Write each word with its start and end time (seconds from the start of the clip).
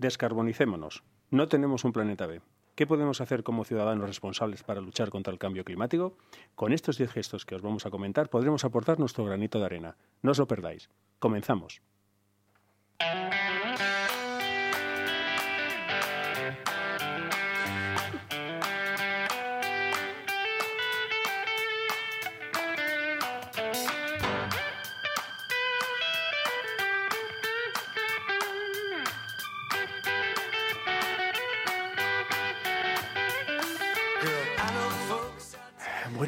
descarbonicémonos. 0.00 1.04
No 1.30 1.46
tenemos 1.48 1.84
un 1.84 1.92
planeta 1.92 2.26
B. 2.26 2.40
¿Qué 2.74 2.86
podemos 2.86 3.20
hacer 3.20 3.42
como 3.42 3.64
ciudadanos 3.64 4.08
responsables 4.08 4.62
para 4.62 4.80
luchar 4.80 5.10
contra 5.10 5.32
el 5.32 5.38
cambio 5.38 5.64
climático? 5.64 6.16
Con 6.54 6.72
estos 6.72 6.96
10 6.96 7.12
gestos 7.12 7.44
que 7.44 7.54
os 7.54 7.62
vamos 7.62 7.84
a 7.84 7.90
comentar 7.90 8.30
podremos 8.30 8.64
aportar 8.64 8.98
nuestro 8.98 9.24
granito 9.24 9.58
de 9.58 9.66
arena. 9.66 9.96
No 10.22 10.30
os 10.30 10.38
lo 10.38 10.46
perdáis. 10.46 10.88
Comenzamos. 11.18 11.82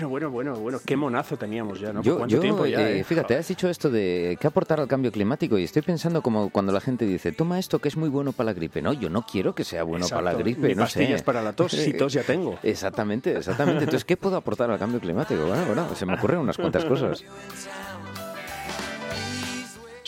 Bueno, 0.03 0.31
bueno, 0.31 0.31
bueno, 0.31 0.61
bueno, 0.61 0.81
qué 0.85 0.97
monazo 0.97 1.37
teníamos 1.37 1.79
ya, 1.81 1.93
¿no? 1.93 2.03
Yo, 2.03 2.17
¿Cuánto 2.19 2.35
yo, 2.35 2.41
tiempo 2.41 2.67
ya? 2.67 2.81
eh, 2.89 3.01
eh? 3.01 3.05
fíjate, 3.05 3.37
has 3.37 3.47
dicho 3.47 3.69
esto 3.69 3.91
de 3.91 4.37
qué 4.41 4.47
aportar 4.47 4.81
al 4.81 4.89
cambio 4.89 5.13
climático 5.13 5.59
y 5.59 5.65
estoy 5.65 5.83
pensando 5.83 6.23
como 6.23 6.51
cuando 6.51 6.73
la 6.73 6.81
gente 6.81 7.05
dice, 7.07 7.33
toma 7.33 7.59
esto 7.59 7.79
que 7.79 7.89
es 7.89 7.97
muy 7.97 8.09
bueno 8.09 8.33
para 8.33 8.47
la 8.47 8.53
gripe. 8.53 8.83
No, 8.83 8.93
yo 8.93 9.09
no 9.09 9.23
quiero 9.25 9.55
que 9.55 9.65
sea 9.65 9.83
bueno 9.85 10.09
para 10.09 10.23
la 10.23 10.35
gripe, 10.35 10.69
Ni 10.69 10.75
no 10.75 10.83
pastillas 10.83 11.21
sé. 11.21 11.25
para 11.25 11.43
la 11.43 11.53
tos, 11.53 11.73
si 11.73 11.93
tos 11.97 12.13
ya 12.13 12.23
tengo. 12.23 12.59
Exactamente, 12.63 13.37
exactamente. 13.37 13.85
Entonces, 13.85 14.05
¿qué 14.05 14.17
puedo 14.17 14.37
aportar 14.37 14.71
al 14.71 14.79
cambio 14.79 15.01
climático? 15.01 15.47
Bueno, 15.47 15.65
bueno, 15.67 15.95
se 15.95 16.05
me 16.07 16.15
ocurren 16.15 16.41
unas 16.41 16.57
cuantas 16.57 16.85
cosas. 16.85 17.25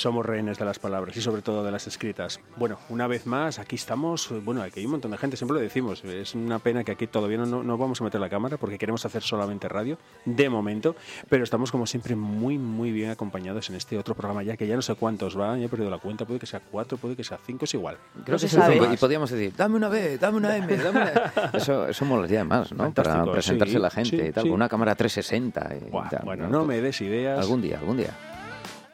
Somos 0.04 0.26
rehenes 0.26 0.58
de 0.58 0.66
las 0.66 0.78
palabras 0.78 1.16
y 1.16 1.22
sobre 1.22 1.40
todo 1.40 1.64
de 1.64 1.72
las 1.72 1.86
escritas. 1.86 2.38
Bueno, 2.58 2.76
una 2.90 3.06
vez 3.06 3.24
más, 3.26 3.58
aquí 3.58 3.76
estamos. 3.76 4.28
Bueno, 4.44 4.60
aquí 4.60 4.80
hay 4.80 4.84
un 4.84 4.92
montón 4.92 5.12
de 5.12 5.16
gente, 5.16 5.38
siempre 5.38 5.54
lo 5.54 5.62
decimos. 5.62 6.04
Es 6.04 6.34
una 6.34 6.58
pena 6.58 6.84
que 6.84 6.92
aquí 6.92 7.06
todavía 7.06 7.38
no, 7.38 7.62
no, 7.62 7.78
vamos 7.78 8.02
a 8.02 8.04
meter 8.04 8.20
la 8.20 8.28
cámara 8.28 8.58
porque 8.58 8.76
queremos 8.76 9.02
hacer 9.06 9.22
solamente 9.22 9.66
radio, 9.66 9.96
de 10.26 10.50
momento. 10.50 10.94
Pero 11.30 11.42
estamos, 11.42 11.72
como 11.72 11.86
siempre, 11.86 12.16
muy, 12.16 12.58
muy 12.58 12.92
bien 12.92 13.08
acompañados 13.08 13.70
en 13.70 13.76
este 13.76 13.96
otro 13.96 14.14
programa 14.14 14.42
ya, 14.42 14.58
que 14.58 14.66
ya 14.66 14.76
no 14.76 14.82
sé 14.82 14.94
cuántos 14.94 15.40
va, 15.40 15.56
ya 15.56 15.64
he 15.64 15.68
perdido 15.70 15.88
la 15.88 15.96
cuenta. 15.96 16.26
Puede 16.26 16.38
que 16.38 16.44
sea 16.44 16.60
cuatro, 16.60 16.98
puede 16.98 17.16
que 17.16 17.24
sea 17.24 17.38
cinco, 17.42 17.64
es 17.64 17.72
igual. 17.72 17.96
Creo 18.12 18.24
No 18.26 18.32
que 18.34 18.38
se 18.40 18.46
es 18.48 18.52
el 18.56 18.60
sabe. 18.60 18.74
cinco. 18.74 18.92
Y 18.92 18.96
podríamos 18.98 19.30
decir, 19.30 19.54
dame 19.56 19.76
una 19.76 19.88
B, 19.88 20.18
dame 20.18 20.36
una 20.36 20.54
M, 20.54 20.76
dame 20.76 21.00
una... 21.00 21.12
Eso, 21.54 21.88
eso 21.88 22.04
molaría 22.04 22.44
más, 22.44 22.70
¿no? 22.72 22.84
Fantástico, 22.84 23.20
Para 23.20 23.32
presentarse 23.32 23.72
sí, 23.72 23.80
la 23.80 23.90
gente 23.90 24.10
sí, 24.10 24.16
y 24.16 24.32
tal, 24.32 24.42
sí. 24.42 24.48
con 24.50 24.56
una 24.56 24.68
cámara 24.68 24.94
360 24.94 25.76
y 25.86 25.90
Buah, 25.90 26.10
tal, 26.10 26.20
bueno, 26.26 26.46
no 26.46 26.66
me 26.66 26.82
des 26.82 27.00
ideas 27.00 27.38
Algún 27.38 27.62
día, 27.62 27.78
algún 27.78 27.96
día. 27.96 28.10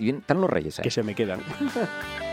Y 0.00 0.04
bien, 0.04 0.16
están 0.16 0.40
los 0.40 0.48
reyes 0.48 0.78
ahí. 0.78 0.84
que 0.84 0.90
se 0.90 1.02
me 1.02 1.14
quedan. 1.14 1.40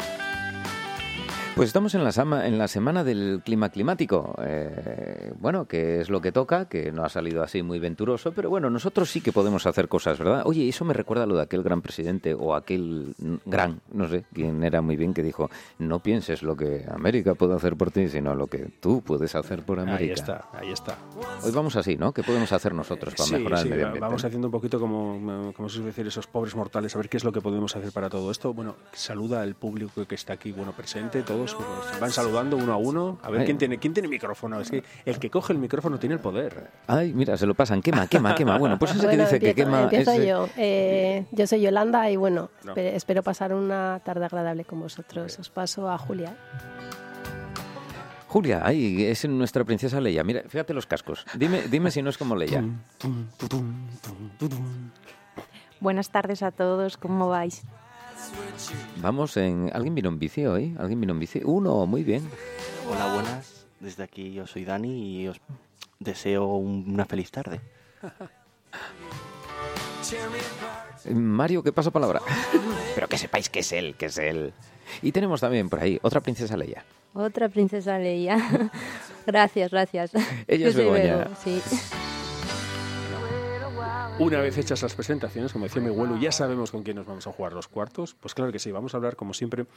Pues 1.57 1.67
estamos 1.69 1.93
en 1.95 2.03
la, 2.03 2.11
sama- 2.11 2.47
en 2.47 2.57
la 2.57 2.67
semana 2.67 3.03
del 3.03 3.41
clima 3.43 3.69
climático. 3.69 4.35
Eh, 4.41 5.33
bueno, 5.39 5.65
que 5.65 5.99
es 6.01 6.09
lo 6.09 6.21
que 6.21 6.31
toca, 6.31 6.65
que 6.69 6.91
no 6.91 7.03
ha 7.03 7.09
salido 7.09 7.43
así 7.43 7.63
muy 7.63 7.79
venturoso, 7.79 8.31
pero 8.31 8.49
bueno, 8.49 8.69
nosotros 8.69 9.09
sí 9.09 9.21
que 9.21 9.31
podemos 9.31 9.65
hacer 9.65 9.87
cosas, 9.87 10.19
¿verdad? 10.19 10.43
Oye, 10.45 10.67
eso 10.69 10.85
me 10.85 10.93
recuerda 10.93 11.23
a 11.23 11.27
lo 11.27 11.35
de 11.35 11.41
aquel 11.43 11.63
gran 11.63 11.81
presidente 11.81 12.33
o 12.33 12.53
aquel 12.55 13.15
gran, 13.45 13.81
no 13.91 14.07
sé 14.07 14.23
quién 14.33 14.63
era 14.63 14.81
muy 14.81 14.95
bien, 14.95 15.13
que 15.13 15.23
dijo, 15.23 15.49
no 15.79 15.99
pienses 15.99 16.43
lo 16.43 16.55
que 16.55 16.85
América 16.89 17.35
puede 17.35 17.55
hacer 17.55 17.75
por 17.75 17.91
ti, 17.91 18.07
sino 18.07 18.35
lo 18.35 18.47
que 18.47 18.69
tú 18.79 19.01
puedes 19.01 19.35
hacer 19.35 19.63
por 19.63 19.79
América. 19.79 20.03
Ahí 20.03 20.09
está, 20.11 20.45
ahí 20.53 20.71
está. 20.71 20.97
Hoy 21.43 21.51
vamos 21.51 21.75
así, 21.75 21.95
¿no? 21.97 22.13
¿Qué 22.13 22.23
podemos 22.23 22.51
hacer 22.51 22.73
nosotros 22.73 23.15
para 23.15 23.25
Sí, 23.27 23.33
mejorar 23.33 23.59
sí, 23.59 23.63
el 23.65 23.69
medio 23.71 23.85
ambiente? 23.87 24.05
Vamos 24.05 24.23
haciendo 24.23 24.47
un 24.47 24.51
poquito 24.51 24.79
como, 24.79 25.51
como 25.55 25.69
se 25.69 25.75
suele 25.75 25.87
decir, 25.87 26.05
esos 26.07 26.27
pobres 26.27 26.55
mortales, 26.55 26.95
a 26.95 26.99
ver 26.99 27.09
qué 27.09 27.17
es 27.17 27.23
lo 27.23 27.31
que 27.31 27.41
podemos 27.41 27.75
hacer 27.75 27.91
para 27.91 28.09
todo 28.09 28.29
esto. 28.31 28.53
Bueno, 28.53 28.75
saluda 28.93 29.41
al 29.41 29.55
público 29.55 30.05
que 30.05 30.15
está 30.15 30.33
aquí, 30.33 30.51
bueno, 30.51 30.71
presente, 30.73 31.23
todos 31.23 31.46
pues, 31.53 31.99
van 31.99 32.11
saludando 32.11 32.57
uno 32.57 32.73
a 32.73 32.77
uno. 32.77 33.19
A 33.23 33.29
ver 33.29 33.41
Ay. 33.41 33.45
quién 33.45 33.57
tiene, 33.57 33.77
quién 33.77 33.93
tiene 33.93 34.07
micrófono. 34.07 34.59
Es 34.59 34.69
que 34.71 34.83
el 35.05 35.19
que 35.19 35.29
coge 35.29 35.53
el 35.53 35.59
micrófono 35.59 35.99
tiene 35.99 36.15
el 36.15 36.21
poder. 36.21 36.69
Ay, 36.87 37.13
mira, 37.13 37.37
se 37.37 37.45
lo 37.45 37.53
pasan, 37.55 37.81
quema, 37.81 38.07
quema, 38.07 38.35
quema. 38.35 38.57
Bueno, 38.57 38.77
pues 38.79 38.91
ese 38.91 39.05
Bueno, 39.05 39.17
que 39.17 39.23
dice 39.35 39.39
que 39.39 39.55
quema... 39.55 39.83
empiezo 39.83 40.11
ese- 40.11 40.27
yo. 40.27 40.47
Eh, 40.57 41.25
yo 41.31 41.47
soy 41.47 41.61
Yolanda 41.61 42.09
y 42.09 42.15
bueno, 42.15 42.49
No. 42.63 42.73
espe- 42.75 42.93
espero 42.95 43.23
pasar 43.23 43.53
una 43.53 43.99
tarde 44.03 44.25
agradable 44.25 44.65
con 44.65 44.79
vosotros. 44.79 45.37
Os 45.39 45.49
paso 45.49 45.89
a 45.89 45.97
Julia. 45.97 46.35
Julia, 48.29 48.61
ay, 48.63 49.05
es 49.05 49.27
nuestra 49.27 49.63
princesa 49.63 50.01
Leia. 50.01 50.23
Mira, 50.23 50.43
fíjate 50.47 50.73
los 50.73 50.85
cascos. 50.85 51.25
Dime, 51.35 51.63
dime 51.69 51.91
si 51.91 52.01
no 52.01 52.09
es 52.09 52.17
como 52.17 52.35
Leia. 52.35 52.61
Buenas 55.79 56.09
tardes 56.09 56.43
a 56.43 56.51
todos, 56.51 56.97
¿cómo 56.97 57.29
vais? 57.29 57.63
Vamos 58.97 59.37
en... 59.37 59.69
¿Alguien 59.73 59.95
vino 59.95 60.09
en 60.09 60.19
bici 60.19 60.45
hoy? 60.45 60.75
¿Alguien 60.79 60.99
vino 60.99 61.13
en 61.13 61.19
bici? 61.19 61.41
Uno, 61.43 61.85
muy 61.85 62.03
bien. 62.03 62.27
Hola, 62.89 63.13
buenas. 63.13 63.65
Desde 63.79 64.03
aquí 64.03 64.33
yo 64.33 64.47
soy 64.47 64.65
Dani 64.65 65.21
y 65.21 65.27
os 65.27 65.39
deseo 65.99 66.45
un- 66.55 66.85
una 66.87 67.05
feliz 67.05 67.29
tarde. 67.31 67.61
Mario, 71.09 71.63
¿qué 71.63 71.71
pasa 71.71 71.91
palabra? 71.91 72.21
Pero 72.95 73.07
que 73.07 73.17
sepáis 73.17 73.49
que 73.49 73.59
es 73.59 73.71
él, 73.71 73.95
que 73.95 74.07
es 74.07 74.17
él. 74.17 74.53
Y 75.01 75.11
tenemos 75.11 75.41
también 75.41 75.69
por 75.69 75.79
ahí 75.79 75.99
otra 76.01 76.21
princesa 76.21 76.57
Leia. 76.57 76.83
Otra 77.13 77.49
princesa 77.49 77.97
Leia. 77.99 78.71
gracias, 79.27 79.71
gracias. 79.71 80.11
Ella 80.47 80.67
es 80.69 80.75
Begoña. 80.75 81.17
Bego, 81.17 81.29
sí. 81.43 81.61
Una 84.19 84.39
vez 84.41 84.57
hechas 84.57 84.81
las 84.81 84.95
presentaciones, 84.95 85.53
como 85.53 85.65
decía 85.65 85.79
mi 85.79 85.89
abuelo, 85.89 86.17
ya 86.17 86.31
sabemos 86.31 86.71
con 86.71 86.81
quién 86.81 86.95
nos 86.95 87.05
vamos 87.05 87.27
a 87.27 87.31
jugar 87.31 87.53
los 87.53 87.67
cuartos. 87.67 88.15
Pues 88.15 88.33
claro 88.33 88.51
que 88.51 88.57
sí, 88.57 88.71
vamos 88.71 88.95
a 88.95 88.97
hablar, 88.97 89.15
como 89.15 89.35
siempre, 89.35 89.67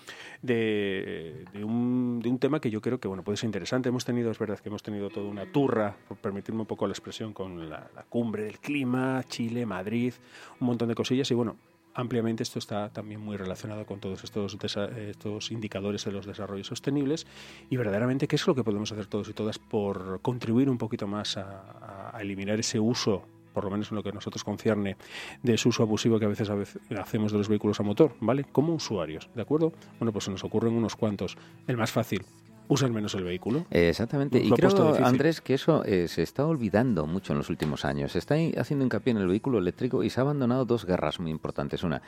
de, 0.40 1.44
un, 1.62 2.20
de 2.22 2.30
un 2.30 2.38
tema 2.38 2.58
que 2.58 2.70
yo 2.70 2.80
creo 2.80 2.98
que 2.98 3.06
bueno 3.06 3.22
puede 3.22 3.36
ser 3.36 3.48
interesante. 3.48 3.90
Hemos 3.90 4.06
tenido, 4.06 4.30
es 4.30 4.38
verdad 4.38 4.58
que 4.58 4.70
hemos 4.70 4.82
tenido 4.82 5.10
toda 5.10 5.28
una 5.28 5.44
turra, 5.52 5.94
por 6.08 6.16
permitirme 6.16 6.62
un 6.62 6.66
poco 6.66 6.86
la 6.86 6.92
expresión, 6.92 7.34
con 7.34 7.68
la, 7.68 7.90
cumbre 8.08 8.44
del 8.44 8.58
clima, 8.60 9.22
Chile, 9.28 9.66
Madrid, 9.66 10.14
un 10.58 10.68
montón 10.68 10.88
de 10.88 10.94
cosillas. 10.94 11.30
Y 11.30 11.34
bueno, 11.34 11.56
ampliamente 11.92 12.42
esto 12.42 12.58
está 12.58 12.88
también 12.88 13.20
muy 13.20 13.36
relacionado 13.36 13.84
con 13.84 14.00
todos 14.00 14.24
estos, 14.24 14.56
estos 14.64 15.50
indicadores 15.50 16.06
de 16.06 16.12
los 16.12 16.24
desarrollos 16.24 16.66
sostenibles. 16.66 17.26
Y 17.68 17.76
verdaderamente, 17.76 18.26
¿qué 18.26 18.36
es 18.36 18.46
lo 18.46 18.54
que 18.54 18.64
podemos 18.64 18.90
hacer 18.90 19.04
todos 19.04 19.28
y 19.28 19.34
todas 19.34 19.58
por 19.58 20.22
contribuir 20.22 20.70
un 20.70 20.78
poquito 20.78 21.06
más 21.06 21.36
a 21.36 22.16
eliminar 22.18 22.58
ese 22.58 22.80
uso? 22.80 23.26
Por 23.52 23.64
lo 23.64 23.70
menos 23.70 23.90
en 23.90 23.96
lo 23.96 24.02
que 24.02 24.10
a 24.10 24.12
nosotros 24.12 24.44
concierne, 24.44 24.96
de 25.42 25.54
ese 25.54 25.68
uso 25.68 25.82
abusivo 25.82 26.18
que 26.18 26.24
a 26.24 26.28
veces, 26.28 26.50
a 26.50 26.54
veces 26.54 26.80
hacemos 26.98 27.32
de 27.32 27.38
los 27.38 27.48
vehículos 27.48 27.80
a 27.80 27.82
motor, 27.82 28.14
¿vale? 28.20 28.44
Como 28.44 28.74
usuarios, 28.74 29.28
¿de 29.34 29.42
acuerdo? 29.42 29.72
Bueno, 29.98 30.12
pues 30.12 30.24
se 30.24 30.30
nos 30.30 30.44
ocurren 30.44 30.74
unos 30.74 30.96
cuantos. 30.96 31.36
El 31.66 31.76
más 31.76 31.90
fácil, 31.90 32.24
usen 32.70 32.94
menos 32.94 33.14
el 33.14 33.24
vehículo. 33.24 33.66
Exactamente. 33.70 34.38
Y 34.38 34.50
creo. 34.50 34.94
Andrés, 35.04 35.40
que 35.40 35.54
eso 35.54 35.84
eh, 35.84 36.08
se 36.08 36.22
está 36.22 36.46
olvidando 36.46 37.06
mucho 37.06 37.32
en 37.32 37.38
los 37.38 37.50
últimos 37.50 37.84
años. 37.84 38.12
Se 38.12 38.18
está 38.18 38.36
haciendo 38.58 38.84
hincapié 38.84 39.10
en 39.10 39.18
el 39.18 39.26
vehículo 39.26 39.58
eléctrico 39.58 40.02
y 40.02 40.10
se 40.10 40.20
ha 40.20 40.22
abandonado 40.22 40.64
dos 40.64 40.86
guerras 40.86 41.20
muy 41.20 41.30
importantes. 41.30 41.82
Una, 41.82 42.00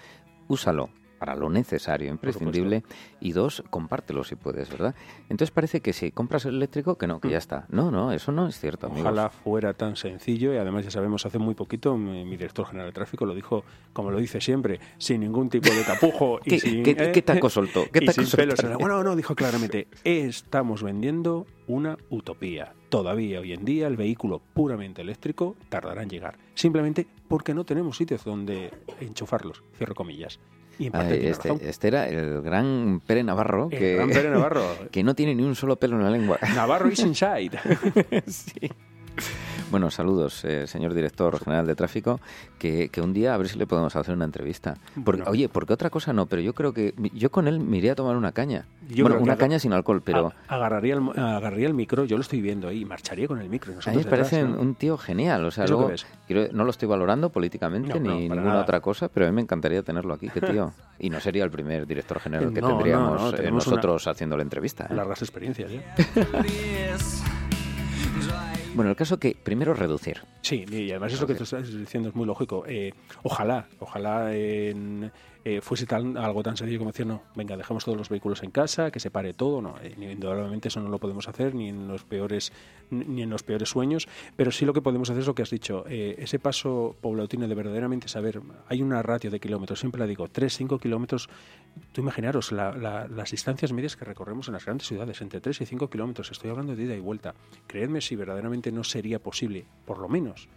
úsalo 0.49 0.91
para 1.23 1.37
lo 1.37 1.49
necesario, 1.49 2.11
imprescindible, 2.11 2.83
y 3.21 3.31
dos, 3.31 3.63
compártelo 3.71 4.25
si 4.25 4.35
puedes, 4.35 4.69
¿verdad? 4.71 4.97
Entonces 5.29 5.53
parece 5.53 5.81
que 5.81 5.93
si 5.93 6.11
compras 6.11 6.47
el 6.47 6.57
eléctrico, 6.57 6.99
que 6.99 7.07
no, 7.07 7.21
que 7.21 7.31
ya 7.31 7.39
está. 7.39 7.65
No, 7.69 7.93
no, 7.93 8.11
eso 8.11 8.33
no 8.33 8.49
es 8.49 8.59
cierto, 8.59 8.89
amigos. 8.89 9.05
Mm. 9.05 9.07
Ojalá 9.07 9.31
fuera 9.31 9.73
tan 9.73 9.95
sencillo 9.95 10.53
y 10.53 10.57
además 10.57 10.85
ya 10.85 10.91
sabemos, 10.91 11.25
hace 11.25 11.39
muy 11.39 11.55
poquito 11.55 11.97
mi, 11.97 12.25
mi 12.25 12.33
director 12.37 12.67
general 12.67 12.89
de 12.89 12.93
tráfico 12.93 13.25
lo 13.25 13.37
dijo, 13.37 13.63
como 13.93 14.11
lo 14.11 14.19
dice 14.19 14.41
siempre, 14.41 14.81
sin 14.99 15.21
ningún 15.21 15.49
tipo 15.49 15.69
de 15.73 15.85
tapujo 15.85 16.41
y 16.45 16.51
¿Qué- 16.51 16.59
sin... 16.59 16.83
qué- 16.83 17.13
qué 17.13 17.23
taco 17.23 17.49
soltó? 17.49 17.85
¿Qué 17.93 18.01
y 18.03 18.07
taco 18.07 18.15
sin 18.21 18.27
soltó? 18.27 18.79
Bueno, 18.81 19.05
no, 19.05 19.15
dijo 19.15 19.37
claramente, 19.37 19.87
estamos 20.03 20.83
vendiendo 20.83 21.47
una 21.69 21.97
utopía. 22.11 22.73
Todavía 22.89 23.39
hoy 23.39 23.53
en 23.53 23.65
día 23.65 23.87
el 23.87 23.97
vehículo 23.97 24.43
puramente 24.55 25.03
eléctrico 25.03 25.55
tardará 25.69 26.03
en 26.03 26.11
llegar, 26.11 26.37
simplemente 26.55 27.07
porque 27.29 27.55
no 27.55 27.63
tenemos 27.65 27.97
sitios 27.97 28.25
donde 28.25 28.73
enchufarlos, 29.01 29.63
cierro 29.79 29.95
comillas. 29.95 30.41
Y 30.79 30.87
en 30.87 30.93
parte 30.93 31.13
Ay, 31.13 31.19
tiene 31.19 31.31
este, 31.31 31.49
razón. 31.49 31.67
este 31.69 31.89
era 31.89 32.09
el 32.09 32.43
gran 32.43 33.01
Pere 33.07 33.23
Navarro, 33.23 33.69
El 33.71 33.79
que, 33.79 33.95
gran 33.95 34.11
Pere 34.11 34.31
Navarro. 34.31 34.65
que 34.91 35.03
no 35.03 35.15
tiene 35.15 35.35
ni 35.35 35.43
un 35.43 35.55
solo 35.55 35.77
pelo 35.77 35.97
en 35.97 36.05
la 36.05 36.11
lengua. 36.11 36.39
Navarro 36.55 36.89
is 36.91 37.01
inside. 37.01 37.59
Sí. 38.27 38.71
Bueno, 39.73 39.91
saludos, 39.91 40.45
eh, 40.45 40.67
señor 40.67 40.93
director 40.93 41.39
general 41.43 41.67
de 41.67 41.75
tráfico, 41.75 42.21
que, 42.59 42.91
que 42.91 43.01
un 43.01 43.15
día 43.15 43.35
a 43.35 43.39
ver 43.39 43.49
si 43.49 43.59
le 43.59 43.67
podemos 43.67 43.97
hacer 43.97 44.15
una 44.15 44.27
entrevista. 44.27 44.75
Porque, 45.03 45.23
Bueno. 45.23 45.25
Oye, 45.31 45.49
porque 45.49 45.73
otra 45.73 45.89
cosa 45.89 46.13
no, 46.13 46.27
pero 46.27 46.43
yo 46.43 46.53
creo 46.55 46.75
que 46.75 46.93
yo 47.15 47.31
con 47.31 47.49
él 47.49 47.59
me 47.59 47.79
iría 47.79 47.93
a 47.93 47.95
tomar 47.95 48.17
una 48.17 48.33
caña. 48.33 48.67
Yo 48.91 49.05
bueno, 49.05 49.19
una 49.21 49.37
caña 49.37 49.59
sin 49.59 49.73
alcohol, 49.73 50.03
pero 50.05 50.35
agarraría, 50.47 50.95
el, 50.95 51.09
agarraría 51.19 51.67
el 51.69 51.73
micro, 51.75 52.05
yo 52.05 52.17
lo 52.17 52.21
estoy 52.21 52.43
viendo 52.43 52.69
ahí, 52.69 52.83
y 52.83 52.85
marcharía 52.85 53.27
con 53.27 53.41
el 53.41 53.49
micro. 53.49 53.73
a 53.73 53.91
mí 53.91 53.97
me 53.97 54.05
parece 54.05 54.37
detrás, 54.37 54.57
¿no? 54.57 54.61
un 54.63 54.75
tío 54.75 54.99
genial. 54.99 55.43
O 55.47 55.51
sea, 55.51 55.67
luego, 55.67 55.91
quiero- 56.27 56.53
no 56.53 56.65
lo 56.65 56.71
estoy 56.71 56.87
valorando 56.89 57.31
políticamente 57.31 57.99
No, 57.99 58.11
ni 58.15 58.29
ninguna 58.29 58.43
nada. 58.43 58.61
otra 58.63 58.81
cosa, 58.81 59.09
pero 59.09 59.25
a 59.27 59.31
mí 59.31 59.35
me 59.35 59.41
encantaría 59.41 59.83
tenerlo 59.83 60.13
aquí, 60.13 60.29
qué 60.29 60.43
tío. 60.43 60.75
Y 60.99 61.09
no 61.09 61.19
sería 61.19 61.45
el 61.45 61.51
primer 61.51 61.87
director 61.87 62.21
general 62.21 62.53
que 62.53 62.61
tendríamos 62.61 63.33
eh, 63.41 63.51
nosotros 63.51 64.07
haciendo 64.07 64.37
la 64.37 64.43
entrevista. 64.43 64.87
¿eh? 64.91 64.95
Largas 64.95 65.23
experiencias, 65.23 65.71
¿eh? 65.73 65.83
Bueno, 68.75 68.91
el 68.91 68.97
caso 68.97 69.19
que 69.19 69.37
primero 69.41 69.75
reducir. 69.75 70.23
Sí, 70.41 70.65
y 70.71 70.91
además 70.91 71.13
eso 71.13 71.27
que 71.27 71.35
tú 71.35 71.45
estás 71.45 71.71
diciendo 71.77 72.09
es 72.09 72.15
muy 72.15 72.27
lógico. 72.27 72.65
Eh, 72.67 72.95
ojalá, 73.23 73.67
ojalá 73.81 74.35
en, 74.35 75.13
eh, 75.45 75.61
fuese 75.61 75.87
tan, 75.87 76.17
algo 76.17 76.43
tan 76.43 76.57
sencillo 76.57 76.79
como 76.79 76.93
decir, 76.93 77.07
no, 77.07 77.23
venga, 77.35 77.57
dejemos 77.57 77.85
todos 77.85 77.99
los 77.99 78.09
vehículos 78.09 78.43
en 78.43 78.51
casa, 78.51 78.91
que 78.91 79.01
se 79.01 79.11
pare 79.11 79.35
todo. 79.35 79.61
No, 79.61 79.75
eh, 79.83 79.95
indudablemente 79.99 80.69
eso 80.69 80.81
no 80.81 80.89
lo 80.89 80.99
podemos 80.99 81.29
hacer 81.29 81.55
ni 81.55 81.69
en 81.69 81.89
los 81.89 82.05
peores 82.05 82.53
ni 82.93 83.23
en 83.23 83.31
los 83.31 83.43
peores 83.43 83.69
sueños, 83.71 84.07
pero 84.37 84.51
sí 84.51 84.65
lo 84.65 84.73
que 84.73 84.83
podemos 84.83 85.09
hacer 85.11 85.23
es 85.23 85.27
lo 85.27 85.35
que 85.35 85.43
has 85.43 85.51
dicho, 85.51 85.85
eh, 85.89 86.15
ese 86.19 86.39
paso 86.39 86.95
paulatino 87.01 87.49
de 87.49 87.55
verdaderamente 87.55 88.09
saber, 88.09 88.41
hay 88.69 88.83
una 88.83 89.03
ratio 89.03 89.31
de 89.31 89.41
kilómetros, 89.41 89.81
siempre 89.81 89.99
la 89.99 90.07
digo, 90.07 90.29
3, 90.29 90.55
5 90.55 90.79
kilómetros, 90.79 91.29
tú 91.93 92.03
imaginaros 92.03 92.53
la, 92.53 92.73
la, 92.77 93.09
las 93.09 93.31
distancias 93.31 93.73
medias 93.73 93.97
que 93.97 94.05
recorremos 94.05 94.49
en 94.49 94.55
las 94.55 94.65
grandes 94.65 94.87
ciudades, 94.87 95.21
entre 95.23 95.41
3 95.41 95.63
y 95.63 95.67
5 95.67 95.89
kilómetros, 95.89 96.31
estoy 96.31 96.51
hablando 96.51 96.77
de 96.77 96.83
ida 96.83 96.95
y 96.95 97.01
vuelta. 97.01 97.35
Creedme 97.67 98.01
si 98.01 98.15
verdaderamente 98.15 98.71
no 98.71 98.85
sería 98.85 99.19
posible, 99.19 99.65
por 99.87 99.99
lo 99.99 100.09
menos, 100.09 100.49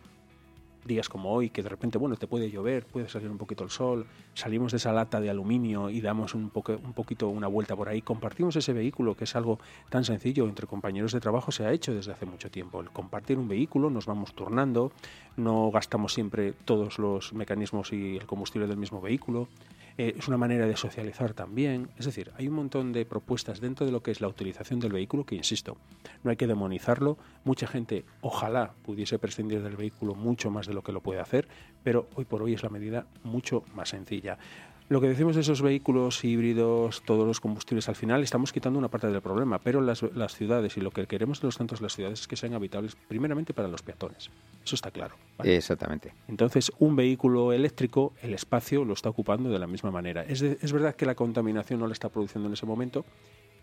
días 0.86 1.10
como 1.10 1.32
hoy, 1.34 1.50
que 1.50 1.64
de 1.64 1.70
repente, 1.70 1.98
bueno, 1.98 2.16
te 2.16 2.28
puede 2.28 2.50
llover, 2.50 2.86
puede 2.86 3.10
salir 3.10 3.30
un 3.30 3.38
poquito 3.38 3.64
el 3.64 3.70
sol, 3.70 4.06
salimos 4.34 4.72
de 4.72 4.78
esa 4.78 4.94
lata 4.94 5.20
de 5.20 5.30
aluminio 5.30 5.90
y 5.90 6.02
damos 6.02 6.36
un, 6.36 6.50
poco, 6.50 6.74
un 6.74 6.94
poquito 6.94 7.28
una 7.28 7.48
vuelta 7.48 7.76
por 7.76 7.90
ahí, 7.90 8.02
compartimos 8.02 8.56
ese 8.56 8.74
vehículo, 8.74 9.16
que 9.16 9.26
es 9.26 9.36
algo 9.36 9.60
tan 9.90 10.04
sencillo, 10.04 10.48
entre 10.48 10.68
compañeros 10.68 11.12
de 11.12 11.20
trabajo 11.20 11.52
se 11.52 11.66
ha 11.66 11.72
hecho 11.72 11.94
desde 11.94 12.12
hace 12.12 12.26
mucho 12.26 12.50
tiempo. 12.50 12.82
El 12.82 12.90
compartir 12.92 13.38
un 13.38 13.48
vehículo, 13.48 13.90
nos 13.90 14.06
vamos 14.06 14.34
turnando, 14.34 14.92
no 15.38 15.72
gastamos 15.72 16.14
siempre 16.14 16.54
todos 16.54 17.00
los 17.00 17.34
mecanismos 17.34 17.92
y 17.92 18.18
el 18.18 18.26
combustible 18.26 18.68
del 18.68 18.78
mismo 18.78 19.02
vehículo, 19.02 19.48
eh, 19.98 20.16
es 20.18 20.28
una 20.28 20.38
manera 20.38 20.66
de 20.66 20.76
socializar 20.76 21.34
también. 21.34 21.90
Es 21.98 22.06
decir, 22.06 22.32
hay 22.38 22.48
un 22.48 22.56
montón 22.56 22.92
de 22.92 23.06
propuestas 23.06 23.62
dentro 23.62 23.86
de 23.86 23.92
lo 23.92 24.04
que 24.04 24.12
es 24.12 24.22
la 24.22 24.28
utilización 24.28 24.80
del 24.80 24.92
vehículo 24.92 25.26
que, 25.26 25.36
insisto, 25.36 25.78
no 26.24 26.32
hay 26.32 26.38
que 26.38 26.48
demonizarlo. 26.48 27.18
Mucha 27.44 27.68
gente, 27.68 28.06
ojalá, 28.22 28.74
pudiese 28.84 29.20
prescindir 29.20 29.62
del 29.64 29.78
vehículo 29.78 30.16
mucho 30.16 30.52
más 30.52 30.68
de 30.68 30.74
lo 30.74 30.84
que 30.84 30.92
lo 30.92 31.02
puede 31.02 31.22
hacer, 31.22 31.48
pero 31.84 32.10
hoy 32.16 32.26
por 32.26 32.42
hoy 32.42 32.54
es 32.54 32.64
la 32.64 32.70
medida 32.70 33.08
mucho 33.24 33.64
más 33.74 33.90
sencilla. 33.90 34.38
Lo 34.88 35.02
que 35.02 35.08
decimos 35.08 35.34
de 35.34 35.42
esos 35.42 35.64
vehículos 35.64 36.24
híbridos, 36.24 37.02
todos 37.04 37.26
los 37.26 37.40
combustibles, 37.40 37.90
al 37.90 37.96
final 37.96 38.22
estamos 38.22 38.54
quitando 38.54 38.78
una 38.78 38.88
parte 38.88 39.08
del 39.08 39.20
problema, 39.20 39.58
pero 39.58 39.82
las, 39.82 40.04
las 40.14 40.36
ciudades 40.36 40.78
y 40.78 40.82
lo 40.82 40.92
que 40.92 41.08
queremos 41.08 41.42
de 41.42 41.48
los 41.48 41.58
centros 41.58 41.80
de 41.80 41.86
las 41.86 41.96
ciudades 41.96 42.22
es 42.22 42.28
que 42.28 42.36
sean 42.36 42.54
habitables 42.54 42.96
primeramente 43.08 43.52
para 43.54 43.68
los 43.68 43.82
peatones. 43.82 44.30
Eso 44.64 44.76
está 44.76 44.92
claro. 44.92 45.16
¿vale? 45.40 45.56
Exactamente. 45.56 46.14
Entonces, 46.28 46.72
un 46.78 46.96
vehículo 46.96 47.52
eléctrico, 47.52 48.14
el 48.22 48.36
espacio 48.36 48.86
lo 48.86 48.94
está 48.94 49.10
ocupando 49.10 49.50
de 49.50 49.58
la 49.58 49.66
misma 49.66 49.90
manera. 49.90 50.24
Es, 50.24 50.42
de, 50.42 50.60
es 50.62 50.72
verdad 50.72 50.96
que 50.96 51.08
la 51.08 51.16
contaminación 51.16 51.80
no 51.80 51.88
la 51.88 51.94
está 51.94 52.10
produciendo 52.10 52.48
en 52.48 52.54
ese 52.54 52.68
momento, 52.68 53.06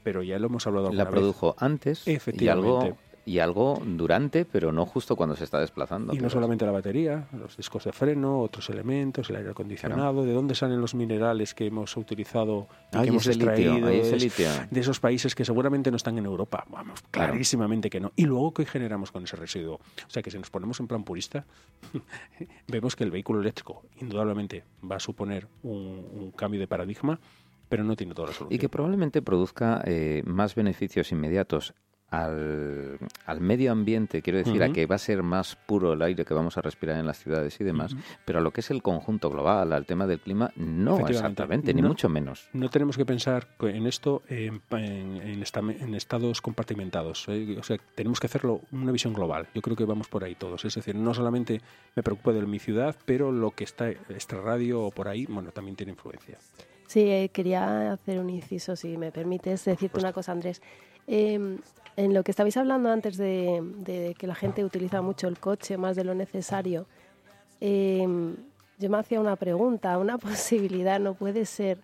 pero 0.02 0.24
ya 0.24 0.40
lo 0.40 0.46
hemos 0.46 0.66
hablado 0.66 0.86
alguna 0.86 1.04
La 1.04 1.10
produjo 1.10 1.52
vez. 1.52 1.62
antes 1.62 2.04
y 2.06 2.48
algo 2.48 2.96
y 3.24 3.38
algo 3.38 3.80
durante, 3.84 4.44
pero 4.44 4.72
no 4.72 4.84
justo 4.86 5.16
cuando 5.16 5.36
se 5.36 5.44
está 5.44 5.60
desplazando. 5.60 6.14
Y 6.14 6.18
no 6.18 6.28
solamente 6.28 6.64
la 6.66 6.72
batería, 6.72 7.28
los 7.32 7.56
discos 7.56 7.84
de 7.84 7.92
freno, 7.92 8.40
otros 8.40 8.68
elementos, 8.70 9.30
el 9.30 9.36
aire 9.36 9.50
acondicionado, 9.50 10.12
claro. 10.12 10.24
de 10.24 10.32
dónde 10.32 10.54
salen 10.54 10.80
los 10.80 10.94
minerales 10.94 11.54
que 11.54 11.66
hemos 11.66 11.96
utilizado 11.96 12.68
y 12.92 13.02
que 13.02 13.08
hemos 13.08 13.26
extraído 13.26 13.74
litio, 13.74 13.86
de, 13.86 14.16
litio. 14.18 14.48
de, 14.70 14.80
esos 14.80 14.98
países 14.98 15.34
que 15.34 15.44
seguramente 15.44 15.90
no 15.90 15.96
están 15.96 16.18
en 16.18 16.24
Europa. 16.24 16.64
Vamos, 16.68 17.00
clarísimamente 17.10 17.90
claro. 17.90 18.10
que 18.10 18.16
no. 18.16 18.22
Y 18.22 18.26
luego, 18.26 18.52
¿qué 18.54 18.66
generamos 18.66 19.12
con 19.12 19.24
ese 19.24 19.36
residuo? 19.36 19.76
O 19.76 20.10
sea, 20.10 20.22
que 20.22 20.30
si 20.30 20.38
nos 20.38 20.50
ponemos 20.50 20.80
en 20.80 20.88
plan 20.88 21.04
purista, 21.04 21.44
vemos 22.68 22.96
que 22.96 23.04
el 23.04 23.10
vehículo 23.10 23.40
eléctrico 23.40 23.84
indudablemente 24.00 24.64
va 24.90 24.96
a 24.96 25.00
suponer 25.00 25.46
un, 25.62 26.06
un 26.12 26.32
cambio 26.32 26.58
de 26.58 26.66
paradigma, 26.66 27.20
pero 27.68 27.84
no 27.84 27.96
tiene 27.96 28.14
toda 28.14 28.28
la 28.28 28.34
solución. 28.34 28.54
Y 28.54 28.58
que 28.58 28.68
probablemente 28.68 29.22
produzca 29.22 29.80
eh, 29.86 30.22
más 30.26 30.54
beneficios 30.54 31.10
inmediatos 31.12 31.74
al, 32.12 32.98
al, 33.24 33.40
medio 33.40 33.72
ambiente, 33.72 34.20
quiero 34.20 34.38
decir, 34.38 34.60
uh 34.60 34.64
-huh. 34.64 34.70
a 34.70 34.72
que 34.72 34.86
va 34.86 34.96
a 34.96 34.98
ser 34.98 35.22
más 35.22 35.56
puro 35.56 35.94
el 35.94 36.02
aire 36.02 36.26
que 36.26 36.34
vamos 36.34 36.58
a 36.58 36.60
respirar 36.60 36.98
en 36.98 37.06
las 37.06 37.18
ciudades 37.18 37.58
y 37.58 37.64
demás, 37.64 37.94
uh 37.94 37.96
-huh. 37.96 38.02
pero 38.26 38.38
a 38.38 38.42
lo 38.42 38.50
que 38.50 38.60
es 38.60 38.70
el 38.70 38.82
conjunto 38.82 39.30
global, 39.30 39.72
al 39.72 39.86
tema 39.86 40.06
del 40.06 40.20
clima, 40.20 40.52
no 40.56 41.08
exactamente, 41.08 41.72
ni 41.72 41.80
no, 41.80 41.88
mucho 41.88 42.10
menos. 42.10 42.50
No 42.52 42.68
tenemos 42.68 42.98
que 42.98 43.06
pensar 43.06 43.48
en 43.60 43.86
esto 43.86 44.22
en, 44.28 44.60
en, 44.70 45.16
en, 45.16 45.42
esta, 45.42 45.60
en 45.60 45.94
estados 45.94 46.42
compartimentados, 46.42 47.26
¿eh? 47.28 47.56
o 47.58 47.62
sea, 47.62 47.78
tenemos 47.94 48.20
que 48.20 48.26
hacerlo 48.26 48.60
una 48.72 48.92
visión 48.92 49.14
global. 49.14 49.48
Yo 49.54 49.62
creo 49.62 49.74
que 49.74 49.86
vamos 49.86 50.08
por 50.08 50.22
ahí 50.22 50.34
todos, 50.34 50.64
es 50.66 50.74
decir, 50.74 50.94
no 50.94 51.14
solamente 51.14 51.62
me 51.96 52.02
preocupa 52.02 52.32
de 52.32 52.42
mi 52.42 52.58
ciudad, 52.58 52.94
pero 53.06 53.32
lo 53.32 53.52
que 53.52 53.64
está 53.64 53.88
esta 53.90 54.36
radio 54.36 54.82
o 54.82 54.90
por 54.90 55.08
ahí, 55.08 55.24
bueno, 55.26 55.50
también 55.50 55.76
tiene 55.76 55.92
influencia. 55.92 56.36
Sí, 56.86 57.00
eh, 57.00 57.30
quería 57.32 57.92
hacer 57.92 58.18
un 58.18 58.28
inciso, 58.28 58.76
si 58.76 58.98
me 58.98 59.10
permites 59.10 59.64
decirte 59.64 59.98
una 59.98 60.12
cosa, 60.12 60.32
Andrés. 60.32 60.60
Eh, 61.06 61.56
en 61.96 62.14
lo 62.14 62.22
que 62.22 62.30
estabais 62.30 62.56
hablando 62.56 62.90
antes 62.90 63.16
de, 63.16 63.60
de, 63.78 64.14
que 64.18 64.26
la 64.26 64.34
gente 64.34 64.64
utiliza 64.64 65.02
mucho 65.02 65.28
el 65.28 65.38
coche 65.38 65.76
más 65.76 65.96
de 65.96 66.04
lo 66.04 66.14
necesario, 66.14 66.86
eh, 67.60 68.06
yo 68.78 68.90
me 68.90 68.98
hacía 68.98 69.20
una 69.20 69.36
pregunta, 69.36 69.98
una 69.98 70.18
posibilidad, 70.28 70.98
no 71.00 71.14
puede 71.14 71.46
ser 71.46 71.78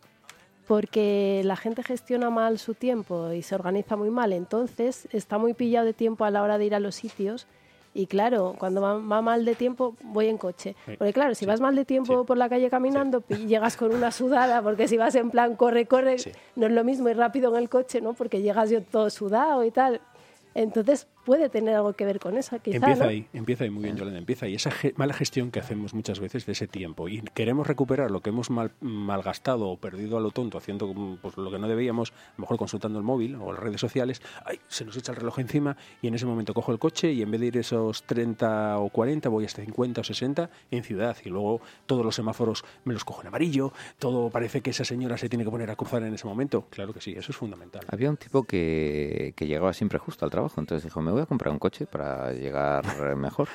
porque 0.67 1.41
la 1.45 1.57
gente 1.57 1.83
gestiona 1.83 2.29
mal 2.29 2.59
su 2.59 2.75
tiempo 2.75 3.33
y 3.33 3.43
se 3.43 3.55
organiza 3.55 3.97
muy 3.97 4.11
mal, 4.11 4.33
entonces 4.35 5.09
está 5.13 5.39
muy 5.39 5.55
pillado 5.55 5.87
de 5.87 5.95
tiempo 5.95 6.25
a 6.25 6.31
la 6.31 6.43
hora 6.43 6.59
de 6.59 6.67
ir 6.67 6.75
a 6.75 6.81
los 6.81 6.95
sitios 6.95 7.47
y 7.95 8.07
claro, 8.07 8.55
cuando 8.59 8.81
va, 8.81 8.95
va, 8.95 9.23
mal 9.23 9.45
de 9.45 9.55
tiempo, 9.55 9.97
voy 10.03 10.29
en 10.29 10.39
coche. 10.39 10.77
Porque 10.99 11.13
claro, 11.13 11.35
si 11.35 11.41
sí. 11.41 11.47
vas 11.47 11.61
mal 11.61 11.75
de 11.75 11.85
tiempo 11.85 12.21
sí. 12.21 12.27
por 12.27 12.37
la 12.37 12.49
calle 12.49 12.71
caminando, 12.71 13.25
llegas 13.29 13.77
con 13.77 13.95
una 13.95 14.13
sudada, 14.13 14.63
porque 14.63 14.89
si 14.89 14.97
vas 14.97 15.15
en 15.15 15.31
plan 15.31 15.57
corre, 15.57 15.87
corre, 15.87 16.17
no 16.55 16.67
es 16.67 16.73
lo 16.73 16.85
mismo 16.85 17.09
ir 17.09 17.17
rápido 17.17 17.51
en 17.51 17.63
el 17.63 17.69
coche, 17.69 18.01
¿no? 18.01 18.15
Porque 18.15 18.43
llegas 18.43 18.71
yo 18.71 18.83
todo 18.83 19.11
sudado 19.11 19.65
y 19.65 19.71
tal. 19.71 20.01
Entonces 20.55 21.07
puede 21.29 21.51
tener 21.51 21.75
algo 21.75 21.93
que 21.93 22.07
ver 22.07 22.21
con 22.21 22.39
eso, 22.39 22.59
quizá, 22.59 22.79
Empieza 22.79 23.05
¿no? 23.05 23.11
ahí, 23.11 23.27
empieza 23.35 23.65
ahí, 23.65 23.69
muy 23.69 23.83
bien, 23.83 23.97
Yolanda, 23.99 24.19
empieza 24.19 24.47
ahí. 24.47 24.55
Esa 24.55 24.71
ge 24.71 24.95
mala 24.97 25.13
gestión 25.13 25.51
que 25.51 25.61
hacemos 25.61 25.93
muchas 25.93 26.21
veces 26.21 26.47
de 26.47 26.53
ese 26.53 26.67
tiempo 26.67 27.07
y 27.07 27.21
queremos 27.35 27.67
recuperar 27.67 28.11
lo 28.11 28.23
que 28.23 28.31
hemos 28.31 28.49
mal, 28.49 28.71
malgastado 28.81 29.69
o 29.69 29.77
perdido 29.77 30.17
a 30.17 30.23
lo 30.23 30.31
tonto 30.31 30.57
haciendo 30.57 30.91
pues, 31.21 31.37
lo 31.37 31.51
que 31.51 31.59
no 31.59 31.69
debíamos, 31.69 32.13
a 32.13 32.15
lo 32.39 32.43
mejor 32.45 32.57
consultando 32.57 32.99
el 32.99 33.05
móvil 33.05 33.35
o 33.35 33.53
las 33.53 33.61
redes 33.63 33.79
sociales, 33.79 34.23
ay, 34.47 34.59
se 34.69 34.87
nos 34.87 34.97
echa 34.97 35.13
el 35.13 35.17
reloj 35.17 35.39
encima 35.39 35.77
y 36.01 36.09
en 36.09 36.15
ese 36.15 36.25
momento 36.25 36.55
cojo 36.55 36.73
el 36.73 36.79
coche 36.79 37.13
y 37.13 37.21
en 37.21 37.31
vez 37.31 37.43
de 37.43 37.47
ir 37.49 37.59
esos 37.59 38.05
30 38.05 38.79
o 38.79 38.89
40 38.89 39.29
voy 39.29 39.45
hasta 39.45 39.61
50 39.63 40.01
o 40.01 40.05
60 40.05 40.49
en 40.71 40.83
ciudad 40.83 41.15
y 41.27 41.29
luego 41.29 41.61
todos 41.85 42.07
los 42.07 42.15
semáforos 42.15 42.65
me 42.85 42.95
los 42.95 43.05
cojo 43.05 43.21
en 43.21 43.27
amarillo, 43.27 43.75
todo 43.99 44.31
parece 44.31 44.63
que 44.63 44.71
esa 44.71 44.87
señora 44.87 45.19
se 45.19 45.29
tiene 45.29 45.45
que 45.45 45.51
poner 45.51 45.71
a 45.71 45.77
cruzar 45.77 46.03
en 46.05 46.15
ese 46.15 46.27
momento. 46.27 46.65
Claro 46.71 46.95
que 46.95 47.03
sí, 47.03 47.13
eso 47.15 47.33
es 47.33 47.37
fundamental. 47.37 47.85
Había 47.91 48.09
un 48.09 48.17
tipo 48.17 48.45
que, 48.45 49.35
que 49.37 49.47
llegaba 49.47 49.75
siempre 49.75 49.99
justo 49.99 50.25
al 50.25 50.31
trabajo, 50.31 50.59
entonces 50.59 50.85
dijo, 50.85 51.03
me 51.03 51.11
voy 51.11 51.18
a 51.23 51.27
comprar 51.27 51.53
un 51.53 51.59
coche 51.59 51.87
para 51.87 52.33
llegar 52.33 52.85
mejor. 53.17 53.49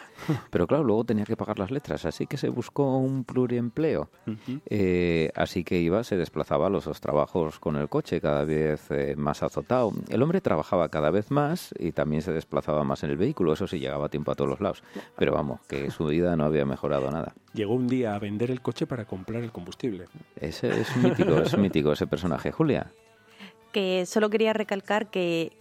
Pero 0.50 0.68
claro, 0.68 0.84
luego 0.84 1.04
tenía 1.04 1.26
que 1.26 1.36
pagar 1.36 1.60
las 1.60 1.72
letras, 1.72 2.06
así 2.06 2.28
que 2.28 2.38
se 2.38 2.50
buscó 2.50 2.98
un 2.98 3.24
pluriempleo. 3.24 4.10
Uh 4.28 4.32
-huh. 4.32 4.62
eh, 4.66 5.32
así 5.36 5.64
que 5.64 5.80
iba, 5.80 6.04
se 6.04 6.18
desplazaba 6.18 6.68
a 6.68 6.70
los 6.70 6.86
dos 6.86 7.02
trabajos 7.02 7.60
con 7.60 7.76
el 7.76 7.90
coche, 7.90 8.22
cada 8.22 8.44
vez 8.46 8.90
eh, 8.92 9.16
más 9.18 9.44
azotado. 9.44 9.92
El 10.10 10.22
hombre 10.22 10.42
trabajaba 10.42 10.90
cada 10.90 11.12
vez 11.12 11.32
más 11.32 11.74
y 11.78 11.92
también 11.92 12.22
se 12.22 12.32
desplazaba 12.32 12.84
más 12.84 13.04
en 13.04 13.10
el 13.10 13.18
vehículo, 13.18 13.54
eso 13.54 13.68
sí, 13.68 13.80
llegaba 13.80 14.06
a 14.06 14.10
tiempo 14.10 14.32
a 14.32 14.36
todos 14.36 14.50
los 14.50 14.62
lados. 14.62 14.84
Pero 15.18 15.34
vamos, 15.34 15.62
que 15.68 15.92
su 15.92 16.06
vida 16.06 16.36
no 16.36 16.46
había 16.46 16.66
mejorado 16.66 17.10
nada. 17.12 17.34
Llegó 17.54 17.74
un 17.76 17.88
día 17.88 18.16
a 18.16 18.20
vender 18.20 18.52
el 18.52 18.62
coche 18.62 18.88
para 18.88 19.06
comprar 19.06 19.44
el 19.44 19.52
combustible. 19.52 20.06
Ese 20.36 20.82
es 20.82 20.96
mítico, 20.98 21.38
es 21.38 21.58
mítico 21.58 21.92
ese 21.92 22.08
personaje. 22.08 22.52
Julia. 22.52 22.92
Que 23.72 24.06
solo 24.06 24.30
quería 24.30 24.54
recalcar 24.54 25.10
que 25.10 25.52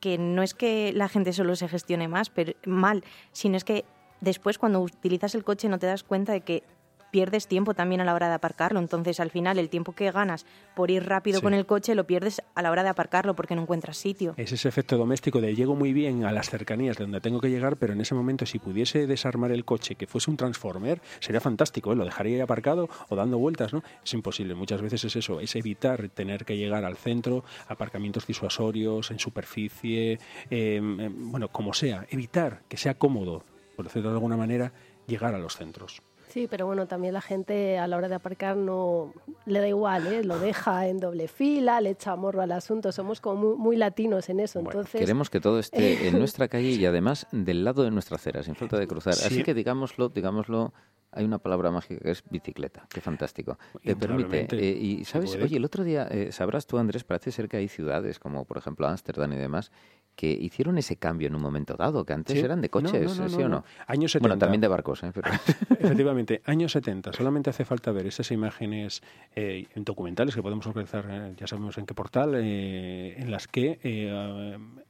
que 0.00 0.18
no 0.18 0.42
es 0.42 0.54
que 0.54 0.92
la 0.92 1.08
gente 1.08 1.32
solo 1.32 1.56
se 1.56 1.68
gestione 1.68 2.08
más, 2.08 2.30
pero 2.30 2.52
mal, 2.64 3.04
sino 3.32 3.56
es 3.56 3.64
que 3.64 3.84
después 4.20 4.58
cuando 4.58 4.80
utilizas 4.80 5.34
el 5.34 5.44
coche 5.44 5.68
no 5.68 5.78
te 5.78 5.86
das 5.86 6.02
cuenta 6.02 6.32
de 6.32 6.40
que 6.40 6.62
pierdes 7.10 7.46
tiempo 7.46 7.74
también 7.74 8.00
a 8.00 8.04
la 8.04 8.14
hora 8.14 8.28
de 8.28 8.34
aparcarlo. 8.34 8.78
Entonces, 8.80 9.20
al 9.20 9.30
final, 9.30 9.58
el 9.58 9.68
tiempo 9.68 9.92
que 9.92 10.10
ganas 10.10 10.46
por 10.74 10.90
ir 10.90 11.04
rápido 11.04 11.38
sí. 11.38 11.42
con 11.42 11.54
el 11.54 11.66
coche 11.66 11.94
lo 11.94 12.06
pierdes 12.06 12.42
a 12.54 12.62
la 12.62 12.70
hora 12.70 12.82
de 12.82 12.88
aparcarlo 12.90 13.34
porque 13.34 13.54
no 13.54 13.62
encuentras 13.62 13.96
sitio. 13.96 14.34
Es 14.36 14.52
ese 14.52 14.68
efecto 14.68 14.96
doméstico 14.96 15.40
de 15.40 15.54
llego 15.54 15.74
muy 15.74 15.92
bien 15.92 16.24
a 16.24 16.32
las 16.32 16.50
cercanías 16.50 16.96
de 16.96 17.04
donde 17.04 17.20
tengo 17.20 17.40
que 17.40 17.50
llegar, 17.50 17.76
pero 17.76 17.92
en 17.92 18.00
ese 18.00 18.14
momento, 18.14 18.46
si 18.46 18.58
pudiese 18.58 19.06
desarmar 19.06 19.52
el 19.52 19.64
coche, 19.64 19.94
que 19.94 20.06
fuese 20.06 20.30
un 20.30 20.36
transformer, 20.36 21.00
sería 21.20 21.40
fantástico. 21.40 21.92
¿eh? 21.92 21.96
Lo 21.96 22.04
dejaría 22.04 22.36
ahí 22.36 22.40
aparcado 22.40 22.88
o 23.08 23.16
dando 23.16 23.38
vueltas, 23.38 23.72
¿no? 23.72 23.82
Es 24.04 24.14
imposible. 24.14 24.54
Muchas 24.54 24.82
veces 24.82 25.04
es 25.04 25.16
eso, 25.16 25.40
es 25.40 25.56
evitar 25.56 26.08
tener 26.10 26.44
que 26.44 26.56
llegar 26.56 26.84
al 26.84 26.96
centro, 26.96 27.44
aparcamientos 27.68 28.26
disuasorios, 28.26 29.10
en 29.10 29.18
superficie, 29.18 30.18
eh, 30.50 30.80
bueno, 30.82 31.48
como 31.48 31.72
sea, 31.72 32.06
evitar 32.10 32.62
que 32.68 32.76
sea 32.76 32.94
cómodo, 32.94 33.42
por 33.76 33.86
decirlo 33.86 34.10
de 34.10 34.16
alguna 34.16 34.36
manera, 34.36 34.72
llegar 35.06 35.34
a 35.34 35.38
los 35.38 35.56
centros. 35.56 36.02
Sí, 36.28 36.46
pero 36.48 36.66
bueno, 36.66 36.86
también 36.86 37.14
la 37.14 37.20
gente 37.20 37.78
a 37.78 37.86
la 37.86 37.96
hora 37.96 38.08
de 38.08 38.14
aparcar 38.14 38.56
no 38.56 39.12
le 39.46 39.60
da 39.60 39.68
igual, 39.68 40.06
¿eh? 40.06 40.22
lo 40.22 40.38
deja 40.38 40.86
en 40.86 41.00
doble 41.00 41.26
fila, 41.26 41.80
le 41.80 41.90
echa 41.90 42.14
morro 42.16 42.42
al 42.42 42.52
asunto, 42.52 42.92
somos 42.92 43.20
como 43.20 43.48
muy, 43.48 43.56
muy 43.56 43.76
latinos 43.76 44.28
en 44.28 44.40
eso. 44.40 44.60
Bueno, 44.60 44.80
entonces 44.80 45.00
Queremos 45.00 45.30
que 45.30 45.40
todo 45.40 45.58
esté 45.58 46.08
en 46.08 46.18
nuestra 46.18 46.48
calle 46.48 46.70
y 46.70 46.84
además 46.84 47.26
del 47.32 47.64
lado 47.64 47.82
de 47.82 47.90
nuestra 47.90 48.16
acera, 48.16 48.42
sin 48.42 48.54
falta 48.54 48.78
de 48.78 48.86
cruzar. 48.86 49.14
Sí. 49.14 49.26
Así 49.26 49.42
que 49.42 49.54
digámoslo, 49.54 50.10
digámoslo 50.10 50.72
hay 51.12 51.24
una 51.24 51.38
palabra 51.38 51.70
mágica 51.70 52.00
que 52.02 52.10
es 52.10 52.22
bicicleta. 52.30 52.86
Qué 52.88 53.00
fantástico. 53.00 53.58
Te 53.82 53.96
permite. 53.96 54.46
Eh, 54.52 54.78
y 54.78 55.04
sabes, 55.04 55.34
oye, 55.36 55.56
el 55.56 55.64
otro 55.64 55.84
día, 55.84 56.06
eh, 56.10 56.32
sabrás 56.32 56.66
tú, 56.66 56.78
Andrés, 56.78 57.04
parece 57.04 57.32
ser 57.32 57.48
que 57.48 57.56
hay 57.56 57.68
ciudades 57.68 58.18
como, 58.18 58.44
por 58.44 58.58
ejemplo, 58.58 58.86
Ámsterdam 58.86 59.32
y 59.32 59.36
demás, 59.36 59.70
que 60.16 60.30
hicieron 60.32 60.78
ese 60.78 60.96
cambio 60.96 61.28
en 61.28 61.36
un 61.36 61.40
momento 61.42 61.76
dado, 61.76 62.04
que 62.04 62.12
antes 62.12 62.36
Sí. 62.36 62.44
eran 62.44 62.60
de 62.60 62.68
coches, 62.68 63.16
no, 63.16 63.22
no, 63.24 63.28
¿sí 63.28 63.40
o 63.40 63.48
no. 63.48 63.64
Años 63.86 64.12
Bueno, 64.14 64.34
70. 64.34 64.38
también 64.38 64.60
de 64.60 64.66
barcos, 64.68 65.02
¿eh? 65.04 65.12
Pero- 65.14 65.28
Efectivamente, 65.78 66.42
años 66.44 66.72
70. 66.72 67.12
Solamente 67.12 67.50
hace 67.50 67.64
falta 67.64 67.92
ver 67.92 68.06
esas 68.06 68.30
imágenes 68.32 69.00
eh, 69.36 69.66
documentales 69.76 70.34
que 70.34 70.42
podemos 70.42 70.66
localizar, 70.66 71.06
eh, 71.08 71.34
ya 71.36 71.46
sabemos 71.46 71.78
en 71.78 71.86
qué 71.86 71.94
portal, 71.94 72.32
eh, 72.34 73.14
en 73.16 73.30
las 73.30 73.46
que 73.46 73.78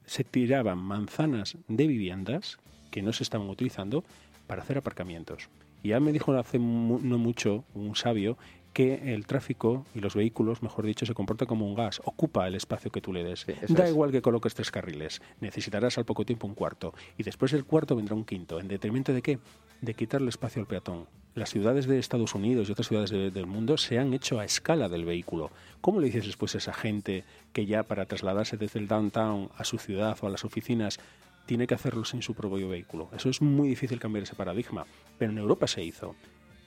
se 0.06 0.24
tiraban 0.24 0.78
manzanas 0.78 1.58
de 1.68 1.86
viviendas 1.86 2.56
que 2.90 3.02
no 3.02 3.12
se 3.12 3.22
estaban 3.22 3.50
utilizando 3.50 4.04
para 4.46 4.62
hacer 4.62 4.78
aparcamientos. 4.78 5.50
Y 5.82 5.88
ya 5.90 6.00
me 6.00 6.12
dijo 6.12 6.32
hace 6.34 6.58
mu- 6.58 6.98
no 7.02 7.18
mucho 7.18 7.64
un 7.74 7.94
sabio 7.96 8.36
que 8.72 9.14
el 9.14 9.26
tráfico 9.26 9.86
y 9.94 10.00
los 10.00 10.14
vehículos, 10.14 10.62
mejor 10.62 10.84
dicho, 10.86 11.04
se 11.06 11.14
comporta 11.14 11.46
como 11.46 11.66
un 11.66 11.74
gas, 11.74 12.00
ocupa 12.04 12.46
el 12.46 12.54
espacio 12.54 12.92
que 12.92 13.00
tú 13.00 13.12
le 13.12 13.24
des. 13.24 13.40
Sí, 13.40 13.74
da 13.74 13.84
es. 13.84 13.90
igual 13.90 14.12
que 14.12 14.22
coloques 14.22 14.54
tres 14.54 14.70
carriles, 14.70 15.20
necesitarás 15.40 15.98
al 15.98 16.04
poco 16.04 16.24
tiempo 16.24 16.46
un 16.46 16.54
cuarto 16.54 16.94
y 17.16 17.22
después 17.24 17.50
del 17.52 17.64
cuarto 17.64 17.96
vendrá 17.96 18.14
un 18.14 18.24
quinto. 18.24 18.60
¿En 18.60 18.68
detrimento 18.68 19.12
de 19.12 19.22
qué? 19.22 19.38
De 19.80 19.94
quitarle 19.94 20.28
espacio 20.28 20.60
al 20.60 20.68
peatón. 20.68 21.06
Las 21.34 21.50
ciudades 21.50 21.86
de 21.86 21.98
Estados 21.98 22.34
Unidos 22.34 22.68
y 22.68 22.72
otras 22.72 22.88
ciudades 22.88 23.10
de- 23.10 23.30
del 23.30 23.46
mundo 23.46 23.78
se 23.78 23.98
han 23.98 24.12
hecho 24.12 24.38
a 24.38 24.44
escala 24.44 24.88
del 24.88 25.04
vehículo. 25.04 25.50
¿Cómo 25.80 26.00
le 26.00 26.06
dices 26.06 26.26
después 26.26 26.54
a 26.54 26.58
esa 26.58 26.72
gente 26.72 27.24
que 27.52 27.66
ya 27.66 27.82
para 27.84 28.06
trasladarse 28.06 28.56
desde 28.56 28.78
el 28.80 28.86
downtown 28.88 29.48
a 29.56 29.64
su 29.64 29.78
ciudad 29.78 30.16
o 30.20 30.26
a 30.26 30.30
las 30.30 30.44
oficinas 30.44 30.98
tiene 31.48 31.66
que 31.66 31.74
hacerlo 31.74 32.04
sin 32.04 32.20
su 32.20 32.34
propio 32.34 32.68
vehículo? 32.68 33.08
Eso 33.16 33.30
es 33.30 33.40
muy 33.40 33.68
difícil 33.68 33.98
cambiar 33.98 34.24
ese 34.24 34.36
paradigma, 34.36 34.86
pero 35.18 35.32
en 35.32 35.38
Europa 35.38 35.66
se 35.66 35.82
hizo 35.82 36.14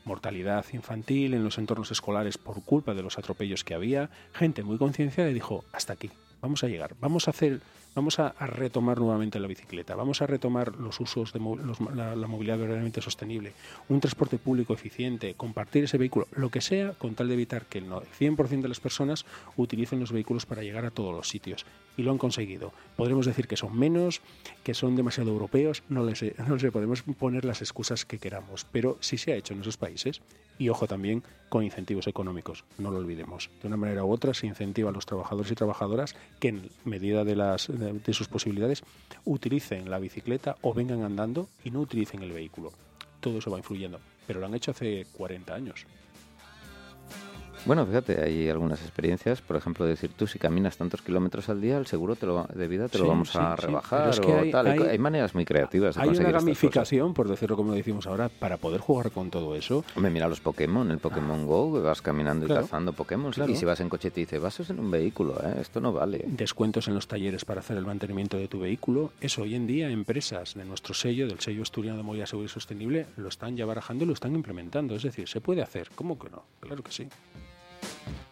mortalidad 0.06 0.66
infantil 0.74 1.36
en 1.36 1.44
los 1.44 1.60
entornos 1.60 1.92
escolares 1.92 2.40
por 2.40 2.64
culpa 2.64 2.96
de 2.96 3.04
los 3.04 3.20
atropellos 3.20 3.64
que 3.64 3.76
había, 3.76 4.10
gente 4.34 4.64
muy 4.64 4.80
concienciada 4.80 5.30
y 5.30 5.36
dijo, 5.36 5.64
hasta 5.72 5.94
aquí, 5.94 6.10
vamos 6.42 6.64
a 6.64 6.68
llegar, 6.68 6.96
vamos 7.00 7.28
a 7.28 7.32
hacer, 7.32 7.62
vamos 7.96 8.20
a, 8.20 8.30
retomar 8.48 9.00
nuevamente 9.00 9.40
la 9.40 9.48
bicicleta, 9.48 9.96
vamos 9.96 10.22
a 10.22 10.28
retomar 10.28 10.76
los 10.76 11.00
usos 11.00 11.34
de 11.34 11.40
los- 11.40 11.80
la, 11.96 12.16
la 12.16 12.28
movilidad 12.28 12.58
verdaderamente 12.58 13.02
sostenible, 13.02 13.54
un 13.90 14.00
transporte 14.00 14.38
público 14.38 14.74
eficiente, 14.74 15.34
compartir 15.36 15.84
ese 15.84 15.98
vehículo, 15.98 16.28
lo 16.36 16.50
que 16.50 16.62
sea, 16.62 16.94
con 16.94 17.16
tal 17.16 17.28
de 17.28 17.34
evitar 17.34 17.66
que 17.66 17.80
el 17.80 17.90
no- 17.90 18.02
el 18.02 18.08
100% 18.08 18.62
de 18.62 18.70
las 18.70 18.80
personas 18.80 19.26
utilicen 19.58 20.00
los 20.00 20.12
vehículos 20.12 20.46
para 20.46 20.64
llegar 20.64 20.86
a 20.86 20.92
todos 20.92 21.14
los 21.14 21.28
sitios. 21.28 21.66
Y 21.98 22.04
lo 22.04 22.12
han 22.12 22.18
conseguido. 22.18 22.72
Podremos 22.96 23.26
decir 23.26 23.48
que 23.48 23.58
son 23.58 23.78
menos, 23.78 24.22
que 24.64 24.74
son 24.74 24.96
demasiado 24.96 25.32
europeos, 25.32 25.84
no 25.90 26.06
les 26.06 26.22
no 26.48 26.58
sé, 26.60 26.72
podemos 26.72 27.02
poner 27.20 27.44
las 27.46 27.62
excusas 27.62 28.06
que 28.06 28.18
queramos, 28.20 28.66
pero 28.72 28.98
sí 29.02 29.18
se 29.18 29.34
ha 29.34 29.36
hecho 29.36 29.54
en 29.54 29.62
esos 29.62 29.78
países 29.78 30.22
y 30.62 30.70
ojo 30.70 30.86
también 30.86 31.24
con 31.50 31.64
incentivos 31.64 32.06
económicos, 32.06 32.66
no 32.78 32.92
lo 32.92 33.00
olvidemos. 33.00 33.50
De 33.64 33.68
una 33.68 33.78
manera 33.78 34.06
u 34.06 34.12
otra 34.12 34.36
se 34.36 34.46
incentiva 34.46 34.92
a 34.92 34.94
los 34.94 35.08
trabajadores 35.08 35.52
y 35.52 35.56
trabajadoras 35.56 36.16
que 36.40 36.50
en 36.50 36.70
medida 36.86 37.24
de, 37.24 37.36
las, 37.36 37.68
de, 37.68 38.14
sus 38.14 38.28
posibilidades 38.28 38.84
utilicen 39.26 39.90
la 39.90 39.98
bicicleta 39.98 40.58
o 40.62 40.76
vengan 40.76 41.02
andando 41.02 41.50
y 41.64 41.72
no 41.72 41.80
utilicen 41.82 42.22
el 42.22 42.32
vehículo. 42.32 42.72
Todo 43.22 43.40
eso 43.40 43.50
va 43.50 43.58
influyendo, 43.58 44.00
pero 44.28 44.40
lo 44.40 44.46
han 44.46 44.54
hecho 44.54 44.70
hace 44.70 45.08
40 45.18 45.52
años. 45.52 45.88
Bueno, 47.66 47.86
fíjate, 47.86 48.24
hay 48.24 48.50
algunas 48.50 48.82
experiencias, 48.82 49.42
por 49.42 49.56
ejemplo, 49.56 49.86
decir 49.86 50.10
tú 50.18 50.26
si 50.26 50.40
caminas 50.40 50.78
tantos 50.78 51.02
kilómetros 51.04 51.48
al 51.48 51.62
día, 51.62 51.78
el 51.78 51.86
seguro 51.86 52.16
te 52.16 52.26
lo, 52.26 52.46
de 52.54 52.68
vida 52.68 52.88
te 52.90 52.98
lo 52.98 53.08
vamos 53.08 53.30
sí, 53.30 53.38
a 53.40 53.56
rebajar 53.56 54.00
pero 54.00 54.12
es 54.12 54.20
que 54.20 54.32
o 54.34 54.40
hay- 54.40 54.52
tal. 54.52 54.68
Hay, 54.90 54.98
maneras 54.98 55.36
muy 55.36 55.46
creativas 55.46 55.94
de 55.96 56.02
Hay 56.02 56.08
una 56.08 56.16
conseguir 56.16 56.34
cosas. 56.34 56.44
gamificación, 56.46 57.14
por 57.14 57.28
decirlo 57.30 57.56
como 57.56 57.70
lo 57.70 57.76
decimos 57.78 58.08
ahora, 58.08 58.30
para 58.30 58.58
poder 58.58 58.82
jugar 58.82 59.12
con 59.12 59.30
todo 59.30 59.56
eso. 59.56 59.86
Hombre, 59.96 60.12
mira 60.12 60.28
los 60.28 60.40
Pokémon, 60.42 60.90
el 60.90 60.98
Pokémon 60.98 61.46
Go, 61.46 61.74
que 61.76 61.80
vas 61.82 62.02
caminando 62.02 62.48
Claro. 62.48 62.62
y 62.62 62.64
cazando 62.66 62.94
Pokémon. 62.94 63.32
Claro. 63.32 63.52
Y 63.52 63.56
si 63.56 63.64
vas 63.66 63.80
en 63.80 63.90
coche 63.90 64.10
te 64.10 64.22
dice, 64.22 64.40
vas 64.40 64.60
en 64.70 64.80
un 64.80 64.90
vehículo, 64.90 65.36
¿eh? 65.44 65.58
esto 65.62 65.80
no 65.80 65.94
vale. 65.94 66.24
descuentos 66.28 66.88
en 66.88 66.96
los 66.96 67.08
talleres 67.08 67.46
para 67.46 67.60
hacer 67.60 67.78
el 67.78 67.86
mantenimiento 67.86 68.38
de 68.38 68.48
tu 68.48 68.60
vehículo. 68.60 69.12
Eso 69.22 69.44
hoy 69.44 69.54
en 69.54 69.68
día 69.68 69.88
empresas 69.90 70.56
de 70.56 70.66
nuestro 70.66 70.96
sello, 70.96 71.28
del 71.28 71.40
sello 71.40 71.62
asturiano 71.62 71.98
de 71.98 72.04
movilidad 72.04 72.26
segura 72.26 72.46
y 72.48 72.50
sostenible, 72.50 73.06
lo 73.18 73.28
están 73.30 73.56
ya 73.56 73.66
barajando 73.68 74.04
y 74.04 74.08
lo 74.08 74.14
están 74.14 74.34
implementando. 74.36 74.96
Es 74.96 75.04
decir, 75.04 75.28
se 75.30 75.42
puede 75.42 75.62
hacer. 75.62 75.90
¿Cómo 75.94 76.18
que 76.18 76.30
no? 76.32 76.44
Claro 76.60 76.82
que 76.84 76.92
sí. 76.92 77.08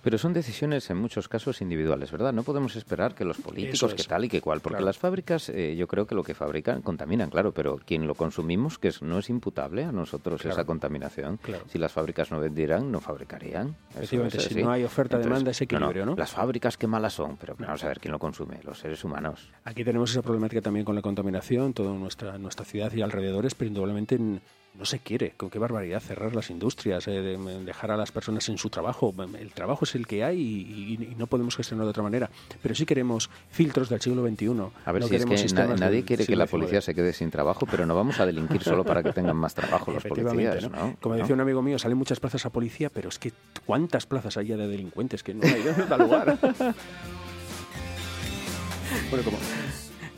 Pero 0.03 0.17
son 0.17 0.33
decisiones 0.33 0.89
en 0.89 0.97
muchos 0.97 1.27
casos 1.27 1.61
individuales, 1.61 2.11
¿verdad? 2.11 2.33
No 2.33 2.43
podemos 2.43 2.75
esperar 2.75 3.13
que 3.15 3.25
los 3.25 3.37
políticos, 3.37 3.93
que 3.93 4.03
tal 4.03 4.25
y 4.25 4.29
que 4.29 4.41
cual, 4.41 4.59
porque 4.61 4.75
Claro. 4.77 4.85
las 4.85 4.97
fábricas, 4.97 5.49
eh, 5.49 5.75
yo 5.75 5.87
creo 5.87 6.05
que 6.07 6.15
lo 6.15 6.23
que 6.23 6.33
fabrican 6.33 6.81
contaminan, 6.81 7.29
claro, 7.29 7.51
pero 7.51 7.77
quien 7.85 8.07
lo 8.07 8.15
consumimos, 8.15 8.77
que 8.79 8.89
es- 8.89 9.01
no 9.01 9.19
es 9.19 9.29
imputable 9.29 9.83
a 9.83 9.91
nosotros 9.91 10.41
Claro. 10.41 10.53
esa 10.55 10.65
contaminación. 10.65 11.37
Claro. 11.37 11.63
Si 11.67 11.77
las 11.77 11.91
fábricas 11.91 12.31
no 12.31 12.39
vendieran, 12.39 12.91
no 12.91 12.99
fabricarían. 12.99 13.75
Eso 13.91 13.99
Efectivamente, 13.99 14.37
es 14.37 14.43
si 14.45 14.63
no 14.63 14.71
hay 14.71 14.83
oferta-demanda, 14.83 15.51
es 15.51 15.61
equilibrio, 15.61 16.05
¿no? 16.05 16.15
Las 16.15 16.31
fábricas 16.31 16.77
qué 16.77 16.87
malas 16.87 17.13
son, 17.13 17.37
pero 17.37 17.55
vamos 17.57 17.83
a 17.83 17.87
ver 17.87 17.99
quién 17.99 18.11
lo 18.11 18.19
consume, 18.19 18.59
los 18.63 18.79
seres 18.79 19.03
humanos. 19.03 19.49
Aquí 19.65 19.83
tenemos 19.83 20.11
esa 20.11 20.21
problemática 20.21 20.61
también 20.61 20.85
con 20.85 20.95
la 20.95 21.01
contaminación, 21.01 21.73
toda 21.73 21.93
nuestra, 21.93 22.37
nuestra 22.37 22.65
ciudad 22.65 22.91
y 22.93 23.01
alrededores, 23.01 23.55
pero 23.55 23.67
indudablemente 23.67 24.15
n- 24.15 24.41
no 24.75 24.85
se 24.85 24.99
quiere. 24.99 25.33
Con 25.35 25.49
qué 25.49 25.59
barbaridad 25.59 25.99
cerrar 26.01 26.33
las 26.35 26.49
industrias, 26.49 27.07
eh, 27.07 27.11
de- 27.21 27.63
dejar 27.65 27.91
a 27.91 27.97
las 27.97 28.11
personas 28.11 28.47
en 28.49 28.57
su 28.57 28.69
trabajo. 28.69 29.13
El 29.37 29.51
trabajo 29.51 29.83
es 29.85 29.93
el 29.95 30.07
que 30.07 30.23
hay 30.23 30.39
y, 30.39 30.93
y- 30.93 31.11
y 31.11 31.15
no 31.15 31.27
podemos 31.27 31.55
gestionarlo 31.57 31.87
de 31.87 31.91
otra 31.91 32.03
manera. 32.03 32.29
Pero 32.61 32.73
sí 32.75 32.85
queremos 32.85 33.29
filtros 33.49 33.89
del 33.89 33.99
siglo 33.99 34.25
XXI. 34.25 34.47
A 34.85 34.91
ver 34.93 35.01
no 35.01 35.07
si 35.09 35.15
es 35.15 35.25
queremos 35.25 35.41
que 35.43 35.53
na- 35.53 35.75
nadie 35.75 36.03
quiere 36.05 36.25
que 36.25 36.35
la 36.35 36.45
XIX. 36.45 36.51
policía 36.51 36.81
se 36.81 36.95
quede 36.95 37.11
sin 37.13 37.29
trabajo, 37.29 37.65
pero 37.69 37.85
no 37.85 37.95
vamos 37.95 38.19
a 38.21 38.25
delinquir 38.25 38.63
solo 38.63 38.85
para 38.85 39.03
que 39.03 39.11
tengan 39.11 39.35
más 39.35 39.53
trabajo 39.53 39.91
los 39.91 40.03
policías, 40.03 40.69
¿no? 40.69 40.69
¿no? 40.69 40.95
Como 41.01 41.15
decía 41.15 41.35
un 41.35 41.41
amigo 41.41 41.61
mío, 41.61 41.77
salen 41.77 41.97
muchas 41.97 42.19
plazas 42.21 42.45
a 42.45 42.49
policía, 42.49 42.89
pero 42.89 43.09
es 43.09 43.19
que 43.19 43.33
¿cuántas 43.65 44.05
plazas 44.05 44.37
hay 44.37 44.47
ya 44.47 44.57
de 44.57 44.67
delincuentes? 44.67 45.23
Que 45.23 45.33
no 45.33 45.45
hay 45.45 45.61
no 45.77 45.85
da 45.87 45.97
lugar. 45.97 46.37
bueno, 49.09 49.23
como, 49.25 49.37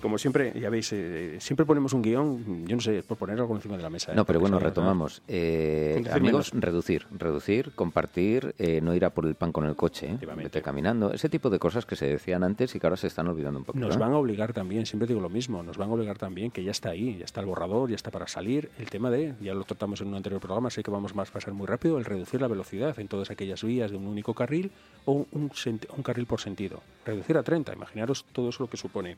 como 0.01 0.17
siempre, 0.17 0.53
ya 0.59 0.69
veis, 0.69 0.91
eh, 0.93 1.37
siempre 1.39 1.65
ponemos 1.65 1.93
un 1.93 2.01
guion, 2.01 2.65
yo 2.67 2.75
no 2.75 2.81
sé, 2.81 3.03
por 3.03 3.17
poner 3.17 3.39
algo 3.39 3.55
encima 3.55 3.77
de 3.77 3.83
la 3.83 3.89
mesa. 3.89 4.11
¿eh? 4.11 4.15
No, 4.15 4.25
pero 4.25 4.39
bueno, 4.39 4.59
retomamos. 4.59 5.21
Eh, 5.27 6.03
amigos, 6.11 6.53
menos. 6.53 6.65
reducir, 6.65 7.05
reducir, 7.11 7.71
compartir, 7.73 8.55
eh, 8.57 8.81
no 8.81 8.93
ir 8.95 9.05
a 9.05 9.11
por 9.11 9.25
el 9.25 9.35
pan 9.35 9.51
con 9.51 9.65
el 9.65 9.75
coche, 9.75 10.07
¿eh? 10.11 10.27
Vete 10.35 10.61
caminando, 10.61 11.13
ese 11.13 11.29
tipo 11.29 11.49
de 11.49 11.59
cosas 11.59 11.85
que 11.85 11.95
se 11.95 12.07
decían 12.07 12.43
antes 12.43 12.75
y 12.75 12.79
que 12.79 12.87
ahora 12.87 12.97
se 12.97 13.07
están 13.07 13.27
olvidando 13.27 13.59
un 13.59 13.65
poco. 13.65 13.79
Nos 13.79 13.97
van 13.97 14.11
a 14.11 14.17
obligar 14.17 14.53
también, 14.53 14.85
siempre 14.85 15.07
digo 15.07 15.21
lo 15.21 15.29
mismo, 15.29 15.63
nos 15.63 15.77
van 15.77 15.89
a 15.89 15.93
obligar 15.93 16.17
también 16.17 16.51
que 16.51 16.63
ya 16.63 16.71
está 16.71 16.89
ahí, 16.89 17.17
ya 17.17 17.25
está 17.25 17.41
el 17.41 17.45
borrador, 17.45 17.89
ya 17.89 17.95
está 17.95 18.11
para 18.11 18.27
salir. 18.27 18.69
El 18.79 18.89
tema 18.89 19.09
de, 19.11 19.35
ya 19.41 19.53
lo 19.53 19.63
tratamos 19.63 20.01
en 20.01 20.07
un 20.07 20.15
anterior 20.15 20.41
programa, 20.41 20.69
sé 20.69 20.83
que 20.83 20.91
vamos 20.91 21.15
más 21.15 21.29
a 21.29 21.33
pasar 21.33 21.53
muy 21.53 21.67
rápido, 21.67 21.97
el 21.97 22.05
reducir 22.05 22.41
la 22.41 22.47
velocidad 22.47 22.99
en 22.99 23.07
todas 23.07 23.31
aquellas 23.31 23.63
vías 23.63 23.91
de 23.91 23.97
un 23.97 24.07
único 24.07 24.33
carril 24.33 24.71
o 25.05 25.25
un, 25.31 25.51
un 25.95 26.03
carril 26.03 26.25
por 26.25 26.41
sentido. 26.41 26.81
Reducir 27.05 27.37
a 27.37 27.43
30, 27.43 27.73
imaginaros 27.73 28.25
todo 28.31 28.49
eso 28.49 28.63
lo 28.63 28.69
que 28.69 28.77
supone. 28.77 29.17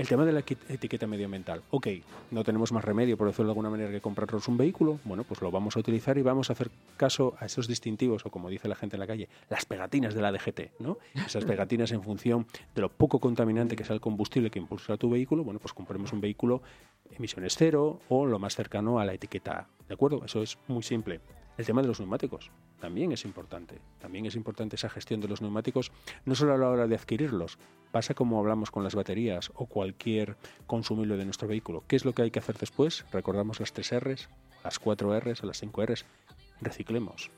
El 0.00 0.08
tema 0.08 0.24
de 0.24 0.32
la 0.32 0.40
etiqueta 0.40 1.06
medioambiental. 1.06 1.60
Ok, 1.68 1.88
no 2.30 2.42
tenemos 2.42 2.72
más 2.72 2.82
remedio, 2.82 3.18
por 3.18 3.26
decirlo 3.26 3.48
de 3.48 3.50
alguna 3.50 3.68
manera, 3.68 3.90
que 3.90 4.00
comprarnos 4.00 4.48
un 4.48 4.56
vehículo. 4.56 4.98
Bueno, 5.04 5.24
pues 5.24 5.42
lo 5.42 5.50
vamos 5.50 5.76
a 5.76 5.80
utilizar 5.80 6.16
y 6.16 6.22
vamos 6.22 6.48
a 6.48 6.54
hacer 6.54 6.70
caso 6.96 7.34
a 7.38 7.44
esos 7.44 7.68
distintivos, 7.68 8.24
o 8.24 8.30
como 8.30 8.48
dice 8.48 8.66
la 8.66 8.76
gente 8.76 8.96
en 8.96 9.00
la 9.00 9.06
calle, 9.06 9.28
las 9.50 9.66
pegatinas 9.66 10.14
de 10.14 10.22
la 10.22 10.32
DGT, 10.32 10.80
¿no? 10.80 10.96
Esas 11.14 11.44
pegatinas 11.44 11.92
en 11.92 12.02
función 12.02 12.46
de 12.74 12.80
lo 12.80 12.88
poco 12.88 13.18
contaminante 13.18 13.76
que 13.76 13.84
sea 13.84 13.92
el 13.92 14.00
combustible 14.00 14.50
que 14.50 14.58
impulsa 14.58 14.96
tu 14.96 15.10
vehículo. 15.10 15.44
Bueno, 15.44 15.60
pues 15.60 15.74
compremos 15.74 16.14
un 16.14 16.22
vehículo 16.22 16.62
emisiones 17.10 17.54
cero 17.58 18.00
o 18.08 18.24
lo 18.24 18.38
más 18.38 18.56
cercano 18.56 19.00
a 19.00 19.04
la 19.04 19.12
etiqueta. 19.12 19.68
¿De 19.86 19.92
acuerdo? 19.92 20.24
Eso 20.24 20.42
es 20.42 20.56
muy 20.66 20.82
simple. 20.82 21.20
El 21.58 21.66
tema 21.66 21.82
de 21.82 21.88
los 21.88 22.00
neumáticos 22.00 22.50
también 22.80 23.12
es 23.12 23.24
importante. 23.26 23.78
También 24.00 24.24
es 24.24 24.34
importante 24.34 24.76
esa 24.76 24.88
gestión 24.88 25.20
de 25.20 25.28
los 25.28 25.42
neumáticos, 25.42 25.92
no 26.24 26.34
solo 26.34 26.54
a 26.54 26.58
la 26.58 26.68
hora 26.70 26.86
de 26.86 26.94
adquirirlos. 26.94 27.58
Pasa 27.92 28.14
como 28.14 28.38
hablamos 28.38 28.70
con 28.70 28.82
las 28.82 28.94
baterías 28.94 29.50
o 29.54 29.66
cualquier 29.66 30.36
consumible 30.66 31.16
de 31.18 31.24
nuestro 31.26 31.48
vehículo. 31.48 31.84
¿Qué 31.86 31.96
es 31.96 32.04
lo 32.06 32.14
que 32.14 32.22
hay 32.22 32.30
que 32.30 32.38
hacer 32.38 32.56
después? 32.56 33.04
Recordamos 33.12 33.60
las 33.60 33.72
3 33.74 34.00
Rs, 34.00 34.28
las 34.64 34.78
4 34.78 35.20
Rs 35.20 35.42
o 35.44 35.46
las 35.46 35.58
5 35.60 35.84
Rs. 35.84 36.06
Reciclemos. 36.62 37.30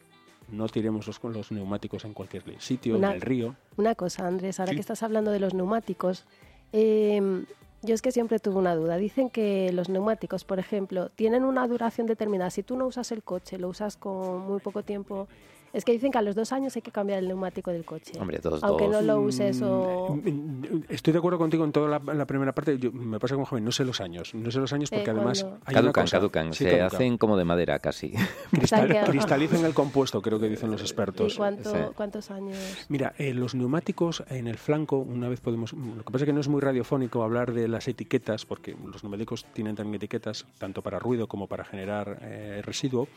No 0.50 0.68
tiremos 0.68 1.06
los, 1.08 1.20
los 1.24 1.50
neumáticos 1.50 2.04
en 2.04 2.12
cualquier 2.14 2.44
sitio, 2.60 2.96
Una- 2.96 3.08
en 3.10 3.14
el 3.16 3.20
río. 3.22 3.56
Una 3.76 3.94
cosa, 3.96 4.26
Andrés, 4.28 4.60
ahora 4.60 4.70
Sí. 4.70 4.76
que 4.76 4.80
estás 4.80 5.02
hablando 5.02 5.30
de 5.32 5.40
los 5.40 5.54
neumáticos, 5.54 6.26
eh, 6.72 7.44
yo 7.82 7.94
es 7.94 8.02
que 8.02 8.12
siempre 8.12 8.38
tuve 8.38 8.56
una 8.56 8.74
duda. 8.74 8.96
Dicen 8.96 9.28
que 9.28 9.72
los 9.72 9.88
neumáticos, 9.88 10.44
por 10.44 10.58
ejemplo, 10.58 11.10
tienen 11.10 11.44
una 11.44 11.66
duración 11.66 12.06
determinada. 12.06 12.50
Si 12.50 12.62
tú 12.62 12.76
no 12.76 12.86
usas 12.86 13.12
el 13.12 13.22
coche, 13.22 13.58
lo 13.58 13.68
usas 13.68 13.96
con 13.96 14.40
muy 14.40 14.60
poco 14.60 14.82
tiempo, 14.82 15.28
Es 15.72 15.84
que 15.84 15.92
dicen 15.92 16.10
que 16.12 16.18
a 16.18 16.22
los 16.22 16.34
dos 16.34 16.52
años 16.52 16.76
hay 16.76 16.82
que 16.82 16.90
cambiar 16.90 17.18
el 17.18 17.28
neumático 17.28 17.70
del 17.70 17.84
coche. 17.84 18.12
Hombre, 18.20 18.38
dos, 18.42 18.62
Aunque 18.62 18.84
dos. 18.84 18.92
no 18.92 19.00
lo 19.02 19.20
uses 19.22 19.60
o... 19.62 20.18
Mm, 20.22 20.82
Estoy 20.88 21.12
de 21.12 21.18
acuerdo 21.18 21.38
contigo 21.38 21.64
en 21.64 21.72
toda 21.72 21.88
la, 21.98 22.14
la 22.14 22.26
primera 22.26 22.52
parte. 22.52 22.78
Yo- 22.78 22.92
me 22.92 23.18
pasa 23.18 23.34
como 23.34 23.46
joven, 23.46 23.64
no 23.64 23.72
sé 23.72 23.84
los 23.84 24.00
años. 24.00 24.34
No 24.34 24.50
sé 24.50 24.58
los 24.58 24.72
años 24.72 24.90
porque 24.90 25.04
Eh, 25.10 25.14
además 25.14 25.42
una 25.44 25.58
Caducan, 25.64 26.04
cosa- 26.04 26.16
caducan. 26.18 26.52
Sí, 26.52 26.64
se 26.64 26.70
caducan. 26.78 26.86
hacen 26.96 27.18
como 27.18 27.36
de 27.36 27.44
madera 27.44 27.78
casi. 27.78 28.12
Cristal- 28.52 29.04
cristalizan 29.06 29.64
el 29.64 29.72
compuesto, 29.74 30.20
creo 30.20 30.38
que 30.38 30.48
dicen 30.48 30.70
los 30.70 30.80
expertos. 30.82 31.34
¿Y 31.34 31.36
cuánto- 31.38 31.70
Sí. 31.72 31.78
cuántos 31.96 32.30
años? 32.30 32.56
Mira, 32.88 33.14
eh, 33.18 33.32
los 33.32 33.54
neumáticos 33.54 34.22
en 34.28 34.48
el 34.48 34.58
flanco, 34.58 34.98
una 34.98 35.28
vez 35.28 35.40
podemos. 35.40 35.72
Lo 35.72 36.04
que 36.04 36.12
pasa 36.12 36.24
es 36.24 36.26
que 36.26 36.32
no 36.34 36.40
es 36.40 36.48
muy 36.48 36.60
radiofónico 36.60 37.22
hablar 37.22 37.52
de 37.54 37.68
las 37.68 37.88
etiquetas, 37.88 38.44
porque 38.44 38.76
los 38.86 39.02
neumáticos 39.02 39.46
tienen 39.54 39.74
también 39.74 39.94
etiquetas, 39.94 40.44
tanto 40.58 40.82
para 40.82 40.98
ruido 40.98 41.26
como 41.28 41.46
para 41.46 41.64
generar 41.64 42.18
eh, 42.22 42.60
residuo, 42.64 43.08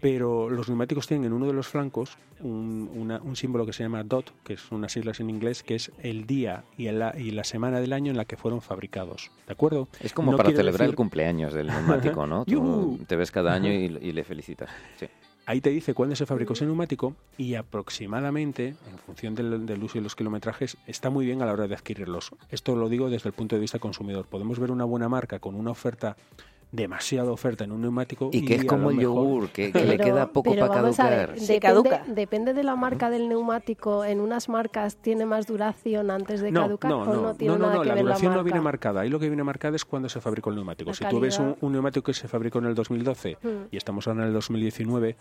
pero 0.00 0.50
los 0.50 0.68
neumáticos 0.68 1.06
tienen 1.06 1.26
en 1.26 1.32
uno 1.32 1.46
de 1.46 1.52
los 1.52 1.68
flancos 1.68 1.91
un, 2.40 2.90
una- 2.94 3.20
un 3.22 3.36
símbolo 3.36 3.64
que 3.66 3.72
se 3.72 3.82
llama 3.84 4.02
DOT, 4.02 4.30
que 4.42 4.54
es 4.54 4.72
unas 4.72 4.90
siglas 4.92 5.20
en 5.20 5.30
inglés, 5.30 5.62
que 5.62 5.74
es 5.76 5.92
el 6.02 6.26
día 6.26 6.64
y, 6.76 6.86
el- 6.86 7.02
y 7.18 7.30
la 7.30 7.44
semana 7.44 7.80
del 7.80 7.92
año 7.92 8.10
en 8.10 8.16
la 8.16 8.24
que 8.24 8.36
fueron 8.36 8.60
fabricados. 8.62 9.30
¿De 9.46 9.52
acuerdo? 9.52 9.88
Es 10.00 10.12
como 10.12 10.32
No 10.32 10.36
para 10.36 10.50
celebrar 10.50 10.88
el 10.88 10.94
cumpleaños 10.96 11.54
del 11.54 11.68
neumático, 11.68 12.26
¿no? 12.26 12.44
Tú 12.46 12.98
te 13.06 13.14
ves 13.16 13.30
cada 13.30 13.52
año 13.54 13.70
y, 13.72 13.84
y 14.00 14.12
le 14.12 14.24
felicitas. 14.24 14.68
Sí. 14.98 15.06
Ahí 15.44 15.60
te 15.60 15.70
dice 15.70 15.92
cuándo 15.92 16.14
se 16.14 16.24
fabricó 16.24 16.52
ese 16.52 16.64
neumático 16.66 17.16
y 17.36 17.54
aproximadamente, 17.56 18.68
en 18.68 18.98
función 19.04 19.34
del, 19.34 19.66
del 19.66 19.82
uso 19.82 19.98
y 19.98 20.00
los 20.00 20.14
kilometrajes, 20.14 20.76
está 20.86 21.10
muy 21.10 21.26
bien 21.26 21.42
a 21.42 21.46
la 21.46 21.52
hora 21.52 21.66
de 21.66 21.74
adquirirlos. 21.74 22.30
Esto 22.50 22.76
lo 22.76 22.88
digo 22.88 23.10
desde 23.10 23.28
el 23.28 23.32
punto 23.34 23.56
de 23.56 23.60
vista 23.60 23.78
consumidor. 23.80 24.26
Podemos 24.26 24.58
ver 24.60 24.70
una 24.70 24.84
buena 24.84 25.08
marca 25.08 25.40
con 25.40 25.54
una 25.56 25.72
oferta, 25.72 26.16
demasiada 26.72 27.30
oferta 27.30 27.64
en 27.64 27.72
un 27.72 27.82
neumático. 27.82 28.30
Y 28.32 28.44
que 28.44 28.54
es 28.56 28.64
como 28.64 28.90
el 28.90 28.96
mejor- 28.96 29.14
yogur, 29.14 29.48
que, 29.50 29.70
que 29.70 29.84
le 29.84 29.98
queda 29.98 30.26
poco 30.32 30.50
para 30.56 30.66
ver, 30.66 30.94
caducar. 30.96 31.38
Se 31.38 31.52
depende, 31.54 31.60
caduca. 31.60 32.02
depende 32.08 32.54
de 32.54 32.64
la 32.64 32.74
marca 32.76 33.10
del 33.10 33.28
neumático. 33.28 34.04
En 34.04 34.20
unas 34.20 34.48
marcas 34.48 34.96
tiene 34.96 35.26
más 35.26 35.46
duración 35.46 36.10
antes 36.10 36.40
de 36.40 36.50
No, 36.50 36.62
caducar 36.62 36.90
no, 36.90 37.02
o 37.02 37.04
no, 37.06 37.22
no 37.22 37.34
tiene 37.34 37.52
no, 37.54 37.58
no, 37.58 37.66
nada 37.66 37.76
no, 37.76 37.82
que 37.82 37.88
la 37.88 37.94
ver 37.94 38.02
duración 38.04 38.32
la 38.32 38.36
no 38.38 38.44
viene 38.44 38.60
marca. 38.60 38.88
marcada. 38.88 39.00
Ahí 39.02 39.10
lo 39.10 39.20
que 39.20 39.28
viene 39.28 39.44
marcada 39.44 39.76
es 39.76 39.84
cuando 39.84 40.08
se 40.08 40.20
fabricó 40.20 40.50
el 40.50 40.56
neumático. 40.56 40.90
La 40.90 40.94
si 40.94 41.04
tú 41.04 41.20
ves 41.20 41.38
un, 41.38 41.44
calidad. 41.44 41.58
un 41.62 41.72
neumático 41.72 42.04
que 42.06 42.14
se 42.14 42.26
fabricó 42.26 42.58
en 42.58 42.64
el 42.66 42.74
2012 42.74 43.36
Mm. 43.42 43.48
y 43.70 43.76
estamos 43.76 44.08
ahora 44.08 44.22
en 44.22 44.28
el 44.28 44.32
2019, 44.34 45.16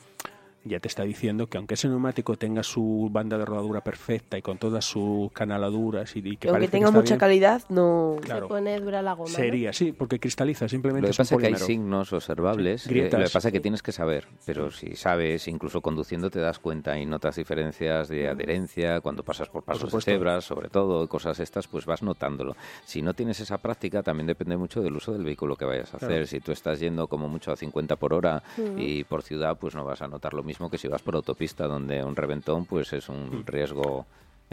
ya 0.64 0.80
te 0.80 0.88
está 0.88 1.04
diciendo 1.04 1.48
que 1.48 1.58
aunque 1.58 1.74
ese 1.74 1.88
neumático 1.88 2.38
tenga 2.38 2.62
su 2.64 3.10
banda 3.12 3.38
de 3.38 3.46
rodadura 3.46 3.82
perfecta 3.82 4.38
y 4.38 4.42
con 4.42 4.58
todas 4.58 4.86
sus 4.86 5.32
canaladuras 5.32 6.16
y, 6.16 6.20
y 6.20 6.38
que 6.38 6.38
Que 6.38 6.50
aunque 6.50 6.66
que 6.66 6.72
tenga 6.72 6.92
mucha 6.92 7.16
bien, 7.16 7.20
calidad, 7.20 7.64
no... 7.70 8.18
Claro. 8.22 8.46
Se 8.46 8.50
pone 8.50 8.80
dura 8.80 9.02
la 9.02 9.14
goma. 9.14 9.30
¿no? 9.30 9.36
Sería, 9.36 9.74
sí, 9.74 9.92
porque 9.92 10.20
cristaliza, 10.20 10.70
simplemente 10.70 11.02
Lo 11.02 11.08
que 11.08 11.12
es 11.12 11.18
pasa 11.18 11.36
es 11.36 11.42
que 11.42 11.48
hay 11.48 11.56
signos 11.56 12.14
observables. 12.14 12.84
Sí, 12.84 12.90
eh, 12.90 12.94
grietas. 12.94 13.20
lo 13.20 13.26
que 13.26 13.32
pasa 13.32 13.48
es 13.48 13.52
que 13.54 13.60
tienes 13.60 13.82
que 13.82 13.92
saber, 13.92 14.28
pero 14.46 14.70
si 14.70 14.96
sabes, 14.96 15.48
incluso 15.48 15.82
conduciendo 15.82 16.30
te 16.30 16.40
das 16.40 16.60
cuenta 16.60 16.98
y 17.00 17.06
notas 17.06 17.36
diferencias 17.38 18.08
de 18.08 18.30
adherencia 18.30 19.02
cuando 19.02 19.24
pasas 19.24 19.50
por 19.50 19.64
pasos 19.64 19.92
de 19.92 20.02
cebras, 20.02 20.46
sobre 20.46 20.70
todo, 20.70 21.08
cosas 21.08 21.40
estas, 21.40 21.68
pues 21.68 21.86
vas 21.86 22.04
notándolo. 22.04 22.56
Si 22.86 23.02
no 23.02 23.14
tienes 23.14 23.40
esa 23.40 23.58
práctica, 23.58 24.04
también 24.04 24.28
depende 24.28 24.58
mucho 24.58 24.82
del 24.82 24.96
uso 24.96 25.12
del 25.12 25.24
vehículo 25.24 25.56
que 25.56 25.66
vayas 25.66 25.94
a 25.94 25.98
hacer. 25.98 26.10
Claro. 26.10 26.26
Si 26.28 26.40
tú 26.40 26.52
estás 26.52 26.80
yendo 26.80 27.08
como 27.08 27.28
mucho 27.28 27.52
a 27.52 27.56
50 27.56 27.96
por 27.96 28.14
hora 28.14 28.44
y 28.78 29.04
por 29.06 29.24
ciudad, 29.24 29.58
pues 29.58 29.74
no 29.74 29.84
vas 29.84 30.02
a 30.02 30.08
notar 30.08 30.34
lo 30.34 30.44
mismo 30.44 30.51
que 30.70 30.78
si 30.78 30.88
vas 30.88 31.02
por 31.02 31.16
autopista, 31.16 31.68
donde 31.68 32.04
un 32.04 32.16
reventón 32.16 32.66
pues 32.66 32.92
es 32.94 33.10
Mm. 33.10 33.14
un 33.14 33.46
riesgo 33.46 34.06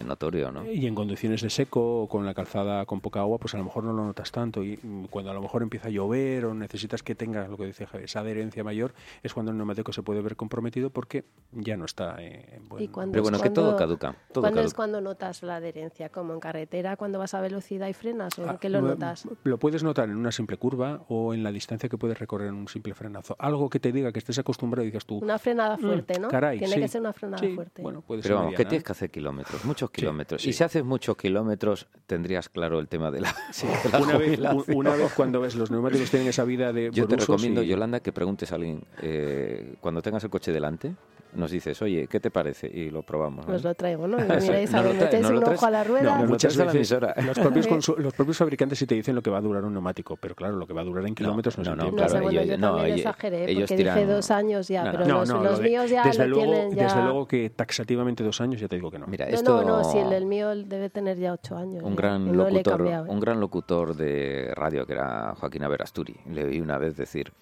notorio, 0.07 0.53
¿no? 0.53 0.71
Y 0.71 0.87
en 0.87 0.95
condiciones 0.95 1.43
de 1.43 1.51
seco 1.51 2.03
o 2.03 2.09
con 2.09 2.25
la 2.27 2.35
calzada 2.35 2.85
con 2.87 3.01
poca 3.01 3.21
agua, 3.21 3.39
pues 3.39 3.55
a 3.55 3.59
lo 3.59 3.65
mejor 3.65 3.85
no 3.85 3.93
lo 3.93 4.05
notas 4.05 4.31
tanto. 4.31 4.63
Y 4.63 4.79
mm, 4.83 5.07
cuando 5.07 5.31
a 5.31 5.35
lo 5.35 5.41
mejor 5.43 5.63
empieza 5.63 5.89
a 5.89 5.91
llover 5.91 6.45
o 6.45 6.55
necesitas 6.55 7.03
que 7.03 7.15
tenga 7.15 7.49
lo 7.49 7.57
que 7.57 7.65
decía 7.65 7.87
Javier, 7.87 8.05
esa 8.05 8.21
adherencia 8.21 8.63
mayor, 8.63 8.93
es 9.23 9.35
cuando 9.35 9.51
el 9.53 9.59
neumático 9.59 9.93
se 9.93 10.03
puede 10.03 10.21
ver 10.21 10.37
comprometido 10.37 10.91
porque 10.91 11.25
ya 11.53 11.77
no 11.77 11.85
está 11.87 12.17
eh, 12.23 12.47
en 12.57 12.69
buen 12.69 12.85
Y 12.85 12.89
cuando 12.89 13.13
Pero 13.13 13.23
es 13.25 13.31
bueno, 13.31 13.43
que 13.43 13.51
todo 13.51 13.77
cuando- 13.77 13.79
caduca. 13.99 14.17
Todo 14.33 14.43
¿Cuándo 14.43 14.61
es 14.61 14.67
caduca. 14.67 14.77
cuando 14.77 15.01
notas 15.01 15.43
la 15.43 15.57
adherencia? 15.57 16.09
¿Como 16.11 16.35
en 16.35 16.41
carretera, 16.41 16.97
cuando 16.97 17.19
vas 17.19 17.35
a 17.35 17.41
velocidad 17.41 17.89
y 17.89 17.93
frenas? 17.95 18.39
¿O 18.39 18.43
en 18.45 18.49
Ah, 18.51 18.59
qué 18.61 18.69
lo 18.69 18.81
no, 18.81 18.89
notas? 18.89 19.27
Lo 19.45 19.59
puedes 19.59 19.83
notar 19.83 20.09
en 20.09 20.17
una 20.17 20.33
simple 20.33 20.57
curva 20.57 21.05
o 21.09 21.35
en 21.35 21.43
la 21.43 21.51
distancia 21.53 21.89
que 21.89 21.97
puedes 21.99 22.19
recorrer 22.19 22.49
en 22.49 22.55
un 22.55 22.69
simple 22.69 22.95
frenazo. 22.95 23.37
Algo 23.39 23.69
que 23.71 23.81
te 23.81 23.93
diga 23.93 24.13
que 24.13 24.19
estés 24.19 24.39
acostumbrado 24.39 24.83
y 24.85 24.87
digas 24.87 25.07
tú. 25.07 25.19
Una 25.19 25.39
frenada 25.39 25.77
"Mm, 25.77 25.81
fuerte, 25.81 26.19
¿no? 26.21 26.29
caray, 26.29 26.59
Tiene 26.59 26.75
sí, 26.75 26.81
que 26.81 26.89
ser 26.89 27.01
una 27.01 27.13
frenada 27.13 27.39
sí, 27.43 27.55
fuerte. 27.55 27.83
Bueno, 27.83 28.01
puede 28.03 28.23
Pero 28.23 28.35
ser 28.35 28.37
vamos, 28.37 28.51
que 28.53 28.59
mediana, 28.59 28.69
tienes 28.71 28.83
¿eh? 28.83 28.87
que 28.87 28.93
hacer 28.93 29.11
kilómetros, 29.11 29.65
muchos 29.65 29.88
kilómetros. 29.91 30.43
sí. 30.43 30.51
Y 30.51 30.53
si 30.53 30.65
haces 30.65 30.85
muchos 30.85 31.17
kilómetros, 31.17 31.87
tendrías 32.07 32.49
claro 32.49 32.79
el 32.81 32.89
tema 32.89 33.11
de 33.11 33.21
la, 33.21 33.35
de 33.85 33.91
la 33.91 33.99
Una 34.01 34.19
vez, 34.19 34.41
una 34.69 34.95
vez 34.95 35.13
cuando 35.17 35.41
ves 35.41 35.55
los 35.55 35.71
neumáticos 35.71 36.11
tienen 36.11 36.29
esa 36.29 36.45
vida 36.45 36.73
de 36.73 36.91
Yo 36.93 37.07
te 37.07 37.17
recomiendo, 37.17 37.63
y- 37.63 37.69
Yolanda, 37.69 38.01
que 38.01 38.13
preguntes 38.13 38.53
a 38.53 38.57
alguien, 38.57 38.85
eh, 39.03 39.75
cuando 39.81 40.03
tengas 40.03 40.23
el 40.25 40.31
coche 40.31 40.53
delante, 40.53 40.95
nos 41.39 41.51
dices, 41.51 41.81
oye, 41.83 42.07
¿qué 42.09 42.21
te 42.21 42.31
parece? 42.31 42.67
Y 42.67 42.91
lo 42.91 43.03
probamos. 43.03 43.47
¿vale? 43.47 43.57
Os 43.57 43.65
lo 43.65 43.75
traigo, 43.75 44.07
¿no? 44.07 44.19
Y 44.23 44.23
miráis 44.43 44.71
No 44.73 44.79
a 44.79 44.83
metéis 44.83 45.27
un 45.31 45.45
ojo 45.45 45.67
a 45.67 45.71
la 45.71 45.85
rueda. 45.85 46.19
No, 46.19 46.27
muchas 46.27 46.53
traes 46.55 46.61
a 46.61 46.65
la 46.67 46.73
veces 46.73 46.93
emisora. 46.93 47.15
los 47.23 47.39
propios, 47.39 47.69
consu- 47.71 47.97
los 47.97 48.13
propios 48.13 48.37
fabricantes 48.37 48.79
sí 48.79 48.87
te 48.87 48.95
dicen 48.95 49.15
lo 49.15 49.23
que 49.23 49.31
va 49.31 49.39
a 49.39 49.41
durar 49.41 49.65
un 49.65 49.73
neumático, 49.73 50.17
pero 50.17 50.35
claro, 50.35 50.57
lo 50.57 50.67
que 50.67 50.73
va 50.73 50.81
a 50.83 50.85
durar 50.85 51.07
en 51.07 51.15
kilómetros 51.15 51.57
no, 51.59 51.65
no, 51.65 51.71
es 51.71 51.77
no, 51.77 51.83
tiempo. 51.85 52.01
No 52.03 52.07
claro, 52.09 52.31
ellos- 52.31 52.47
yo 52.47 52.59
no, 52.59 52.67
también 52.69 52.87
ellos- 52.87 52.99
exageré, 53.07 53.51
ellos 53.51 53.61
porque 53.71 53.77
dije 53.77 53.91
tiran- 53.91 54.07
dos 54.09 54.31
años 54.31 54.69
ya, 54.69 54.83
pero 54.91 55.07
No, 55.07 55.19
los, 55.21 55.29
no, 55.29 55.43
los 55.43 55.53
lo 55.53 55.59
de- 55.59 55.69
míos 55.69 55.91
ya 55.91 56.03
desde 56.05 56.27
lo 56.27 56.37
luego, 56.37 56.53
tienen 56.53 56.75
ya... 56.77 56.85
Desde 56.85 57.03
luego 57.03 57.27
que 57.27 57.51
taxativamente 57.51 58.23
dos 58.25 58.41
años 58.41 58.61
ya 58.61 58.69
te 58.69 58.77
digo 58.77 58.91
que 58.91 58.99
no. 58.99 59.07
Mira, 59.07 59.27
No, 59.27 59.35
esto... 59.35 59.63
no, 59.65 59.79
no, 59.79 59.85
si 59.85 59.99
el, 59.99 60.13
el 60.13 60.27
mío 60.27 60.55
debe 60.57 60.91
tener 60.91 61.19
ya 61.19 61.33
ocho 61.33 61.57
años. 61.57 61.83
un 61.85 61.95
gran 61.97 62.37
locutor, 62.37 62.77
cambiado, 62.79 63.07
¿eh? 63.07 63.11
un 63.11 63.21
gran 63.21 63.41
locutor 63.41 63.95
de 63.95 64.53
radio 64.55 64.85
que 64.87 64.93
era 64.95 65.35
Joaquín 65.37 65.63
Averasturi. 65.63 66.17
Le 66.31 66.45
oí 66.45 66.61
una 66.61 66.79
vez 66.79 66.97
decir, 66.97 67.33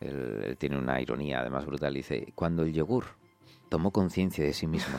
él, 0.00 0.42
él 0.44 0.56
tiene 0.56 0.76
una 0.78 1.00
ironía 1.00 1.40
además 1.40 1.64
brutal, 1.66 1.94
dice, 1.94 2.26
cuando 2.34 2.62
el 2.62 2.72
yogur 2.72 3.04
tomó 3.74 3.90
conciencia 3.90 4.44
de 4.44 4.52
sí 4.52 4.68
mismo 4.68 4.96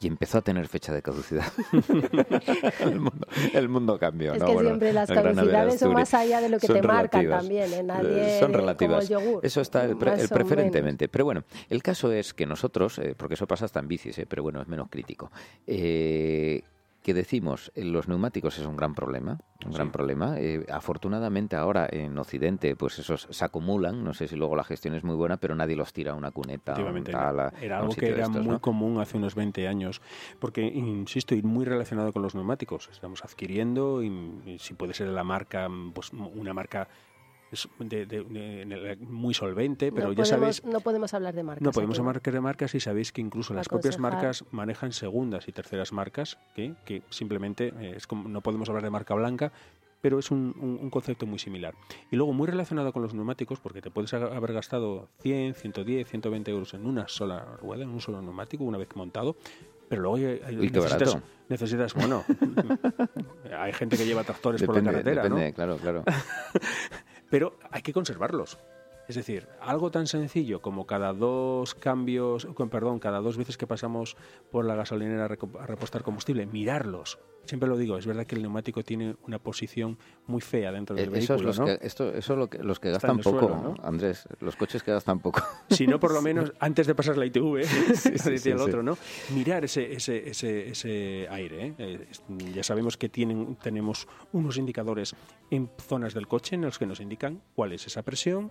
y 0.00 0.06
empezó 0.06 0.38
a 0.38 0.40
tener 0.40 0.68
fecha 0.68 0.92
de 0.94 1.02
caducidad, 1.02 1.50
el, 2.80 3.00
mundo, 3.00 3.26
el 3.52 3.68
mundo 3.68 3.98
cambió. 3.98 4.32
Es 4.34 4.38
¿no? 4.40 4.46
que 4.46 4.52
Bueno, 4.52 4.68
siempre 4.68 4.92
las 4.92 5.10
caducidades 5.10 5.80
son 5.80 5.92
más 5.92 6.14
allá 6.14 6.40
de 6.40 6.48
lo 6.50 6.60
que 6.60 6.68
Son 6.68 6.76
te 6.76 6.82
marcan 6.86 7.22
relativas. 7.24 7.40
también, 7.40 7.72
¿eh? 7.72 7.76
Eh, 7.78 7.82
Nadie 7.82 8.38
son 8.38 8.52
como 8.52 8.58
relativas. 8.58 9.02
el 9.04 9.08
yogur. 9.10 9.40
Eso 9.44 9.60
está 9.60 9.84
el, 9.86 9.96
pre- 9.96 10.20
el 10.20 10.28
preferentemente. 10.28 11.08
Pero 11.08 11.24
bueno, 11.24 11.42
el 11.68 11.82
caso 11.82 12.12
es 12.12 12.32
que 12.32 12.46
nosotros, 12.46 13.00
eh, 13.00 13.14
porque 13.16 13.34
eso 13.34 13.48
pasa 13.48 13.64
hasta 13.64 13.80
en 13.80 13.88
bicis, 13.88 14.16
eh, 14.20 14.26
pero 14.28 14.44
bueno, 14.44 14.62
es 14.62 14.68
menos 14.68 14.88
crítico, 14.88 15.32
eh, 15.66 16.62
que 17.06 17.14
decimos, 17.14 17.70
eh, 17.76 17.84
los 17.84 18.08
neumáticos 18.08 18.58
es 18.58 18.66
un 18.66 18.74
gran 18.74 18.92
problema, 18.92 19.38
un 19.64 19.70
gran 19.70 19.92
problema. 19.92 20.40
Eh, 20.40 20.66
afortunadamente 20.68 21.54
ahora 21.54 21.86
en 21.88 22.18
Occidente, 22.18 22.74
pues 22.74 22.98
esos 22.98 23.28
se 23.30 23.44
acumulan, 23.44 24.02
no 24.02 24.12
sé 24.12 24.26
si 24.26 24.34
luego 24.34 24.56
la 24.56 24.64
gestión 24.64 24.92
es 24.96 25.04
muy 25.04 25.14
buena, 25.14 25.36
pero 25.36 25.54
nadie 25.54 25.76
los 25.76 25.92
tira 25.92 26.10
a 26.10 26.14
una 26.16 26.32
cuneta, 26.32 26.72
a 26.72 26.74
un 26.74 26.80
Efectivamente, 26.96 27.12
tal, 27.12 27.38
a- 27.38 27.52
era 27.62 27.78
algo 27.78 27.94
que 27.94 28.08
era 28.08 28.24
estos, 28.24 28.44
muy 28.44 28.54
¿no? 28.54 28.60
común 28.60 28.98
hace 28.98 29.16
unos 29.18 29.36
20 29.36 29.68
años, 29.68 30.02
porque, 30.40 30.62
insisto, 30.62 31.36
y 31.36 31.42
muy 31.42 31.64
relacionado 31.64 32.12
con 32.12 32.22
los 32.22 32.34
neumáticos. 32.34 32.88
Estamos 32.90 33.24
adquiriendo, 33.24 34.02
y, 34.02 34.08
y 34.44 34.58
si 34.58 34.74
puede 34.74 34.92
ser 34.92 35.06
la 35.06 35.22
marca, 35.22 35.68
pues 35.94 36.10
una 36.12 36.54
marca 36.54 36.88
es 37.52 37.68
de- 37.78 38.06
de- 38.06 38.24
de- 38.24 38.64
de- 38.64 38.96
muy 38.96 39.32
solvente, 39.34 39.92
pero 39.92 40.08
no 40.08 40.12
ya 40.12 40.24
podemos, 40.24 40.56
sabéis... 40.56 40.64
No 40.64 40.80
podemos 40.80 41.14
hablar 41.14 41.34
de 41.34 41.42
marcas. 41.42 41.62
No 41.62 41.70
podemos 41.72 41.98
¿no? 41.98 42.08
hablar 42.08 42.20
de 42.22 42.40
marcas 42.40 42.74
y 42.74 42.80
sabéis 42.80 43.12
que 43.12 43.20
incluso 43.20 43.54
las 43.54 43.68
propias 43.68 43.98
marcas 43.98 44.44
manejan 44.50 44.92
segundas 44.92 45.46
y 45.48 45.52
terceras 45.52 45.92
marcas, 45.92 46.38
que, 46.54 46.74
que 46.84 47.02
simplemente 47.10 47.72
eh, 47.80 47.94
es 47.96 48.06
como, 48.06 48.28
no 48.28 48.40
podemos 48.40 48.68
hablar 48.68 48.82
de 48.84 48.90
marca 48.90 49.14
blanca, 49.14 49.52
pero 50.02 50.18
es 50.18 50.30
un, 50.30 50.54
un- 50.60 50.78
un 50.80 50.90
concepto 50.90 51.24
muy 51.26 51.38
similar. 51.38 51.74
Y 52.10 52.16
luego 52.16 52.32
muy 52.32 52.46
relacionado 52.46 52.92
con 52.92 53.02
los 53.02 53.14
neumáticos, 53.14 53.60
porque 53.60 53.80
te 53.80 53.90
puedes 53.90 54.12
ha- 54.14 54.18
haber 54.36 54.52
gastado 54.52 55.08
100, 55.20 55.54
110, 55.54 56.08
120 56.08 56.50
euros 56.50 56.74
en 56.74 56.86
una 56.86 57.08
sola 57.08 57.44
rueda, 57.60 57.84
en 57.84 57.90
un 57.90 58.00
solo 58.00 58.20
neumático, 58.22 58.64
una 58.64 58.78
vez 58.78 58.88
montado, 58.94 59.36
pero 59.88 60.02
luego 60.02 60.16
hay- 60.16 60.40
hay- 60.44 60.56
necesitas, 60.56 60.90
barato. 61.14 61.22
necesitas, 61.48 61.94
bueno, 61.94 62.24
hay 63.58 63.72
gente 63.72 63.96
que 63.96 64.04
lleva 64.04 64.24
tractores 64.24 64.62
por 64.64 64.74
la 64.74 64.80
Depende, 64.82 65.02
carretera, 65.02 65.28
¿no? 65.28 65.36
depende, 65.36 65.54
claro, 65.54 65.76
claro. 65.78 66.04
pero 67.30 67.58
hay 67.70 67.82
que 67.82 67.92
conservarlos. 67.92 68.58
Es 69.08 69.14
decir, 69.14 69.48
algo 69.60 69.90
tan 69.90 70.06
sencillo 70.06 70.60
como 70.60 70.86
cada 70.86 71.12
dos 71.12 71.74
cambios, 71.74 72.48
perdón, 72.70 72.98
cada 72.98 73.20
dos 73.20 73.36
veces 73.36 73.56
que 73.56 73.66
pasamos 73.66 74.16
por 74.50 74.64
la 74.64 74.74
gasolinera 74.74 75.24
a 75.26 75.66
repostar 75.66 76.02
combustible, 76.02 76.46
mirarlos. 76.46 77.18
Siempre 77.44 77.68
lo 77.68 77.76
digo, 77.76 77.96
es 77.96 78.06
verdad 78.06 78.26
que 78.26 78.34
el 78.34 78.42
neumático 78.42 78.82
tiene 78.82 79.14
una 79.24 79.38
posición 79.38 79.98
muy 80.26 80.40
fea 80.40 80.72
dentro 80.72 80.96
del 80.96 81.14
Eh, 81.14 81.18
Eso 81.18 81.34
es 81.34 81.42
vehículo, 81.42 81.46
los 81.46 81.58
¿no? 81.60 81.66
que, 81.66 81.78
esto, 81.86 82.12
eso 82.12 82.32
es 82.32 82.38
lo 82.40 82.50
que, 82.50 82.58
los 82.58 82.80
que 82.80 82.90
gastan 82.90 83.18
poco, 83.18 83.38
suelo, 83.38 83.56
¿no? 83.62 83.74
Andrés, 83.84 84.26
los 84.40 84.56
coches 84.56 84.82
que 84.82 84.90
gastan 84.90 85.20
poco. 85.20 85.40
Si 85.70 85.86
no, 85.86 86.00
por 86.00 86.12
lo 86.12 86.20
menos 86.22 86.52
antes 86.58 86.88
de 86.88 86.94
pasar 86.96 87.16
la 87.16 87.26
ITV, 87.26 87.58
decía 87.58 88.38
sí, 88.38 88.50
el 88.50 88.58
otro, 88.58 88.82
¿no? 88.82 88.98
Mirar 89.32 89.64
ese, 89.64 89.92
ese, 89.92 90.28
ese, 90.28 90.70
ese 90.70 91.28
aire. 91.30 91.66
¿eh? 91.66 91.74
Eh, 91.78 92.08
ya 92.52 92.64
sabemos 92.64 92.96
que 92.96 93.08
tienen, 93.08 93.56
tenemos 93.56 94.08
unos 94.32 94.56
indicadores 94.56 95.14
en 95.50 95.70
zonas 95.78 96.14
del 96.14 96.26
coche 96.26 96.56
en 96.56 96.62
los 96.62 96.78
que 96.78 96.86
nos 96.86 96.98
indican 97.00 97.42
cuál 97.54 97.72
es 97.72 97.86
esa 97.86 98.02
presión 98.02 98.50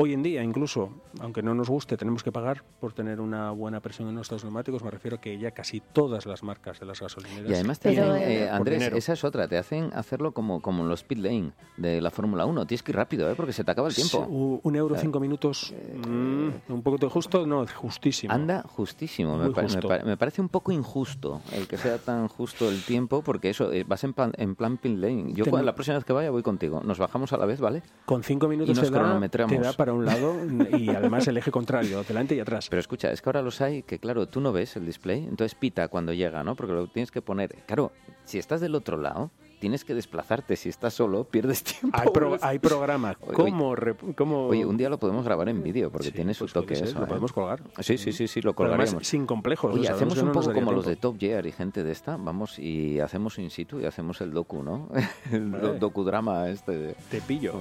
Hoy 0.00 0.12
en 0.12 0.22
día, 0.22 0.44
incluso, 0.44 0.92
aunque 1.18 1.42
no 1.42 1.54
nos 1.56 1.68
guste, 1.68 1.96
tenemos 1.96 2.22
que 2.22 2.30
pagar 2.30 2.62
por 2.78 2.92
tener 2.92 3.20
una 3.20 3.50
buena 3.50 3.80
presión 3.80 4.06
en 4.08 4.14
nuestros 4.14 4.44
neumáticos. 4.44 4.80
Me 4.84 4.92
refiero 4.92 5.16
a 5.16 5.20
que 5.20 5.36
ya 5.40 5.50
casi 5.50 5.80
todas 5.80 6.24
las 6.24 6.44
marcas 6.44 6.78
de 6.78 6.86
las 6.86 7.00
gasolineras. 7.00 7.50
Y 7.50 7.52
además 7.54 7.80
te 7.80 7.88
Pero, 7.90 8.12
hacen, 8.12 8.22
eh, 8.22 8.44
eh, 8.44 8.48
Andrés, 8.48 8.78
dinero. 8.78 8.96
esa 8.96 9.14
es 9.14 9.24
otra, 9.24 9.48
te 9.48 9.58
hacen 9.58 9.90
hacerlo 9.94 10.30
como, 10.30 10.62
como 10.62 10.84
en 10.84 10.88
los 10.88 11.02
pit 11.02 11.18
lane 11.18 11.50
de 11.78 12.00
la 12.00 12.12
Fórmula 12.12 12.46
1. 12.46 12.64
Tienes 12.66 12.84
que 12.84 12.92
ir 12.92 12.96
rápido, 12.96 13.28
¿eh? 13.28 13.34
porque 13.34 13.52
se 13.52 13.64
te 13.64 13.72
acaba 13.72 13.88
el 13.88 13.94
tiempo. 13.96 14.24
Sí, 14.24 14.60
un 14.62 14.76
euro 14.76 14.94
cinco 14.96 15.18
minutos, 15.18 15.74
mm, 16.06 16.48
un 16.72 16.82
poco 16.84 16.98
de 16.98 17.08
justo, 17.08 17.44
no, 17.44 17.66
justísimo. 17.66 18.32
Anda 18.32 18.62
justísimo, 18.68 19.36
me, 19.36 19.48
me 19.48 19.52
justo. 19.52 19.88
pa- 19.88 20.04
me 20.04 20.16
parece 20.16 20.40
un 20.40 20.48
poco 20.48 20.70
injusto 20.70 21.40
el 21.52 21.66
que 21.66 21.76
sea 21.76 21.98
tan 21.98 22.28
justo 22.28 22.68
el 22.68 22.84
tiempo, 22.84 23.22
porque 23.22 23.50
eso, 23.50 23.72
eh, 23.72 23.82
vas 23.84 24.04
en 24.04 24.12
plan, 24.12 24.30
en 24.36 24.54
plan 24.54 24.76
pit 24.76 24.96
lane. 24.96 25.32
Yo 25.32 25.42
Ten- 25.44 25.66
la 25.66 25.74
próxima 25.74 25.96
vez 25.96 26.04
que 26.04 26.12
vaya 26.12 26.30
voy 26.30 26.44
contigo, 26.44 26.82
nos 26.84 27.00
bajamos 27.00 27.32
a 27.32 27.36
la 27.36 27.46
vez, 27.46 27.58
¿vale? 27.60 27.82
Con 28.04 28.22
cinco 28.22 28.46
minutos 28.46 28.76
nos 28.76 28.86
te, 28.86 28.92
da, 28.92 29.00
cronometramos. 29.00 29.56
te 29.56 29.60
da 29.60 29.72
para 29.72 29.87
un 29.92 30.04
lado 30.04 30.36
y 30.76 30.90
además 30.90 31.26
el 31.28 31.36
eje 31.36 31.50
contrario, 31.50 32.02
delante 32.04 32.34
y 32.34 32.40
atrás. 32.40 32.68
Pero 32.68 32.80
escucha, 32.80 33.10
es 33.12 33.22
que 33.22 33.28
ahora 33.28 33.42
los 33.42 33.60
hay 33.60 33.82
que, 33.82 33.98
claro, 33.98 34.26
tú 34.26 34.40
no 34.40 34.52
ves 34.52 34.76
el 34.76 34.86
display, 34.86 35.24
entonces 35.24 35.54
pita 35.54 35.88
cuando 35.88 36.12
llega, 36.12 36.42
¿no? 36.44 36.54
Porque 36.54 36.72
lo 36.72 36.86
tienes 36.88 37.10
que 37.10 37.22
poner. 37.22 37.54
Claro, 37.66 37.92
si 38.24 38.38
estás 38.38 38.60
del 38.60 38.74
otro 38.74 38.96
lado, 38.96 39.30
tienes 39.58 39.84
que 39.84 39.94
desplazarte. 39.94 40.56
Si 40.56 40.68
estás 40.68 40.94
solo, 40.94 41.24
pierdes 41.24 41.62
tiempo. 41.80 41.98
Hay, 41.98 42.08
pro- 42.10 42.38
hay 42.40 42.58
programa. 42.58 43.16
Oye, 43.20 43.34
¿Cómo, 43.34 43.74
cómo- 44.16 44.46
Oye, 44.48 44.64
un 44.64 44.76
día 44.76 44.88
lo 44.88 44.98
podemos 44.98 45.24
grabar 45.24 45.48
en 45.48 45.62
vídeo, 45.62 45.90
porque 45.90 46.08
Sí, 46.08 46.12
tiene 46.12 46.34
su 46.34 46.44
pues 46.44 46.52
toque 46.52 46.74
eso. 46.74 46.98
Lo 46.98 47.04
¿eh? 47.04 47.08
podemos 47.08 47.32
colgar. 47.32 47.62
Sí, 47.80 47.98
sí, 47.98 48.12
sí, 48.12 48.28
sí, 48.28 48.40
lo 48.40 48.50
además, 48.50 48.70
colgaríamos. 48.70 49.06
sin 49.06 49.26
complejos. 49.26 49.74
Oye, 49.74 49.88
hacemos 49.88 50.18
un 50.18 50.32
poco 50.32 50.52
como 50.52 50.72
los 50.72 50.86
de. 50.86 50.96
Top 50.96 51.18
Gear 51.18 51.46
y 51.46 51.52
gente 51.52 51.84
de 51.84 51.92
esta, 51.92 52.16
vamos 52.16 52.58
y 52.58 52.98
hacemos 53.00 53.38
in 53.38 53.50
situ 53.50 53.80
y 53.80 53.84
hacemos 53.84 54.20
el 54.20 54.32
docu, 54.32 54.62
¿no? 54.62 54.88
El 55.32 55.50
Vale. 55.50 55.78
docudrama 55.78 56.48
este. 56.48 56.94
Te 57.10 57.20
pillo. 57.20 57.54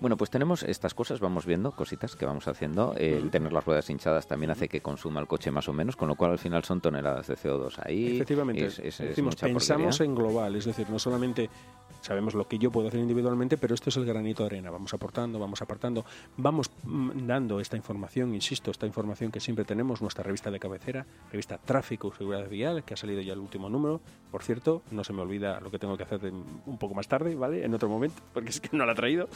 Bueno, 0.00 0.16
pues 0.16 0.30
tenemos 0.30 0.62
estas 0.62 0.94
cosas, 0.94 1.20
vamos 1.20 1.46
viendo 1.46 1.70
cositas 1.72 2.16
que 2.16 2.26
vamos 2.26 2.48
haciendo. 2.48 2.94
El 2.96 3.30
tener 3.30 3.52
las 3.52 3.64
ruedas 3.64 3.88
hinchadas 3.90 4.26
también 4.26 4.50
hace 4.50 4.68
que 4.68 4.80
consuma 4.80 5.20
el 5.20 5.26
coche 5.26 5.50
más 5.50 5.68
o 5.68 5.72
menos, 5.72 5.96
con 5.96 6.08
lo 6.08 6.14
cual 6.16 6.32
al 6.32 6.38
final 6.38 6.64
son 6.64 6.80
toneladas 6.80 7.26
de 7.28 7.36
CO2 7.36 7.78
ahí. 7.84 8.16
Efectivamente, 8.16 8.66
Es- 8.66 8.78
es- 8.78 9.00
es 9.00 9.08
decimos, 9.10 9.34
mucha 9.34 9.46
pensamos 9.46 9.98
porquería. 9.98 10.10
en 10.10 10.14
global, 10.16 10.56
es 10.56 10.64
decir, 10.64 10.88
no 10.90 10.98
solamente 10.98 11.39
sabemos 12.00 12.34
lo 12.34 12.48
que 12.48 12.58
yo 12.58 12.70
puedo 12.70 12.88
hacer 12.88 13.00
individualmente, 13.00 13.56
pero 13.56 13.74
esto 13.74 13.90
es 13.90 13.96
el 13.96 14.04
granito 14.04 14.42
de 14.42 14.48
arena. 14.48 14.70
Vamos 14.70 14.92
aportando, 14.94 15.38
vamos 15.38 15.62
apartando, 15.62 16.04
vamos 16.36 16.70
mm, 16.84 17.26
dando 17.26 17.60
esta 17.60 17.76
información, 17.76 18.34
insisto, 18.34 18.70
esta 18.70 18.86
información 18.86 19.30
que 19.30 19.40
siempre 19.40 19.64
tenemos, 19.64 20.00
nuestra 20.00 20.24
revista 20.24 20.50
de 20.50 20.58
cabecera, 20.58 21.06
revista 21.30 21.58
Tráfico 21.58 22.10
y 22.12 22.16
Seguridad 22.16 22.48
Vial, 22.48 22.84
que 22.84 22.94
ha 22.94 22.96
salido 22.96 23.20
ya 23.20 23.32
el 23.32 23.38
último 23.38 23.68
número. 23.68 24.00
Por 24.30 24.42
cierto, 24.42 24.82
no 24.90 25.04
se 25.04 25.12
me 25.12 25.22
olvida 25.22 25.60
lo 25.60 25.70
que 25.70 25.78
tengo 25.78 25.96
que 25.96 26.04
hacer 26.04 26.20
un 26.32 26.78
poco 26.78 26.94
más 26.94 27.08
tarde, 27.08 27.34
¿vale? 27.34 27.64
En 27.64 27.74
otro 27.74 27.88
momento, 27.88 28.22
porque 28.32 28.50
es 28.50 28.60
que 28.60 28.76
no 28.76 28.86
la 28.86 28.92
he 28.92 28.96
traído. 28.96 29.28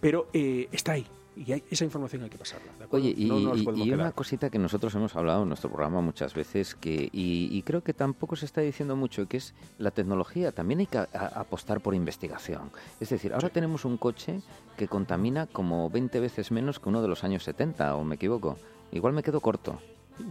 Pero 0.00 0.28
eh, 0.32 0.68
está 0.72 0.92
ahí. 0.92 1.06
Y 1.46 1.52
hay- 1.52 1.62
esa 1.70 1.84
información 1.84 2.22
hay 2.24 2.30
que 2.30 2.38
pasarla. 2.38 2.72
¿de? 2.78 2.86
Oye, 2.90 3.14
y, 3.16 3.26
no 3.26 3.38
nos 3.38 3.60
y- 3.60 3.64
una 3.94 4.12
cosita 4.12 4.50
que 4.50 4.58
nosotros 4.58 4.94
hemos 4.94 5.14
hablado 5.16 5.42
en 5.42 5.48
nuestro 5.48 5.70
programa 5.70 6.00
muchas 6.00 6.34
veces, 6.34 6.74
que 6.74 7.08
y, 7.12 7.48
y 7.52 7.62
creo 7.62 7.82
que 7.82 7.94
tampoco 7.94 8.34
se 8.36 8.44
está 8.46 8.60
diciendo 8.60 8.96
mucho, 8.96 9.26
que 9.28 9.36
es 9.36 9.54
la 9.78 9.90
tecnología. 9.90 10.52
También 10.52 10.80
hay 10.80 10.86
que 10.86 10.98
a- 10.98 11.08
a- 11.12 11.26
apostar 11.40 11.80
por 11.80 11.94
investigación. 11.94 12.70
Es 13.00 13.10
decir, 13.10 13.32
ahora 13.32 13.50
tenemos 13.50 13.84
un 13.84 13.96
coche 13.98 14.40
que 14.76 14.88
contamina 14.88 15.46
como 15.46 15.88
20 15.90 16.20
veces 16.20 16.50
menos 16.50 16.80
que 16.80 16.88
uno 16.88 17.02
de 17.02 17.08
los 17.08 17.24
años 17.24 17.44
70, 17.44 17.94
o 17.96 18.04
me 18.04 18.16
equivoco. 18.16 18.58
Igual 18.92 19.12
me 19.12 19.22
quedo 19.22 19.40
corto. 19.40 19.78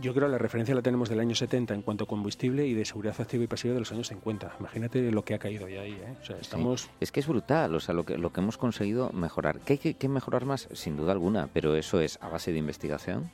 Yo 0.02 0.13
creo 0.13 0.28
que 0.28 0.32
la 0.34 0.38
referencia 0.38 0.76
la 0.76 0.82
tenemos 0.82 1.10
del 1.10 1.19
año 1.19 1.34
70 1.36 1.73
en 1.73 1.82
cuanto 1.82 2.04
a 2.04 2.08
combustible 2.08 2.65
y 2.67 2.73
de 2.73 2.86
seguridad 2.86 3.15
activa 3.19 3.43
y 3.43 3.47
pasiva 3.47 3.73
de 3.73 3.80
los 3.80 3.91
años 3.91 4.08
50. 4.10 4.58
Imagínate 4.60 5.12
lo 5.12 5.23
que 5.23 5.34
ha 5.34 5.39
caído 5.39 5.67
ya 5.67 5.82
ahí. 5.82 5.93
¿eh? 5.93 6.15
O 6.21 6.26
sea, 6.26 6.38
estamos... 6.38 6.89
Es 7.00 7.12
que 7.12 7.19
es 7.19 7.28
brutal, 7.28 7.73
o 7.73 7.80
sea, 7.80 7.93
lo 7.95 8.06
que, 8.06 8.17
lo 8.17 8.32
que 8.32 8.41
hemos 8.41 8.58
conseguido 8.58 9.10
mejorar. 9.12 9.60
¿Qué 9.60 9.73
hay 9.73 9.80
que, 9.80 9.93
que 9.95 10.10
mejorar 10.10 10.45
más? 10.45 10.67
Sin 10.73 10.97
duda 10.97 11.13
alguna, 11.13 11.47
pero 11.54 11.76
eso 11.76 12.02
es 12.02 12.19
a 12.21 12.30
base 12.30 12.52
de 12.52 12.60
investigación, 12.60 13.30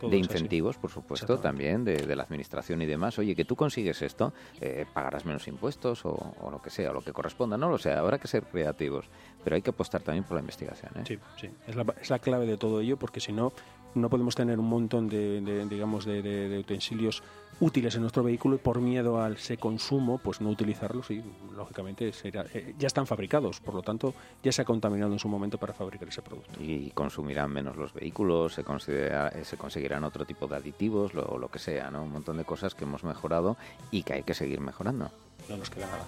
de 0.00 0.08
así. 0.08 0.16
incentivos, 0.16 0.76
por 0.76 0.90
supuesto, 0.90 1.38
también 1.38 1.84
de, 1.84 1.96
de 1.96 2.16
la 2.16 2.24
administración 2.24 2.82
y 2.82 2.86
demás. 2.86 3.18
Oye, 3.18 3.34
que 3.34 3.44
tú 3.44 3.56
consigues 3.56 4.02
esto, 4.02 4.34
eh, 4.60 4.84
pagarás 4.92 5.24
menos 5.24 5.46
impuestos 5.48 6.04
o, 6.04 6.34
o 6.42 6.50
lo 6.50 6.60
que 6.60 6.68
sea, 6.68 6.90
o 6.90 6.92
lo 6.92 7.00
que 7.00 7.12
corresponda, 7.12 7.56
no 7.56 7.70
lo 7.70 7.78
sé, 7.78 7.92
habrá 7.92 8.18
que 8.18 8.28
ser 8.28 8.42
creativos, 8.42 9.06
pero 9.42 9.56
hay 9.56 9.62
que 9.62 9.70
apostar 9.70 10.02
también 10.02 10.24
por 10.24 10.34
la 10.34 10.40
investigación. 10.40 10.92
¿eh? 10.96 11.04
Sí, 11.06 11.18
sí. 11.40 11.48
Es 11.66 11.76
la, 11.76 11.86
es 12.00 12.10
la 12.10 12.18
clave 12.18 12.44
de 12.46 12.58
todo 12.58 12.80
ello 12.80 12.98
porque 12.98 13.20
si 13.20 13.32
no, 13.32 13.52
no 13.94 14.08
podemos 14.10 14.34
tener 14.34 14.58
un 14.58 14.68
montón 14.68 15.08
de, 15.08 15.40
de, 15.40 15.66
digamos, 15.66 16.04
de, 16.04 16.22
de- 16.22 16.48
de 16.48 16.58
utensilios 16.58 17.22
útiles 17.60 17.94
en 17.94 18.00
nuestro 18.00 18.24
vehículo 18.24 18.56
y 18.56 18.58
por 18.58 18.80
miedo 18.80 19.22
al 19.22 19.34
ese 19.34 19.56
consumo, 19.58 20.18
pues 20.18 20.40
no 20.40 20.50
utilizarlos 20.50 21.08
y 21.12 21.22
lógicamente 21.54 22.12
será- 22.12 22.44
eh, 22.52 22.74
ya 22.76 22.88
están 22.88 23.06
fabricados, 23.06 23.60
por 23.60 23.74
lo 23.74 23.82
tanto 23.82 24.12
ya 24.42 24.50
se 24.50 24.62
ha 24.62 24.64
contaminado 24.64 25.12
en 25.12 25.20
su 25.20 25.28
momento 25.28 25.56
para 25.56 25.72
fabricar 25.72 26.08
ese 26.08 26.20
producto. 26.20 26.60
Y 26.60 26.90
consumirán 26.90 27.52
menos 27.52 27.76
los 27.76 27.92
vehículos, 27.94 28.54
se, 28.54 28.64
considera- 28.64 29.28
eh, 29.28 29.44
se 29.44 29.56
conseguirán 29.56 30.02
otro 30.02 30.24
tipo 30.24 30.48
de 30.48 30.56
aditivos, 30.56 31.14
lo, 31.14 31.38
lo 31.38 31.48
que 31.48 31.60
sea, 31.60 31.90
¿no? 31.92 32.02
Un 32.02 32.10
montón 32.12 32.36
de 32.38 32.44
cosas 32.44 32.74
que 32.74 32.84
hemos 32.84 33.04
mejorado 33.04 33.56
y 33.92 34.02
que 34.02 34.14
hay 34.14 34.22
que 34.24 34.34
seguir 34.34 34.60
mejorando. 34.60 35.10
No 35.48 35.56
nos 35.58 35.70
queda 35.70 35.86
nada. 35.86 36.04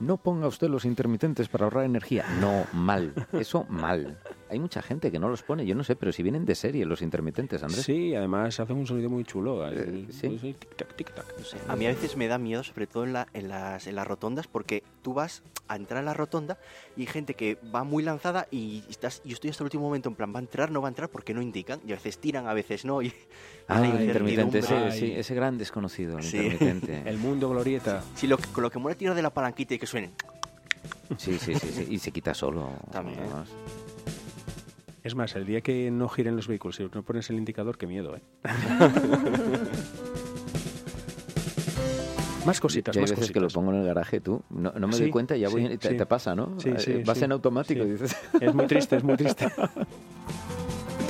No 0.00 0.16
ponga 0.16 0.48
usted 0.48 0.68
los 0.68 0.84
intermitentes 0.84 1.48
para 1.48 1.64
ahorrar 1.64 1.84
energía. 1.84 2.24
No, 2.40 2.64
mal. 2.72 3.14
Eso 3.32 3.64
mal. 3.68 4.18
Hay 4.52 4.58
mucha 4.60 4.82
gente 4.82 5.10
que 5.10 5.18
no 5.18 5.30
los 5.30 5.42
pone, 5.42 5.64
yo 5.64 5.74
no 5.74 5.82
sé, 5.82 5.96
pero 5.96 6.12
si 6.12 6.22
vienen 6.22 6.44
de 6.44 6.54
serie 6.54 6.84
los 6.84 7.00
intermitentes, 7.00 7.62
Andrés. 7.62 7.86
Sí, 7.86 8.14
además 8.14 8.60
hacen 8.60 8.76
un 8.76 8.86
sonido 8.86 9.08
muy 9.08 9.24
chulo. 9.24 9.66
Eh, 9.66 9.72
el- 9.72 10.12
sí. 10.12 10.28
pues, 10.28 10.44
el 10.44 10.56
tic-tac, 10.60 10.94
tic-tac. 10.94 11.24
A 11.68 11.74
mí 11.74 11.86
a 11.86 11.88
veces 11.88 12.18
me 12.18 12.28
da 12.28 12.36
miedo, 12.36 12.62
sobre 12.62 12.86
todo 12.86 13.04
en, 13.04 13.14
la- 13.14 13.28
en 13.32 13.48
las, 13.48 13.86
en 13.86 13.94
las 13.94 14.06
rotondas, 14.06 14.48
porque 14.48 14.82
tú 15.00 15.14
vas 15.14 15.42
a 15.68 15.76
entrar 15.76 16.00
en 16.00 16.04
la 16.04 16.12
rotonda 16.12 16.58
y 16.98 17.00
hay 17.00 17.06
gente 17.06 17.32
que 17.32 17.56
va 17.74 17.82
muy 17.82 18.02
lanzada 18.02 18.46
y 18.50 18.84
estás, 18.90 19.22
yo 19.24 19.32
estoy 19.32 19.48
hasta 19.48 19.62
el 19.64 19.68
último 19.68 19.84
momento 19.84 20.10
en 20.10 20.16
plan, 20.16 20.34
¿va 20.34 20.38
a 20.38 20.42
entrar? 20.42 20.70
¿No 20.70 20.82
va 20.82 20.88
a 20.88 20.90
entrar? 20.90 21.08
Porque 21.08 21.32
no 21.32 21.40
indican. 21.40 21.80
Y 21.86 21.92
a 21.92 21.94
veces 21.94 22.18
tiran, 22.18 22.46
a 22.46 22.52
veces 22.52 22.84
no. 22.84 23.00
Y 23.00 23.10
Ah, 23.68 23.82
el 23.82 24.02
intermitente, 24.02 24.58
ese, 24.58 24.90
sí, 24.90 25.12
ese 25.12 25.34
gran 25.34 25.56
desconocido, 25.56 26.18
el 26.18 26.24
Sí. 26.24 26.36
intermitente. 26.36 27.02
El 27.08 27.16
mundo 27.16 27.48
glorieta. 27.48 28.04
Sí, 28.16 28.26
lo, 28.26 28.36
con 28.36 28.62
lo 28.64 28.70
que 28.70 28.78
mola 28.78 28.94
tirar 28.96 29.14
de 29.14 29.22
la 29.22 29.30
palanquita 29.30 29.72
y 29.72 29.78
que 29.78 29.86
suenen. 29.86 30.12
Sí, 31.16 31.38
sí, 31.38 31.54
sí, 31.54 31.68
sí, 31.72 31.86
y 31.90 31.98
se 31.98 32.10
quita 32.10 32.34
solo. 32.34 32.70
También. 32.90 33.20
además. 33.20 33.48
Es 35.04 35.14
más, 35.16 35.34
el 35.34 35.46
día 35.46 35.60
que 35.62 35.90
no 35.90 36.08
giren 36.08 36.36
los 36.36 36.46
vehículos 36.46 36.78
y 36.80 36.84
no 36.84 37.02
pones 37.02 37.28
el 37.30 37.36
indicador, 37.36 37.76
qué 37.76 37.86
miedo, 37.88 38.14
¿eh? 38.16 38.22
más 42.46 42.60
cositas, 42.60 42.94
Yo 42.94 43.00
hay 43.00 43.02
más 43.02 43.10
veces 43.10 43.30
que 43.32 43.40
lo 43.40 43.48
pongo 43.48 43.72
en 43.72 43.80
el 43.80 43.86
garaje 43.86 44.20
tú, 44.20 44.42
no, 44.50 44.72
no 44.72 44.86
me 44.86 44.92
Sí, 44.94 45.02
doy 45.02 45.10
cuenta, 45.10 45.36
ya 45.36 45.48
voy, 45.48 45.66
sí, 45.68 45.78
te, 45.78 45.88
sí. 45.90 45.96
te 45.96 46.06
pasa, 46.06 46.34
¿no? 46.34 46.58
Sí, 46.60 46.70
Eh, 46.70 46.78
sí, 46.78 47.02
Vas 47.04 47.20
en 47.22 47.32
automático 47.32 47.84
y 47.84 47.92
dices... 47.92 48.16
Es 48.40 48.54
muy 48.54 48.66
triste, 48.66 48.96
es 48.96 49.04
muy 49.04 49.16
triste. 49.16 49.46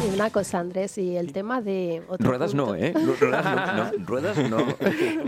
Y 0.05 0.15
una 0.15 0.31
cosa, 0.31 0.59
Andrés, 0.59 0.99
y 0.99 1.17
el 1.17 1.33
tema 1.33 1.61
de... 1.61 2.03
otro 2.09 2.29
Ruedas 2.31 2.55
no. 2.55 2.75
¿eh? 2.75 2.93
Ruedas 2.93 3.45
no, 3.45 3.85
no, 3.99 4.05
ruedas 4.07 4.51
no. 4.51 4.59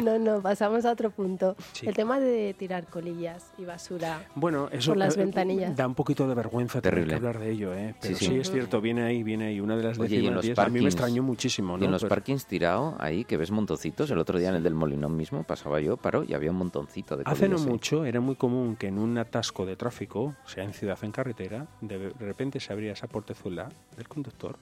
No, 0.02 0.18
no, 0.18 0.40
pasamos 0.42 0.84
a 0.84 0.90
otro 0.92 1.10
punto. 1.10 1.56
Sí. 1.72 1.86
El 1.86 1.94
tema 1.94 2.18
de 2.18 2.54
tirar 2.58 2.86
colillas 2.86 3.52
y 3.58 3.64
basura. 3.64 4.26
Bueno, 4.34 4.68
eso 4.72 4.90
Por 4.90 4.96
las 4.98 5.16
eh, 5.16 5.20
ventanillas. 5.20 5.76
da 5.76 5.86
un 5.86 5.94
poquito 5.94 6.26
de 6.26 6.34
vergüenza 6.34 6.80
tener 6.80 6.94
Terrible. 6.94 7.10
que 7.12 7.16
hablar 7.16 7.38
de 7.38 7.50
ello, 7.52 7.74
¿eh? 7.74 7.94
Pero 8.00 8.16
Sí, 8.16 8.24
sí, 8.26 8.32
sí. 8.32 8.38
es 8.40 8.50
cierto, 8.50 8.80
viene 8.80 9.02
ahí, 9.02 9.22
viene 9.22 9.46
ahí. 9.46 9.60
Una 9.60 9.76
de 9.76 9.84
las 9.84 9.98
Oye, 9.98 10.16
y 10.16 10.26
en 10.26 10.34
los 10.34 10.44
diez, 10.44 10.58
a 10.58 10.66
mí 10.66 10.72
me 10.72 10.80
parkings- 10.80 10.86
extrañó 10.86 11.22
muchísimo, 11.22 11.76
¿no? 11.76 11.82
Y 11.82 11.86
en 11.86 11.92
los 11.92 12.02
Pero- 12.02 12.08
parkings 12.10 12.46
tirado, 12.46 12.96
ahí 12.98 13.24
que 13.24 13.36
ves 13.36 13.50
montoncitos, 13.52 14.10
el 14.10 14.18
otro 14.18 14.38
día 14.38 14.48
en 14.48 14.56
el 14.56 14.62
del 14.64 14.74
Molinón 14.74 15.16
mismo 15.16 15.44
pasaba 15.44 15.80
yo, 15.80 15.96
paró 15.96 16.24
y 16.24 16.34
había 16.34 16.50
un 16.50 16.56
montoncito 16.56 17.16
de 17.16 17.22
Hace 17.26 17.44
no 17.48 17.54
colillas 17.56 17.66
ahí. 17.66 17.72
mucho 17.72 18.04
era 18.04 18.20
muy 18.20 18.34
común 18.34 18.76
que 18.76 18.88
en 18.88 18.98
un 18.98 19.18
atasco 19.18 19.66
de 19.66 19.76
tráfico, 19.76 20.34
sea 20.46 20.64
en 20.64 20.72
ciudad 20.72 20.98
o 21.00 21.04
en 21.06 21.12
carretera, 21.12 21.66
de, 21.80 21.98
de 21.98 22.12
repente 22.26 22.58
se 22.60 22.72
abría 22.72 22.92
esa 22.92 23.06
portezuela 23.06 23.68
del 23.96 24.08
conductor 24.08 24.56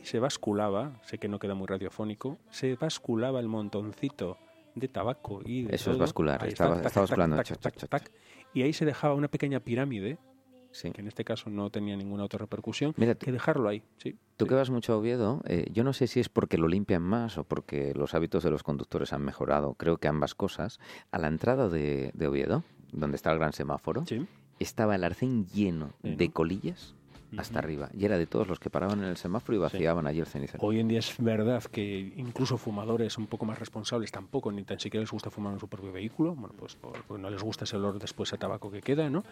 y 0.00 0.04
se 0.06 0.18
basculaba, 0.18 1.00
sé 1.04 1.18
que 1.18 1.28
no 1.28 1.38
queda 1.38 1.54
muy 1.54 1.66
radiofónico, 1.66 2.38
se 2.50 2.74
basculaba 2.76 3.40
el 3.40 3.48
montoncito 3.48 4.38
de 4.74 4.88
tabaco 4.88 5.40
y 5.44 5.62
de 5.64 5.74
Eso 5.74 5.90
es 5.90 5.96
todo. 5.96 5.98
bascular, 5.98 6.42
Ahí 6.42 6.50
estaba- 6.50 6.76
está, 6.76 6.88
estaba 6.88 7.06
tac, 7.06 7.10
basculando, 7.10 7.36
tac, 7.36 7.58
tac, 7.58 7.76
tac, 7.76 7.88
tac, 7.88 8.12
y 8.54 8.62
ahí 8.62 8.72
se 8.72 8.84
dejaba 8.84 9.14
una 9.14 9.28
pequeña 9.28 9.60
pirámide, 9.60 10.18
Sí. 10.70 10.90
que 10.92 11.00
en 11.00 11.08
este 11.08 11.24
caso 11.24 11.48
no 11.48 11.70
tenía 11.70 11.96
ninguna 11.96 12.24
otra 12.24 12.38
repercusión, 12.38 12.92
Mira, 12.98 13.14
que 13.14 13.32
dejarlo 13.32 13.68
ahí, 13.70 13.82
sí. 13.96 14.16
Tú 14.36 14.44
sí. 14.44 14.48
que 14.50 14.54
vas 14.54 14.68
mucho 14.70 14.92
a 14.92 14.96
Oviedo, 14.98 15.40
eh, 15.46 15.66
yo 15.72 15.82
no 15.82 15.92
sé 15.94 16.06
si 16.06 16.20
es 16.20 16.28
porque 16.28 16.58
lo 16.58 16.68
limpian 16.68 17.02
más 17.02 17.38
o 17.38 17.44
porque 17.44 17.94
los 17.94 18.14
hábitos 18.14 18.44
de 18.44 18.50
los 18.50 18.62
conductores 18.62 19.12
han 19.14 19.22
mejorado, 19.24 19.74
creo 19.74 19.96
que 19.96 20.08
ambas 20.08 20.34
cosas. 20.34 20.78
A 21.10 21.18
la 21.18 21.26
entrada 21.28 21.68
de, 21.70 22.10
de 22.14 22.26
Oviedo, 22.28 22.64
donde 22.92 23.16
está 23.16 23.32
el 23.32 23.38
gran 23.38 23.54
semáforo, 23.54 24.04
estaba 24.60 24.94
el 24.94 25.04
arcén 25.04 25.46
lleno 25.46 25.94
de 26.02 26.30
colillas 26.30 26.94
hasta 27.36 27.58
arriba. 27.58 27.88
Y 27.92 28.04
era 28.04 28.16
de 28.16 28.26
todos 28.26 28.48
los 28.48 28.58
que 28.58 28.70
paraban 28.70 29.00
en 29.00 29.06
el 29.10 29.16
semáforo 29.16 29.56
y 29.56 29.58
vaciaban 29.60 30.06
allí 30.06 30.20
el 30.20 30.26
cenicero. 30.26 30.64
Hoy 30.64 30.80
en 30.80 30.88
día 30.88 31.00
es 31.00 31.14
verdad 31.18 31.62
que 31.64 32.12
incluso 32.16 32.56
fumadores 32.56 33.18
un 33.18 33.26
poco 33.26 33.44
más 33.44 33.58
responsables 33.58 34.10
tampoco 34.10 34.50
ni 34.50 34.62
tan 34.64 34.80
siquiera 34.80 35.02
les 35.02 35.10
gusta 35.10 35.30
fumar 35.30 35.52
en 35.52 35.60
su 35.60 35.68
propio 35.68 35.92
vehículo, 35.92 36.34
bueno, 36.34 36.54
pues 36.58 36.76
porque 36.76 37.02
no 37.20 37.28
les 37.30 37.42
gusta 37.42 37.64
ese 37.64 37.76
olor 37.76 37.98
después 37.98 38.32
a 38.32 38.36
tabaco 38.38 38.70
que 38.70 38.80
queda, 38.80 39.10
¿no? 39.10 39.24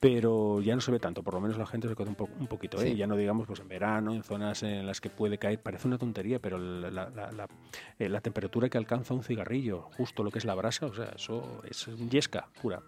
Pero 0.00 0.60
ya 0.60 0.74
no 0.74 0.80
se 0.80 0.90
ve 0.90 0.98
tanto, 0.98 1.22
por 1.22 1.34
lo 1.34 1.40
menos 1.40 1.58
la 1.58 1.66
gente 1.66 1.88
se 1.88 1.94
queda 1.94 2.08
un, 2.08 2.14
po- 2.14 2.28
un 2.40 2.46
poquito, 2.46 2.80
¿eh? 2.80 2.90
Sí. 2.90 2.96
Ya 2.96 3.06
no 3.06 3.16
digamos 3.16 3.46
pues 3.46 3.60
en 3.60 3.68
verano, 3.68 4.14
en 4.14 4.22
zonas 4.22 4.62
en 4.62 4.86
las 4.86 5.00
que 5.00 5.10
puede 5.10 5.38
caer, 5.38 5.60
parece 5.60 5.88
una 5.88 5.98
tontería, 5.98 6.38
pero 6.38 6.58
la, 6.58 6.90
la- 6.90 7.48
eh, 7.98 8.08
la 8.08 8.20
temperatura 8.20 8.68
que 8.68 8.78
alcanza 8.78 9.14
un 9.14 9.22
cigarrillo, 9.22 9.82
justo 9.96 10.22
lo 10.22 10.30
que 10.30 10.38
es 10.38 10.44
la 10.44 10.54
brasa, 10.54 10.86
o 10.86 10.94
sea, 10.94 11.12
eso 11.16 11.62
es 11.68 11.86
yesca, 12.08 12.48
pura. 12.60 12.80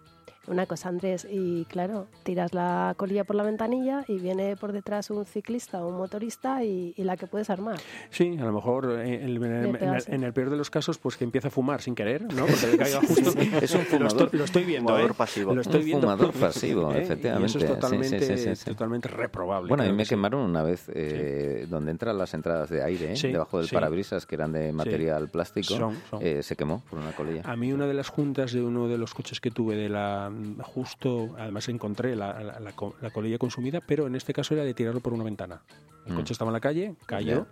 Una 0.46 0.66
cosa, 0.66 0.88
Andrés, 0.90 1.26
y 1.30 1.64
claro, 1.66 2.06
tiras 2.22 2.52
la 2.52 2.94
colilla 2.96 3.24
por 3.24 3.34
la 3.36 3.42
ventanilla 3.44 4.04
y 4.08 4.18
viene 4.18 4.56
por 4.56 4.72
detrás 4.72 5.10
un 5.10 5.24
ciclista 5.24 5.82
o 5.84 5.88
un 5.88 5.96
motorista 5.96 6.62
y, 6.62 6.92
y 6.96 7.04
la 7.04 7.16
que 7.16 7.26
puedes 7.26 7.48
armar. 7.50 7.78
Sí, 8.10 8.36
a 8.38 8.44
lo 8.44 8.52
mejor 8.52 8.90
eh, 9.00 9.14
en, 9.16 9.22
el, 9.24 9.36
en 9.42 9.52
el- 9.76 10.04
en 10.06 10.22
¿eh? 10.22 10.26
el 10.26 10.32
peor 10.32 10.50
de 10.50 10.56
los 10.56 10.68
casos, 10.70 10.98
pues 10.98 11.16
que 11.16 11.24
empieza 11.24 11.48
a 11.48 11.50
fumar 11.50 11.80
sin 11.80 11.94
querer, 11.94 12.22
¿no? 12.34 12.44
Porque 12.46 12.66
le 12.66 12.76
caiga 12.76 13.00
justo. 13.00 13.30
Es 13.60 13.74
un 13.74 13.80
Lo 13.80 13.86
fumador. 13.86 14.06
estoy, 14.24 14.38
lo 14.38 14.44
estoy 14.44 14.64
viendo, 14.64 14.88
Fumador 14.90 15.10
¿eh? 15.10 15.14
pasivo. 15.16 15.54
Lo 15.54 15.60
estoy 15.62 15.80
Un 15.80 15.86
viendo. 15.86 16.00
fumador 16.10 16.32
pasivo, 16.40 16.92
¿eh? 16.92 17.02
efectivamente. 17.02 17.42
Y 17.42 17.46
eso 17.46 17.58
es 17.58 17.64
Sí, 17.64 17.68
sí, 17.68 17.74
totalmente, 17.74 18.20
sí, 18.20 18.36
sí, 18.44 18.56
sí. 18.56 18.64
totalmente 18.66 19.08
reprobable. 19.08 19.68
Bueno, 19.68 19.82
a 19.84 19.86
mí 19.86 19.92
me 19.92 19.98
que 19.98 20.04
sí. 20.04 20.08
quemaron 20.10 20.42
una 20.42 20.62
vez 20.62 20.90
eh, 20.94 21.66
donde 21.70 21.90
entran 21.90 22.18
las 22.18 22.34
entradas 22.34 22.68
de 22.68 22.82
aire, 22.82 23.12
¿eh? 23.12 23.16
Sí, 23.16 23.28
debajo 23.28 23.58
del 23.58 23.68
sí. 23.68 23.74
parabrisas, 23.74 24.26
que 24.26 24.34
eran 24.34 24.52
de 24.52 24.72
material 24.72 25.28
plástico, 25.28 25.74
Son, 25.74 25.96
son. 26.10 26.20
eh, 26.22 26.42
se 26.42 26.54
quemó 26.56 26.82
por 26.90 26.98
una 26.98 27.12
colilla. 27.12 27.42
A 27.44 27.56
mí 27.56 27.72
una 27.72 27.86
de 27.86 27.94
las 27.94 28.08
juntas 28.08 28.52
de 28.52 28.62
uno 28.62 28.88
de 28.88 28.98
los 28.98 29.14
coches 29.14 29.40
que 29.40 29.50
tuve 29.50 29.76
de 29.76 29.88
la 29.88 30.30
justo, 30.62 31.34
además 31.38 31.68
encontré 31.68 32.16
la, 32.16 32.40
la- 32.42 32.60
la 32.60 32.72
co- 32.72 32.94
la 33.00 33.10
colilla 33.10 33.38
consumida, 33.38 33.80
pero 33.80 34.06
en 34.06 34.14
este 34.14 34.32
caso 34.32 34.54
era 34.54 34.64
de 34.64 34.74
tirarlo 34.74 35.00
por 35.00 35.12
una 35.12 35.24
ventana. 35.24 35.62
El 36.06 36.12
Mm. 36.12 36.16
coche 36.16 36.32
estaba 36.32 36.50
en 36.50 36.54
la 36.54 36.60
calle, 36.60 36.94
cayó, 37.06 37.46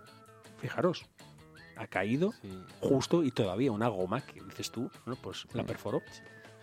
fijaros, 0.59 1.05
ha 1.75 1.87
caído 1.87 2.33
justo 2.79 3.23
y 3.23 3.31
todavía 3.31 3.71
una 3.71 3.87
goma 3.87 4.21
que 4.21 4.41
dices 4.41 4.71
tú, 4.71 4.89
bueno, 5.05 5.19
pues 5.21 5.47
la 5.53 5.65
perforó. 5.65 6.01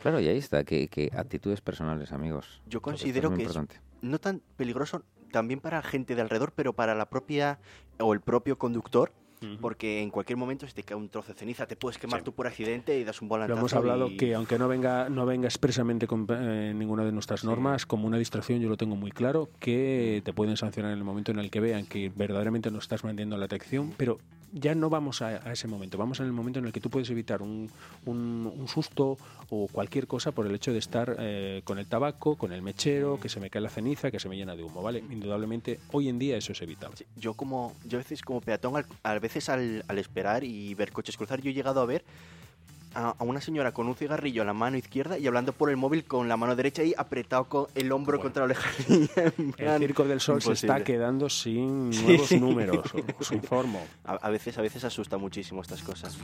Claro, 0.02 0.20
y 0.20 0.28
ahí 0.28 0.38
está, 0.38 0.64
que, 0.64 0.88
que 0.88 1.10
actitudes 1.14 1.60
personales, 1.60 2.12
amigos. 2.12 2.62
Yo 2.66 2.80
considero 2.80 3.34
que 3.34 3.44
es 3.44 3.58
no 4.00 4.18
tan 4.18 4.40
peligroso 4.56 5.02
también 5.30 5.60
para 5.60 5.82
gente 5.82 6.14
de 6.14 6.22
alrededor, 6.22 6.52
pero 6.52 6.72
para 6.72 6.94
la 6.94 7.10
propia 7.10 7.58
o 7.98 8.14
el 8.14 8.20
propio 8.20 8.56
conductor, 8.56 9.12
porque 9.60 10.02
en 10.02 10.10
cualquier 10.10 10.36
momento 10.36 10.66
si 10.66 10.72
te 10.74 10.82
cae 10.82 10.96
un 10.96 11.08
trozo 11.08 11.32
de 11.32 11.38
ceniza 11.38 11.66
te 11.66 11.76
puedes 11.76 11.98
quemar 11.98 12.20
Sí. 12.20 12.24
tú 12.24 12.32
por 12.32 12.46
accidente 12.46 12.98
y 12.98 13.04
das 13.04 13.22
un 13.22 13.28
Lo 13.28 13.30
volantazo. 13.34 13.58
hemos 13.58 13.72
hablado 13.74 14.08
y- 14.08 14.16
que 14.16 14.34
aunque 14.34 14.58
no 14.58 14.68
venga 14.68 15.08
no 15.08 15.24
venga 15.26 15.46
expresamente 15.48 16.06
con 16.06 16.26
eh, 16.30 16.72
ninguna 16.74 17.04
de 17.04 17.12
nuestras 17.12 17.44
normas, 17.44 17.86
como 17.86 18.06
una 18.06 18.18
distracción 18.18 18.60
yo 18.60 18.68
lo 18.68 18.76
tengo 18.76 18.96
muy 18.96 19.10
claro, 19.12 19.48
que 19.58 20.20
te 20.24 20.32
pueden 20.32 20.56
sancionar 20.56 20.92
en 20.92 20.98
el 20.98 21.04
momento 21.04 21.30
en 21.32 21.38
el 21.38 21.50
que 21.50 21.60
vean 21.60 21.86
que 21.86 22.10
verdaderamente 22.14 22.70
no 22.70 22.78
estás 22.78 23.02
manteniendo 23.04 23.36
la 23.38 23.46
atención, 23.46 23.92
pero 23.96 24.18
ya 24.52 24.74
no 24.74 24.90
vamos 24.90 25.22
a, 25.22 25.36
ese 25.52 25.68
momento, 25.68 25.96
vamos 25.98 26.20
en 26.20 26.26
el 26.26 26.32
momento 26.32 26.58
en 26.58 26.66
el 26.66 26.72
que 26.72 26.80
tú 26.80 26.90
puedes 26.90 27.08
evitar 27.10 27.42
un, 27.42 27.70
un- 28.06 28.52
un 28.56 28.68
susto 28.68 29.16
o 29.50 29.68
cualquier 29.70 30.06
cosa 30.06 30.32
por 30.32 30.46
el 30.46 30.54
hecho 30.54 30.72
de 30.72 30.78
estar 30.78 31.16
eh, 31.18 31.62
con 31.64 31.78
el 31.78 31.86
tabaco, 31.86 32.36
con 32.36 32.52
el 32.52 32.62
mechero, 32.62 33.18
que 33.20 33.28
se 33.28 33.40
me 33.40 33.50
cae 33.50 33.62
la 33.62 33.70
ceniza, 33.70 34.10
que 34.10 34.20
se 34.20 34.28
me 34.28 34.36
llena 34.36 34.56
de 34.56 34.62
humo, 34.62 34.82
¿vale? 34.82 35.04
Indudablemente 35.10 35.78
hoy 35.92 36.08
en 36.08 36.18
día 36.18 36.36
eso 36.36 36.52
es 36.52 36.62
evitable. 36.62 36.96
Yo 37.16 37.34
como 37.34 37.74
yo 37.84 37.98
a 37.98 38.02
veces 38.02 38.22
como 38.22 38.40
peatón, 38.40 38.84
a 39.02 39.18
veces 39.18 39.48
al, 39.48 39.84
al 39.88 39.98
esperar 39.98 40.44
y 40.44 40.74
ver 40.74 40.92
coches 40.92 41.16
cruzar, 41.16 41.40
yo 41.40 41.50
he 41.50 41.54
llegado 41.54 41.80
a 41.80 41.86
ver 41.86 42.04
a, 42.94 43.10
a 43.18 43.24
una 43.24 43.40
señora 43.40 43.72
con 43.72 43.86
un 43.86 43.94
cigarrillo 43.94 44.42
a 44.42 44.44
la 44.44 44.52
mano 44.52 44.76
izquierda 44.76 45.18
y 45.18 45.26
hablando 45.26 45.52
por 45.52 45.70
el 45.70 45.76
móvil 45.76 46.04
con 46.04 46.28
la 46.28 46.36
mano 46.36 46.56
derecha 46.56 46.82
y 46.82 46.94
apretado 46.96 47.44
con 47.44 47.66
el 47.74 47.90
hombro 47.92 48.18
Bueno. 48.18 48.22
contra 48.22 48.40
la 48.46 48.54
oreja. 48.54 48.70
En 49.58 49.68
El 49.68 49.78
Circo 49.80 50.04
del 50.04 50.20
Sol 50.20 50.40
se 50.42 50.52
está 50.52 50.66
imposible. 50.78 50.84
quedando 50.84 51.28
sin 51.28 51.92
Sí. 51.92 52.02
nuevos 52.04 52.32
números, 52.32 52.92
os 53.18 53.32
informo. 53.32 53.80
A, 54.04 54.14
a 54.14 54.30
veces 54.30 54.56
a 54.58 54.62
veces 54.62 54.84
asusta 54.84 55.18
muchísimo 55.18 55.62
estas 55.62 55.82
cosas. 55.82 56.16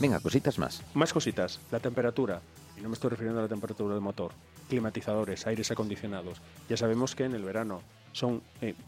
Venga, 0.00 0.20
cositas 0.20 0.58
más. 0.58 0.82
Más 0.94 1.12
cositas. 1.12 1.60
La 1.70 1.80
temperatura. 1.80 2.40
Y 2.76 2.80
no 2.80 2.88
me 2.88 2.94
estoy 2.94 3.10
refiriendo 3.10 3.40
a 3.40 3.42
la 3.42 3.48
temperatura 3.48 3.94
del 3.94 4.02
motor. 4.02 4.32
Climatizadores, 4.68 5.46
aires 5.46 5.70
acondicionados. 5.70 6.40
Ya 6.68 6.76
sabemos 6.76 7.14
que 7.14 7.24
en 7.24 7.34
el 7.34 7.42
verano 7.42 7.82
son 8.18 8.42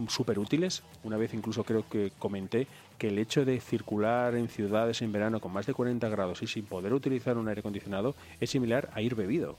súper 0.08 0.38
útiles. 0.38 0.82
Una 1.04 1.16
vez 1.16 1.32
incluso 1.32 1.64
creo 1.64 1.88
que 1.88 2.12
comenté 2.18 2.66
que 2.98 3.08
el 3.08 3.18
hecho 3.18 3.44
de 3.44 3.60
circular 3.60 4.34
en 4.34 4.48
ciudades 4.48 5.00
en 5.02 5.12
verano 5.12 5.40
con 5.40 5.52
más 5.52 5.66
de 5.66 5.74
40 5.74 6.08
grados 6.08 6.42
y 6.42 6.46
sin 6.46 6.64
poder 6.64 6.92
utilizar 6.92 7.38
un 7.38 7.48
aire 7.48 7.60
acondicionado 7.60 8.14
es 8.40 8.50
similar 8.50 8.90
a 8.92 9.00
ir 9.00 9.14
bebido. 9.14 9.56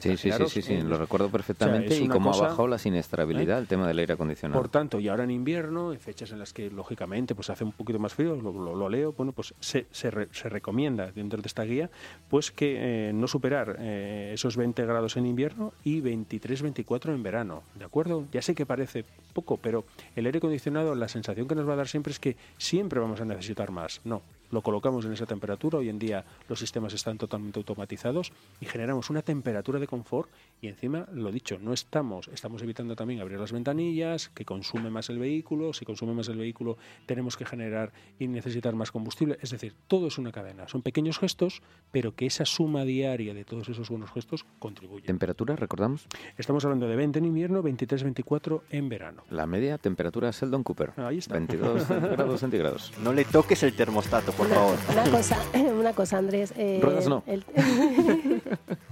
Sí, 0.00 0.16
sí, 0.16 0.30
sí, 0.48 0.62
sí, 0.62 0.80
lo 0.82 0.98
recuerdo 0.98 1.30
perfectamente 1.30 1.96
y 1.96 2.08
cómo 2.08 2.32
ha 2.32 2.36
bajado 2.38 2.68
la 2.68 2.78
siniestrabilidad 2.78 3.58
¿Eh? 3.58 3.60
el 3.62 3.66
tema 3.66 3.86
del 3.86 3.98
aire 3.98 4.14
acondicionado. 4.14 4.60
Por 4.60 4.68
tanto, 4.70 5.00
y 5.00 5.08
ahora 5.08 5.24
en 5.24 5.30
invierno, 5.30 5.92
en 5.92 5.98
fechas 6.00 6.30
en 6.32 6.38
las 6.38 6.52
que 6.52 6.70
lógicamente 6.70 7.34
pues 7.34 7.48
hace 7.50 7.64
un 7.64 7.72
poquito 7.72 7.98
más 7.98 8.12
frío, 8.14 8.36
lo, 8.36 8.88
leo, 8.88 9.12
bueno, 9.12 9.32
pues 9.32 9.54
se, 9.60 9.86
se, 9.90 10.10
re- 10.10 10.28
se 10.32 10.48
recomienda 10.48 11.10
dentro 11.12 11.40
de 11.40 11.46
esta 11.46 11.62
guía 11.64 11.90
pues 12.28 12.50
que 12.50 13.08
eh, 13.08 13.12
no 13.12 13.26
superar 13.28 13.76
eh, 13.80 14.32
esos 14.34 14.56
20 14.56 14.84
grados 14.84 15.16
en 15.16 15.26
invierno 15.26 15.72
y 15.84 16.00
23-24 16.02 17.14
en 17.14 17.22
verano, 17.22 17.62
¿de 17.74 17.84
acuerdo? 17.84 18.24
Ya 18.32 18.42
sé 18.42 18.54
que 18.54 18.66
parece 18.66 19.04
poco, 19.32 19.56
pero 19.56 19.84
el 20.16 20.26
aire 20.26 20.38
acondicionado, 20.38 20.94
la 20.94 21.08
sensación 21.08 21.48
que 21.48 21.54
nos 21.54 21.68
va 21.68 21.72
a 21.74 21.76
dar 21.76 21.88
siempre 21.88 22.12
es 22.12 22.18
que 22.18 22.36
siempre 22.58 23.00
vamos 23.00 23.20
a 23.20 23.24
necesitar 23.24 23.70
más. 23.70 24.00
No, 24.04 24.22
lo 24.50 24.62
colocamos 24.62 25.04
en 25.04 25.12
esa 25.12 25.26
temperatura. 25.26 25.78
Hoy 25.78 25.88
en 25.88 25.98
día 25.98 26.24
los 26.48 26.58
sistemas 26.58 26.92
están 26.92 27.18
totalmente 27.18 27.58
automatizados 27.58 28.32
y 28.60 28.66
generamos 28.66 29.10
una 29.10 29.22
temperatura 29.22 29.78
de 29.78 29.86
confort 29.86 30.30
y 30.60 30.68
encima, 30.68 31.06
lo 31.12 31.30
dicho, 31.30 31.58
no 31.60 31.72
estamos, 31.72 32.28
estamos 32.28 32.62
evitando 32.62 32.96
también 32.96 33.20
abrir 33.20 33.38
las 33.38 33.52
ventanillas, 33.52 34.28
que 34.30 34.44
consume 34.44 34.90
más 34.90 35.08
el 35.08 35.18
vehículo, 35.18 35.72
si 35.72 35.84
consume 35.84 36.14
más 36.14 36.28
el 36.28 36.36
vehículo 36.38 36.76
tenemos 37.06 37.36
que 37.36 37.44
generar 37.44 37.92
y 38.18 38.28
necesitar 38.28 38.74
más 38.74 38.90
combustible, 38.90 39.38
es 39.40 39.50
decir, 39.50 39.74
todo 39.86 40.08
es 40.08 40.18
una 40.18 40.32
cadena, 40.32 40.66
son 40.68 40.82
pequeños 40.82 41.18
gestos, 41.18 41.62
pero 41.92 42.14
que 42.14 42.26
esa 42.26 42.44
suma 42.44 42.84
diaria 42.84 43.34
de 43.34 43.44
todos 43.44 43.68
esos 43.68 43.88
buenos 43.88 44.10
gestos 44.10 44.44
contribuye. 44.58 45.06
¿Temperatura, 45.06 45.54
recordamos? 45.56 46.06
Estamos 46.36 46.64
hablando 46.64 46.88
de 46.88 46.96
20 46.96 47.18
en 47.20 47.24
invierno, 47.26 47.62
23-24 47.62 48.62
en 48.70 48.88
verano. 48.88 49.22
La 49.30 49.46
media 49.46 49.78
temperatura 49.78 50.30
Sheldon 50.30 50.62
Cooper. 50.64 50.92
Ahí 50.96 51.18
está. 51.18 51.34
22 51.34 51.88
grados 51.88 52.40
centígrados. 52.40 52.92
No 53.02 53.12
le 53.12 53.24
toques 53.24 53.62
el 53.62 53.74
termostato, 53.74 54.32
por 54.32 54.46
Una, 54.46 54.54
favor. 54.56 54.78
una 54.92 55.10
cosa, 55.10 55.38
una 55.78 55.92
cosa, 55.92 56.18
Andrés. 56.18 56.52
eh, 56.56 56.80
Ruedas 56.82 57.06
no. 57.08 57.22
El, 57.26 57.44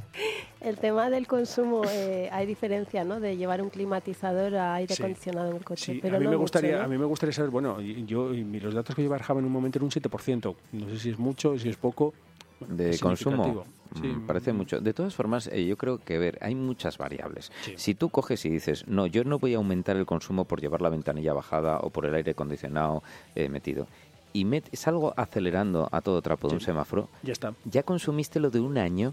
el 0.67 0.77
tema 0.79 1.09
del 1.11 1.27
consumo, 1.27 1.83
eh, 1.91 2.29
hay 2.33 2.47
diferencia, 2.47 3.05
¿no? 3.05 3.21
De 3.21 3.37
llevar 3.37 3.63
un 3.63 3.71
climatizador 3.71 4.55
a 4.57 4.75
aire 4.75 4.95
Sí. 4.95 5.03
acondicionado 5.03 5.51
en 5.51 5.57
el 5.57 5.65
coche. 5.65 5.93
Sí, 5.95 5.99
pero 6.03 6.17
a 6.17 6.19
mí 6.19 6.25
no 6.25 6.31
me 6.31 6.37
mucho, 6.37 6.43
gustaría, 6.43 6.79
¿no? 6.79 6.85
a 6.85 6.89
mí 6.89 6.99
me 6.99 7.05
gustaría 7.05 7.33
saber, 7.33 7.51
bueno, 7.51 7.81
y- 7.81 8.05
yo 8.07 8.35
y 8.35 8.43
los 8.61 8.75
datos 8.75 8.95
que 8.97 9.03
yo 9.03 9.09
barajaba 9.11 9.41
en 9.41 9.47
un 9.47 9.53
momento 9.53 9.79
era 9.79 9.85
un 9.85 9.91
7%. 9.91 10.57
No 10.73 10.89
sé 10.91 10.99
si 10.99 11.11
es 11.11 11.19
mucho, 11.19 11.59
si 11.59 11.69
es 11.69 11.77
poco. 11.77 12.13
Bueno, 12.59 12.75
de 12.77 12.91
es 12.91 13.01
consumo. 13.01 13.45
significativo. 13.45 13.67
Sí. 14.01 14.07
Mm, 14.09 14.27
Parece 14.27 14.53
mucho. 14.55 14.81
De 14.81 14.93
todas 14.95 15.15
formas, 15.15 15.47
eh, 15.53 15.65
yo 15.67 15.77
creo 15.77 15.99
que, 15.99 16.17
a 16.17 16.19
ver, 16.19 16.39
hay 16.41 16.55
muchas 16.55 16.97
variables. 16.99 17.53
Sí. 17.63 17.75
Si 17.77 17.95
tú 17.95 18.09
coges 18.09 18.45
y 18.47 18.49
dices, 18.49 18.87
no, 18.89 19.07
yo 19.07 19.25
no 19.25 19.39
voy 19.39 19.53
a 19.55 19.59
aumentar 19.59 19.97
el 19.97 20.07
consumo 20.07 20.47
por 20.47 20.61
llevar 20.61 20.81
la 20.81 20.89
ventanilla 20.89 21.33
bajada 21.35 21.79
o 21.81 21.91
por 21.91 22.07
el 22.07 22.15
aire 22.15 22.31
acondicionado 22.33 23.03
eh, 23.35 23.49
metido, 23.51 23.87
y 24.33 24.45
met- 24.45 24.75
salgo 24.75 25.15
acelerando 25.17 25.89
a 25.93 26.01
todo 26.01 26.21
trapo 26.23 26.49
de 26.49 26.55
un 26.55 26.61
semáforo, 26.61 27.09
Ya 27.23 27.33
está. 27.33 27.55
ya 27.65 27.83
consumiste 27.83 28.41
lo 28.41 28.51
de 28.51 28.61
un 28.61 28.77
año. 28.79 29.13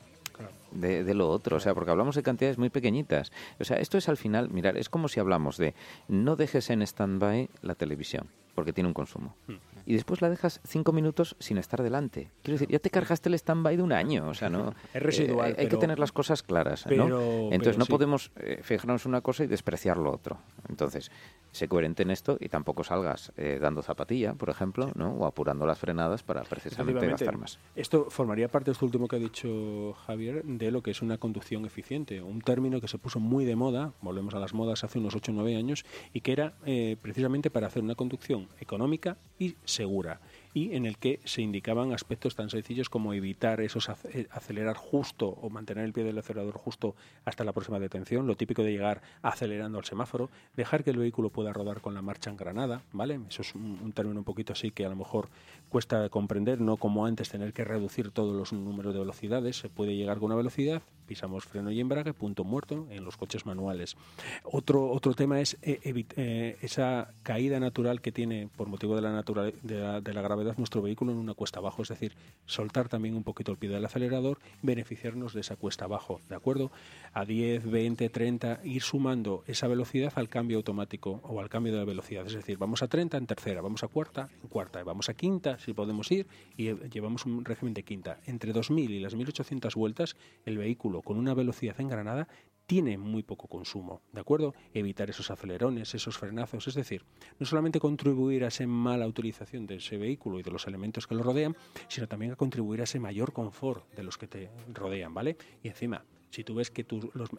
De, 0.73 1.03
de 1.03 1.13
lo 1.13 1.29
otro, 1.29 1.57
o 1.57 1.59
sea, 1.59 1.73
porque 1.73 1.91
hablamos 1.91 2.15
de 2.15 2.23
cantidades 2.23 2.57
muy 2.57 2.69
pequeñitas. 2.69 3.31
O 3.59 3.63
sea, 3.63 3.77
esto 3.77 3.97
es 3.97 4.09
al 4.09 4.17
final, 4.17 4.49
mirar, 4.49 4.77
es 4.77 4.89
como 4.89 5.07
si 5.07 5.19
hablamos 5.19 5.57
de 5.57 5.73
no 6.07 6.35
dejes 6.35 6.69
en 6.69 6.81
stand-by 6.81 7.49
la 7.61 7.75
televisión, 7.75 8.27
porque 8.55 8.73
tiene 8.73 8.87
un 8.87 8.93
consumo. 8.93 9.35
Hmm. 9.47 9.55
Y 9.85 9.93
después 9.95 10.21
la 10.21 10.29
dejas 10.29 10.61
cinco 10.65 10.93
minutos 10.93 11.35
sin 11.39 11.57
estar 11.57 11.83
delante. 11.83 12.31
Quiero 12.41 12.55
decir, 12.57 12.69
ya 12.69 12.79
te 12.79 12.89
cargaste 12.89 13.27
el 13.27 13.35
stand-by 13.35 13.75
de 13.75 13.83
un 13.83 13.91
año, 13.91 14.29
o 14.29 14.33
sea, 14.33 14.49
no... 14.49 14.73
Es 14.93 15.03
residual, 15.03 15.51
eh, 15.51 15.55
hay 15.59 15.67
que 15.67 15.77
tener 15.77 15.99
las 15.99 16.11
cosas 16.11 16.41
claras, 16.43 16.85
pero- 16.87 17.09
¿no? 17.09 17.19
Entonces 17.51 17.59
pero 17.75 17.77
no 17.79 17.85
sí. 17.85 17.91
podemos 17.91 18.31
eh, 18.37 18.59
fijarnos 18.63 19.05
en 19.05 19.09
una 19.09 19.21
cosa 19.21 19.43
y 19.43 19.47
despreciar 19.47 19.97
lo 19.97 20.11
otro. 20.11 20.37
Entonces, 20.69 21.11
sé 21.53 21.67
coherente 21.67 22.03
en 22.03 22.11
esto 22.11 22.37
y 22.39 22.49
tampoco 22.49 22.83
salgas 22.83 23.31
eh, 23.37 23.59
dando 23.61 23.81
zapatilla, 23.81 24.33
por 24.33 24.49
ejemplo, 24.49 24.91
¿no? 24.95 25.13
O 25.13 25.25
apurando 25.25 25.65
las 25.65 25.79
frenadas 25.79 26.23
para 26.23 26.41
precisamente 26.43 27.07
gastar 27.07 27.37
más. 27.37 27.59
Esto 27.75 28.07
formaría 28.09 28.49
parte, 28.49 28.71
esto 28.71 28.85
último 28.85 29.07
que 29.07 29.15
ha 29.15 29.19
dicho 29.19 29.93
Javier, 30.05 30.43
de 30.43 30.71
lo 30.71 30.81
que 30.81 30.91
es 30.91 31.01
una 31.01 31.17
conducción 31.17 31.65
eficiente. 31.65 32.21
Un 32.21 32.41
término 32.41 32.81
que 32.81 32.87
se 32.87 32.97
puso 32.97 33.19
muy 33.19 33.45
de 33.45 33.55
moda, 33.55 33.93
volvemos 34.01 34.33
a 34.33 34.39
las 34.39 34.53
modas 34.53 34.83
hace 34.83 34.99
unos 34.99 35.15
8 35.15 35.31
o 35.31 35.35
9 35.35 35.55
años, 35.55 35.85
y 36.11 36.21
que 36.21 36.31
era 36.31 36.55
eh, 36.65 36.97
precisamente 37.01 37.49
para 37.51 37.67
hacer 37.67 37.83
una 37.83 37.95
conducción 37.95 38.49
económica 38.59 39.17
y 39.37 39.55
segura. 39.63 40.19
Y 40.53 40.75
en 40.75 40.85
el 40.85 40.97
que 40.97 41.19
se 41.25 41.41
indicaban 41.41 41.93
aspectos 41.93 42.35
tan 42.35 42.49
sencillos 42.49 42.89
como 42.89 43.13
evitar 43.13 43.61
esos 43.61 43.89
eh, 44.13 44.27
acelerar 44.31 44.75
justo 44.75 45.27
o 45.27 45.49
mantener 45.49 45.85
el 45.85 45.93
pie 45.93 46.03
del 46.03 46.17
acelerador 46.17 46.55
justo 46.55 46.95
hasta 47.25 47.43
la 47.43 47.53
próxima 47.53 47.79
detención, 47.79 48.27
lo 48.27 48.35
típico 48.35 48.63
de 48.63 48.71
llegar 48.71 49.01
acelerando 49.21 49.79
al 49.79 49.85
semáforo, 49.85 50.29
dejar 50.55 50.83
que 50.83 50.91
el 50.91 50.97
vehículo 50.97 51.29
pueda 51.29 51.53
rodar 51.53 51.81
con 51.81 51.93
la 51.93 52.01
marcha 52.01 52.29
engranada, 52.29 52.81
¿vale? 52.91 53.19
Eso 53.29 53.41
es 53.41 53.55
un, 53.55 53.91
término 53.93 54.19
un 54.19 54.25
poquito 54.25 54.53
así 54.53 54.71
que 54.71 54.85
a 54.85 54.89
lo 54.89 54.95
mejor 54.95 55.29
cuesta 55.69 56.07
comprender, 56.09 56.61
no 56.61 56.77
como 56.77 57.05
antes 57.05 57.29
tener 57.29 57.53
que 57.53 57.63
reducir 57.63 58.11
todos 58.11 58.35
los 58.35 58.53
números 58.53 58.93
de 58.93 58.99
velocidades, 58.99 59.57
se 59.57 59.69
puede 59.69 59.95
llegar 59.95 60.17
con 60.17 60.25
una 60.25 60.35
velocidad, 60.35 60.81
pisamos 61.07 61.45
freno 61.45 61.71
y 61.71 61.79
embrague, 61.79 62.13
punto 62.13 62.43
muerto 62.43 62.87
en 62.91 63.03
los 63.03 63.17
coches 63.17 63.45
manuales. 63.45 63.95
Otro, 64.43 64.91
otro 64.91 65.13
tema 65.13 65.41
es 65.41 65.57
eh, 65.61 65.79
eh, 66.15 66.57
esa 66.61 67.13
caída 67.23 67.59
natural 67.59 68.01
que 68.01 68.11
tiene 68.11 68.49
por 68.55 68.67
motivo 68.67 68.95
de 68.95 69.01
la, 69.01 69.23
de 69.63 70.01
de 70.01 70.13
la 70.13 70.21
gravedad 70.21 70.42
gravedad 70.43 70.57
nuestro 70.57 70.81
vehículo 70.81 71.11
en 71.11 71.17
una 71.17 71.33
cuesta 71.33 71.59
abajo, 71.59 71.81
es 71.83 71.89
decir, 71.89 72.15
soltar 72.45 72.89
también 72.89 73.15
un 73.15 73.23
poquito 73.23 73.51
el 73.51 73.57
pie 73.57 73.69
del 73.69 73.85
acelerador, 73.85 74.39
beneficiarnos 74.61 75.33
de 75.33 75.41
esa 75.41 75.55
cuesta 75.55 75.85
abajo, 75.85 76.19
¿de 76.29 76.35
acuerdo? 76.35 76.71
A 77.13 77.25
10, 77.25 77.69
20, 77.69 78.09
30, 78.09 78.59
ir 78.63 78.81
sumando 78.81 79.43
esa 79.47 79.67
velocidad 79.67 80.11
al 80.15 80.29
cambio 80.29 80.57
automático 80.57 81.21
o 81.23 81.39
al 81.39 81.49
cambio 81.49 81.71
de 81.71 81.79
la 81.79 81.85
velocidad, 81.85 82.25
es 82.27 82.33
decir, 82.33 82.57
vamos 82.57 82.83
a 82.83 82.87
30 82.87 83.17
en 83.17 83.27
tercera, 83.27 83.61
vamos 83.61 83.83
a 83.83 83.87
cuarta 83.87 84.29
en 84.41 84.49
cuarta, 84.49 84.83
vamos 84.83 85.09
a 85.09 85.13
quinta 85.13 85.57
si 85.59 85.73
podemos 85.73 86.11
ir 86.11 86.27
y 86.57 86.73
llevamos 86.89 87.25
un 87.25 87.45
régimen 87.45 87.73
de 87.73 87.83
quinta. 87.83 88.19
Entre 88.25 88.51
2000 88.51 88.91
y 88.91 88.99
las 88.99 89.15
1800 89.15 89.75
vueltas, 89.75 90.15
el 90.45 90.57
vehículo 90.57 91.01
con 91.01 91.17
una 91.17 91.33
velocidad 91.33 91.79
en 91.79 91.87
Granada 91.87 92.27
tiene 92.65 92.97
muy 92.97 93.23
poco 93.23 93.47
consumo, 93.47 94.01
¿de 94.11 94.21
acuerdo? 94.21 94.53
Evitar 94.73 95.09
esos 95.09 95.29
acelerones, 95.31 95.93
esos 95.93 96.17
frenazos, 96.17 96.67
es 96.67 96.75
decir, 96.75 97.03
no 97.39 97.45
solamente 97.45 97.79
contribuir 97.79 98.43
a 98.43 98.47
esa 98.47 98.65
mala 98.67 99.07
utilización 99.07 99.67
de 99.67 99.75
ese 99.75 99.97
vehículo 99.97 100.39
y 100.39 100.43
de 100.43 100.51
los 100.51 100.67
elementos 100.67 101.07
que 101.07 101.15
lo 101.15 101.23
rodean, 101.23 101.55
sino 101.87 102.07
también 102.07 102.31
a 102.31 102.35
contribuir 102.35 102.81
a 102.81 102.85
ese 102.85 102.99
mayor 102.99 103.33
confort 103.33 103.87
de 103.95 104.03
los 104.03 104.17
que 104.17 104.27
te 104.27 104.49
rodean, 104.73 105.13
¿vale? 105.13 105.37
Y 105.61 105.67
encima, 105.67 106.05
si 106.29 106.43
tú 106.43 106.55
ves 106.55 106.71
que 106.71 106.85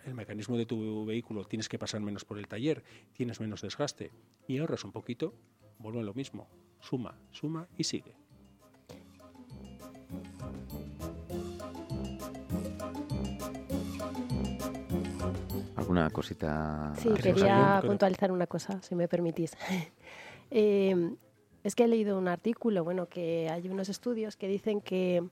el 0.05 0.15
mecanismo 0.15 0.57
de 0.57 0.67
tu 0.67 1.05
vehículo 1.05 1.45
tienes 1.45 1.69
que 1.69 1.79
pasar 1.79 2.01
menos 2.01 2.25
por 2.25 2.39
el 2.39 2.47
taller, 2.47 2.85
tienes 3.13 3.41
menos 3.41 3.63
desgaste 3.63 4.13
y 4.47 4.59
ahorras 4.59 4.85
un 4.85 4.93
poquito, 4.93 5.35
vuelve 5.79 6.01
a 6.01 6.05
lo 6.05 6.15
mismo, 6.15 6.49
suma, 6.81 7.19
suma 7.33 7.67
y 7.77 7.85
sigue. 7.85 8.15
¿Alguna 15.95 16.11
cosita? 16.11 16.93
Sí, 16.97 17.15
quería 17.23 17.81
puntualizar 17.85 18.33
una 18.33 18.49
cosa, 18.49 18.83
si 18.83 18.95
me 18.95 19.09
permitís. 19.09 19.57
Eh, 20.57 20.95
es 21.65 21.75
que 21.75 21.85
he 21.85 21.89
leído 21.89 22.17
un 22.17 22.29
artículo, 22.29 22.85
bueno, 22.85 23.07
que 23.07 23.49
hay 23.51 23.67
unos 23.69 23.89
estudios 23.89 24.37
que 24.37 24.47
dicen 24.47 24.81
que 24.81 25.25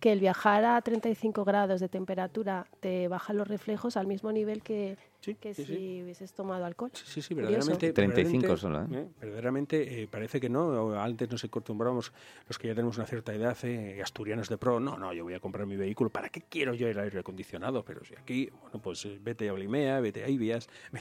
que 0.00 0.12
el 0.12 0.20
viajar 0.20 0.64
a 0.64 0.80
35 0.80 1.44
grados 1.44 1.80
de 1.80 1.88
temperatura 1.88 2.66
te 2.80 3.06
baja 3.08 3.34
los 3.34 3.46
reflejos 3.46 3.98
al 3.98 4.06
mismo 4.06 4.32
nivel 4.32 4.62
que, 4.62 4.96
que 5.38 5.52
si 5.52 6.02
hubieses 6.02 6.32
tomado 6.32 6.64
alcohol. 6.64 6.90
Sí, 6.94 7.20
sí, 7.20 7.34
verdaderamente. 7.34 7.92
35 7.92 8.56
solo, 8.56 8.82
¿eh? 8.82 8.86
¿eh? 8.92 9.08
Verdaderamente 9.20 10.02
eh, 10.02 10.08
parece 10.08 10.40
que 10.40 10.48
no. 10.48 10.98
Antes 10.98 11.30
nos 11.30 11.44
acostumbramos, 11.44 12.12
los 12.48 12.58
que 12.58 12.68
ya 12.68 12.74
tenemos 12.74 12.96
una 12.96 13.06
cierta 13.06 13.34
edad, 13.34 13.56
eh, 13.62 14.00
asturianos 14.02 14.48
de 14.48 14.56
pro, 14.56 14.80
no, 14.80 14.96
no, 14.96 15.12
yo 15.12 15.24
voy 15.24 15.34
a 15.34 15.40
comprar 15.40 15.66
mi 15.66 15.76
vehículo. 15.76 16.08
¿Para 16.08 16.30
qué 16.30 16.42
quiero 16.48 16.72
yo 16.72 16.88
el 16.88 16.98
aire 16.98 17.18
acondicionado? 17.18 17.84
Pero 17.84 18.02
si 18.04 18.14
aquí, 18.14 18.50
bueno, 18.62 18.80
pues 18.82 19.06
vete 19.22 19.50
a 19.50 19.52
Olimea, 19.52 20.00
vete 20.00 20.24
a 20.24 20.28
Ibias, 20.28 20.68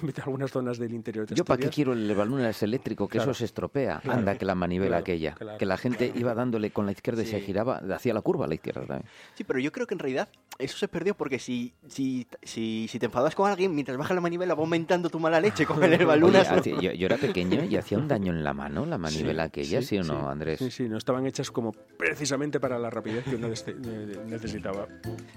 vete, 0.00 0.20
a 0.20 0.24
algunas 0.24 0.52
zonas 0.52 0.78
del 0.78 0.94
interior 0.94 1.26
de 1.26 1.34
Yo 1.34 1.44
para 1.44 1.60
qué 1.60 1.70
quiero 1.70 1.92
el 1.92 2.08
es 2.08 2.62
eléctrico, 2.62 3.08
que 3.08 3.18
eso 3.18 3.34
se 3.34 3.44
estropea. 3.44 4.00
Anda, 4.04 4.38
que 4.38 4.44
la 4.44 4.54
manivela 4.54 4.98
aquella. 4.98 5.34
que 5.58 5.66
la 5.66 5.76
gente 5.76 6.12
iba 6.14 6.34
dándole 6.34 6.70
con 6.70 6.86
la 6.86 6.92
izquierda 6.92 7.22
y 7.22 7.26
se 7.26 7.40
giraba, 7.40 7.78
hacía 7.92 8.14
la 8.14 8.20
curva 8.28 8.44
a 8.44 8.48
la 8.48 8.56
izquierda 8.56 8.82
también. 8.82 9.10
Sí, 9.36 9.42
pero 9.42 9.58
yo 9.58 9.72
creo 9.72 9.86
que 9.86 9.94
en 9.94 10.00
realidad 10.00 10.28
eso 10.58 10.76
se 10.76 10.86
perdió 10.86 11.14
porque 11.14 11.38
si, 11.38 11.72
si, 11.86 12.26
si, 12.42 12.86
si 12.86 12.98
te 12.98 13.06
enfadas 13.06 13.34
con 13.34 13.50
alguien, 13.50 13.74
mientras 13.74 13.96
baja 13.96 14.12
la 14.12 14.20
manivela 14.20 14.54
va 14.54 14.60
aumentando 14.60 15.08
tu 15.08 15.18
mala 15.18 15.40
leche 15.40 15.64
con 15.64 15.82
el 15.82 16.04
balunas. 16.04 16.46
yo, 16.62 16.92
yo, 16.92 17.06
era 17.06 17.16
pequeño 17.16 17.64
y 17.64 17.74
hacía 17.78 17.96
un 17.96 18.06
daño 18.06 18.30
en 18.30 18.44
la 18.44 18.52
mano 18.52 18.84
la 18.84 18.98
manivela 18.98 19.44
aquella, 19.44 19.80
¿sí, 19.80 19.96
o 19.96 20.02
no, 20.02 20.28
Andrés? 20.28 20.58
Sí, 20.58 20.70
sí, 20.70 20.88
no 20.90 20.98
estaban 20.98 21.24
hechas 21.24 21.50
como 21.50 21.72
precisamente 21.72 22.60
para 22.60 22.78
la 22.78 22.90
rapidez 22.90 23.24
que 23.24 23.36
uno 23.36 23.48
necesitaba. 23.48 24.88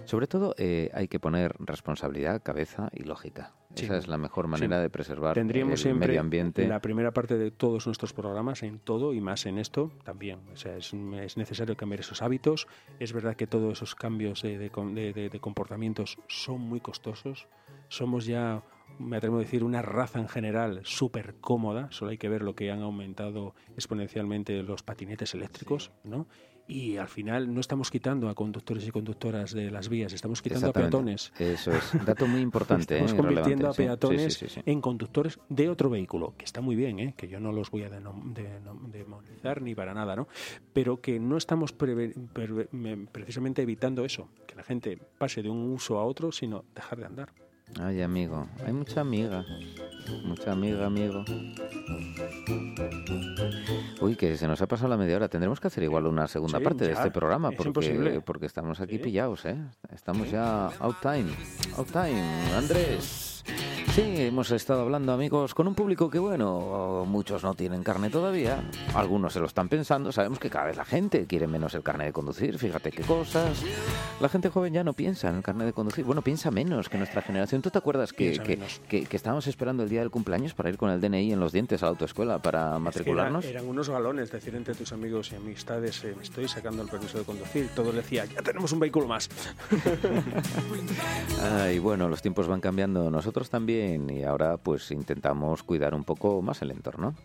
Sobre 0.04 0.28
todo 0.28 0.54
eh, 0.58 0.90
hay 0.94 1.08
que 1.08 1.22
poner 1.22 1.56
responsabilidad, 1.60 2.42
cabeza 2.44 2.90
y 2.92 3.04
lógica. 3.04 3.54
Esa 3.76 3.98
es 3.98 4.08
la 4.08 4.18
mejor 4.18 4.48
manera 4.48 4.80
de 4.80 4.90
preservar 4.90 5.34
Tendríamos 5.34 5.86
el 5.86 5.96
medio 5.96 6.20
ambiente. 6.20 6.68
La 6.68 6.82
primera 6.82 7.12
parte 7.12 7.38
de 7.38 7.52
todos 7.52 7.86
nuestros 7.86 8.14
programas, 8.14 8.64
en 8.64 8.80
todo 8.80 9.14
y 9.14 9.22
más 9.22 9.46
en 9.46 9.58
esto, 9.58 9.92
también. 10.04 10.40
O 10.54 10.58
sea, 10.58 10.78
es, 10.78 10.94
es 10.94 11.38
necesario 11.38 11.76
cambiar 11.76 12.02
esos 12.02 12.22
hábitos. 12.22 12.68
Es 13.00 13.14
verdad 13.14 13.36
que 13.36 13.48
todos 13.48 13.74
esos 13.74 13.96
cambios 13.96 14.42
de, 14.42 14.58
de, 14.58 15.30
de 15.30 15.40
comportamientos 15.40 16.18
son 16.28 16.62
muy 16.62 16.80
costosos. 16.80 17.48
Somos 17.88 18.26
ya 18.26 18.64
me 19.00 19.18
atrevo 19.18 19.38
a 19.38 19.40
decir, 19.40 19.64
una 19.64 19.82
raza 19.82 20.20
en 20.20 20.28
general 20.28 20.82
súper 20.84 21.36
cómoda. 21.36 21.88
Solo 21.92 22.12
hay 22.12 22.18
que 22.18 22.30
ver 22.30 22.42
lo 22.42 22.56
que 22.56 22.72
han 22.72 22.82
aumentado 22.82 23.56
exponencialmente 23.76 24.62
los 24.64 24.84
patinetes 24.84 25.34
eléctricos, 25.34 25.92
¿no? 26.04 26.28
Y 26.72 26.98
al 26.98 27.10
final 27.10 27.54
no 27.54 27.60
estamos 27.60 27.92
quitando 27.92 28.30
a 28.30 28.36
conductores 28.36 28.88
y 28.88 28.92
conductoras 28.92 29.52
de 29.54 29.70
las 29.70 29.90
vías, 29.90 30.14
estamos 30.14 30.42
quitando 30.42 30.70
a 30.70 30.74
peatones. 30.74 31.34
Eso 31.38 31.74
es, 31.74 32.06
dato 32.06 32.28
muy 32.28 32.40
importante. 32.50 32.96
estamos 32.96 33.12
¿eh? 33.12 33.18
convirtiendo 33.18 33.70
a 33.70 33.74
peatones 33.74 34.62
en 34.66 34.80
conductores 34.80 35.38
de 35.50 35.70
otro 35.70 35.90
vehículo, 35.90 36.34
que 36.38 36.46
está 36.46 36.62
muy 36.62 36.78
bien, 36.78 37.00
¿eh? 37.00 37.14
que 37.18 37.28
yo 37.28 37.42
no 37.42 37.52
los 37.52 37.70
voy 37.72 37.84
a 37.84 37.90
demonizar 37.90 39.62
ni 39.62 39.76
para 39.76 39.94
nada, 39.94 40.16
¿no? 40.16 40.30
pero 40.72 41.02
que 41.02 41.20
no 41.20 41.36
estamos 41.36 41.74
precisamente 41.74 43.62
evitando 43.62 44.06
eso, 44.06 44.30
que 44.48 44.56
la 44.56 44.64
gente 44.64 44.98
pase 45.18 45.44
de 45.44 45.50
un 45.50 45.74
uso 45.74 46.00
a 46.00 46.06
otro, 46.06 46.32
sino 46.32 46.64
dejar 46.74 47.00
de 47.00 47.06
andar. 47.06 47.41
Ay, 47.80 48.02
amigo, 48.02 48.48
hay 48.66 48.74
mucha 48.74 49.02
amiga. 49.02 49.46
Mucha 50.24 50.52
amiga, 50.52 50.86
amigo. 50.86 51.24
Uy, 54.02 54.16
que 54.16 54.38
se 54.38 54.48
nos 54.48 54.62
ha 54.62 54.68
pasado 54.68 54.90
la 54.90 54.98
media 54.98 55.16
hora. 55.16 55.30
Tendremos 55.30 55.60
que 55.60 55.68
hacer 55.68 55.84
igual 55.84 56.06
una 56.06 56.28
segunda 56.28 56.60
parte 56.60 56.86
de 56.86 56.94
este 56.94 57.12
programa 57.12 57.52
porque, 57.52 58.22
porque 58.26 58.46
estamos 58.46 58.82
aquí 58.82 58.98
pillados, 58.98 59.46
¿eh? 59.46 59.58
Estamos 59.94 60.30
ya 60.30 60.68
out 60.80 60.98
time. 61.02 61.32
Out 61.78 61.92
time, 61.92 62.54
Andrés. 62.56 63.44
Sí, 63.94 64.04
hemos 64.16 64.50
estado 64.52 64.84
hablando, 64.84 65.12
amigos, 65.12 65.54
con 65.54 65.68
un 65.68 65.76
público 65.76 66.10
que, 66.10 66.18
bueno, 66.18 67.04
muchos 67.06 67.44
no 67.44 67.56
tienen 67.56 67.84
carne 67.84 68.10
todavía, 68.10 68.64
algunos 68.94 69.34
se 69.34 69.42
lo 69.42 69.48
están 69.48 69.68
pensando, 69.68 70.14
sabemos 70.14 70.40
que 70.40 70.50
cada 70.50 70.68
vez 70.68 70.78
la 70.78 70.86
gente 70.86 71.26
quiere 71.28 71.46
menos 71.46 71.74
el 71.74 71.84
carne 71.84 72.06
de 72.06 72.14
conducir, 72.14 72.58
fíjate 72.58 72.90
qué 72.90 73.04
cosas. 73.04 73.62
La 74.22 74.30
gente 74.30 74.50
joven 74.50 74.74
ya 74.74 74.86
no 74.86 74.94
piensa 74.94 75.28
en 75.28 75.36
el 75.36 75.44
carne 75.44 75.66
de 75.66 75.74
conducir, 75.74 76.06
bueno, 76.06 76.22
piensa 76.22 76.52
menos 76.52 76.88
que 76.88 76.98
nuestra 76.98 77.22
generación. 77.22 77.62
¿Tú 77.62 77.70
te 77.70 77.80
acuerdas 77.80 78.14
que, 78.14 78.40
que, 78.88 79.08
estábamos 79.12 79.48
esperando 79.48 79.84
el 79.84 79.90
día 79.90 80.00
del 80.00 80.10
cumpleaños 80.10 80.54
para 80.54 80.70
ir 80.70 80.78
con 80.78 80.90
el 80.90 81.02
DNI 81.02 81.34
en 81.34 81.42
los 81.42 81.52
dientes 81.52 81.84
a 81.84 81.88
la 81.88 81.90
autoescuela 81.90 82.42
para 82.42 82.80
matricularnos? 82.80 83.44
eran, 83.44 83.68
unos 83.68 83.90
galones, 83.90 84.32
decir 84.32 84.56
entre 84.56 84.74
tus 84.74 84.94
amigos 84.94 85.34
y 85.34 85.36
amistades, 85.36 86.02
eh, 86.06 86.14
me 86.16 86.24
estoy 86.24 86.48
sacando 86.48 86.82
el 86.82 86.88
permiso 86.88 87.18
de 87.18 87.26
conducir, 87.26 87.68
todo 87.76 87.92
le 87.92 87.98
decía, 87.98 88.24
ya 88.24 88.42
tenemos 88.42 88.72
un 88.72 88.80
vehículo 88.80 89.06
más. 89.06 89.30
Ay, 91.60 91.80
bueno, 91.80 92.08
los 92.08 92.22
tiempos 92.22 92.48
van 92.48 92.62
cambiando, 92.62 93.12
nosotros 93.12 93.50
también 93.50 93.81
y 94.10 94.24
ahora 94.24 94.58
pues 94.58 94.92
intentamos 94.92 95.64
cuidar 95.64 95.94
un 95.94 96.04
poco 96.04 96.42
más 96.42 96.62
el 96.62 96.72
entorno. 96.72 97.16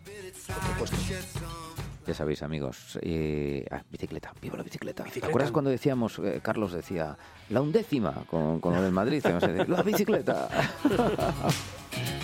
Ya 2.05 2.13
sabéis, 2.13 2.41
amigos. 2.41 2.97
Eh, 3.01 3.65
ah, 3.69 3.83
bicicleta, 3.91 4.33
viva 4.41 4.57
la 4.57 4.63
bicicleta. 4.63 5.03
¿Te 5.03 5.25
acuerdas 5.25 5.51
cuando 5.51 5.69
decíamos, 5.69 6.19
eh, 6.19 6.39
Carlos 6.41 6.71
decía, 6.71 7.17
la 7.49 7.61
undécima 7.61 8.23
con, 8.29 8.59
con 8.59 8.73
lo 8.73 8.81
del 8.81 8.93
Madrid? 8.93 9.23
la 9.67 9.83
bicicleta. 9.83 10.47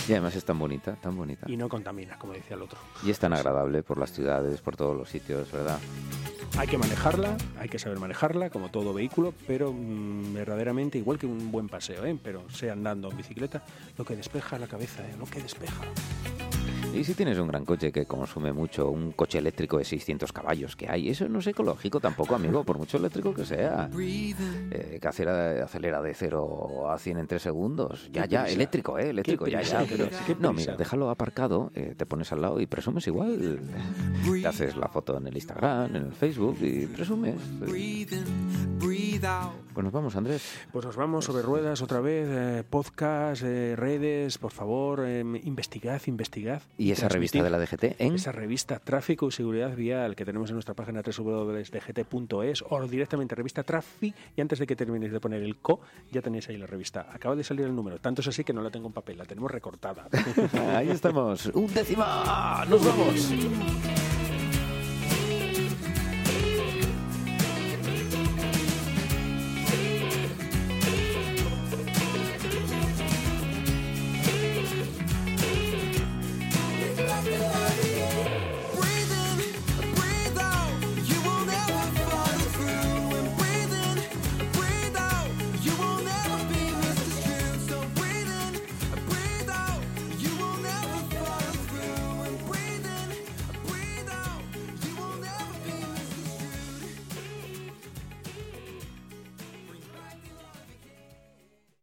y 0.08 0.12
además 0.12 0.34
es 0.36 0.44
tan 0.44 0.58
bonita, 0.58 0.96
tan 0.96 1.16
bonita. 1.16 1.46
Y 1.48 1.56
no 1.56 1.68
contamina, 1.68 2.18
como 2.18 2.32
decía 2.32 2.56
el 2.56 2.62
otro. 2.62 2.78
Y 3.04 3.10
es 3.10 3.18
tan 3.18 3.32
agradable 3.32 3.82
por 3.82 3.98
las 3.98 4.12
ciudades, 4.12 4.60
por 4.60 4.76
todos 4.76 4.96
los 4.96 5.08
sitios, 5.08 5.50
¿verdad? 5.52 5.78
Hay 6.58 6.66
que 6.66 6.78
manejarla, 6.78 7.36
hay 7.58 7.68
que 7.68 7.78
saber 7.78 7.98
manejarla, 7.98 8.50
como 8.50 8.70
todo 8.70 8.92
vehículo, 8.92 9.32
pero 9.46 9.72
mm, 9.72 10.34
verdaderamente 10.34 10.98
igual 10.98 11.18
que 11.18 11.26
un 11.26 11.50
buen 11.50 11.68
paseo, 11.68 12.04
¿eh? 12.04 12.18
pero 12.22 12.48
sea 12.50 12.72
andando 12.72 13.10
en 13.10 13.16
bicicleta, 13.16 13.62
lo 13.96 14.04
que 14.04 14.16
despeja 14.16 14.58
la 14.58 14.66
cabeza, 14.66 15.02
¿eh? 15.06 15.14
lo 15.18 15.26
que 15.26 15.40
despeja. 15.40 15.82
Y 16.94 17.04
si 17.04 17.14
tienes 17.14 17.38
un 17.38 17.48
gran 17.48 17.64
coche 17.64 17.92
que 17.92 18.06
consume 18.06 18.52
mucho, 18.52 18.90
un 18.90 19.12
coche 19.12 19.38
eléctrico 19.38 19.78
de 19.78 19.84
600 19.84 20.32
caballos 20.32 20.76
que 20.76 20.88
hay, 20.88 21.08
eso 21.08 21.28
no 21.28 21.38
es 21.38 21.46
ecológico 21.46 22.00
tampoco, 22.00 22.34
amigo, 22.34 22.64
por 22.64 22.78
mucho 22.78 22.96
eléctrico 22.96 23.32
que 23.32 23.44
sea. 23.44 23.88
Eh, 24.70 24.98
que 25.00 25.08
acelera, 25.08 25.64
acelera 25.64 26.02
de 26.02 26.14
0 26.14 26.90
a 26.90 26.98
100 26.98 27.18
en 27.18 27.26
3 27.26 27.42
segundos. 27.42 28.10
Ya, 28.12 28.26
ya, 28.26 28.44
eléctrico, 28.46 28.98
¿eh? 28.98 29.10
Eléctrico, 29.10 29.46
ya, 29.46 29.62
ya. 29.62 29.84
no, 30.38 30.52
mira, 30.52 30.76
déjalo 30.76 31.10
aparcado, 31.10 31.70
eh, 31.74 31.94
te 31.96 32.06
pones 32.06 32.32
al 32.32 32.42
lado 32.42 32.60
y 32.60 32.66
presumes 32.66 33.06
igual. 33.06 33.60
Te 34.40 34.46
haces 34.46 34.76
la 34.76 34.88
foto 34.88 35.18
en 35.18 35.26
el 35.26 35.34
Instagram, 35.34 35.96
en 35.96 36.06
el 36.06 36.12
Facebook 36.12 36.58
y 36.60 36.86
presumes. 36.86 37.36
Pues 39.20 39.84
nos 39.84 39.92
vamos, 39.92 40.16
Andrés. 40.16 40.42
Pues 40.72 40.86
nos 40.86 40.96
vamos 40.96 41.26
sobre 41.26 41.42
ruedas 41.42 41.82
otra 41.82 42.00
vez, 42.00 42.26
eh, 42.30 42.64
podcast, 42.68 43.42
eh, 43.42 43.74
redes, 43.76 44.38
por 44.38 44.50
favor, 44.50 45.06
em, 45.06 45.36
investigad, 45.36 46.00
investigad. 46.06 46.62
¿Y 46.78 46.90
esa 46.90 47.08
revista 47.08 47.42
de 47.42 47.50
la 47.50 47.58
DGT? 47.58 47.96
En... 47.98 48.14
Esa 48.14 48.32
revista 48.32 48.78
Tráfico 48.78 49.28
y 49.28 49.32
Seguridad 49.32 49.76
Vial 49.76 50.16
que 50.16 50.24
tenemos 50.24 50.48
en 50.50 50.54
nuestra 50.54 50.74
página 50.74 51.02
www.dgt.es 51.02 52.64
o 52.68 52.86
directamente 52.88 53.34
revista 53.34 53.62
Trafi 53.62 54.14
y 54.36 54.40
antes 54.40 54.58
de 54.58 54.66
que 54.66 54.74
terminéis 54.74 55.12
de 55.12 55.20
poner 55.20 55.42
el 55.42 55.56
co, 55.56 55.80
ya 56.10 56.22
tenéis 56.22 56.48
ahí 56.48 56.56
la 56.56 56.66
revista. 56.66 57.06
Acaba 57.12 57.36
de 57.36 57.44
salir 57.44 57.66
el 57.66 57.74
número, 57.74 57.98
tanto 57.98 58.22
es 58.22 58.28
así 58.28 58.42
que 58.42 58.52
no 58.52 58.62
la 58.62 58.70
tengo 58.70 58.86
en 58.86 58.94
papel, 58.94 59.18
la 59.18 59.26
tenemos 59.26 59.50
recortada. 59.50 60.08
ahí 60.74 60.88
estamos, 60.88 61.46
un 61.46 61.72
décima, 61.72 62.64
nos 62.68 62.84
vamos. 62.84 63.32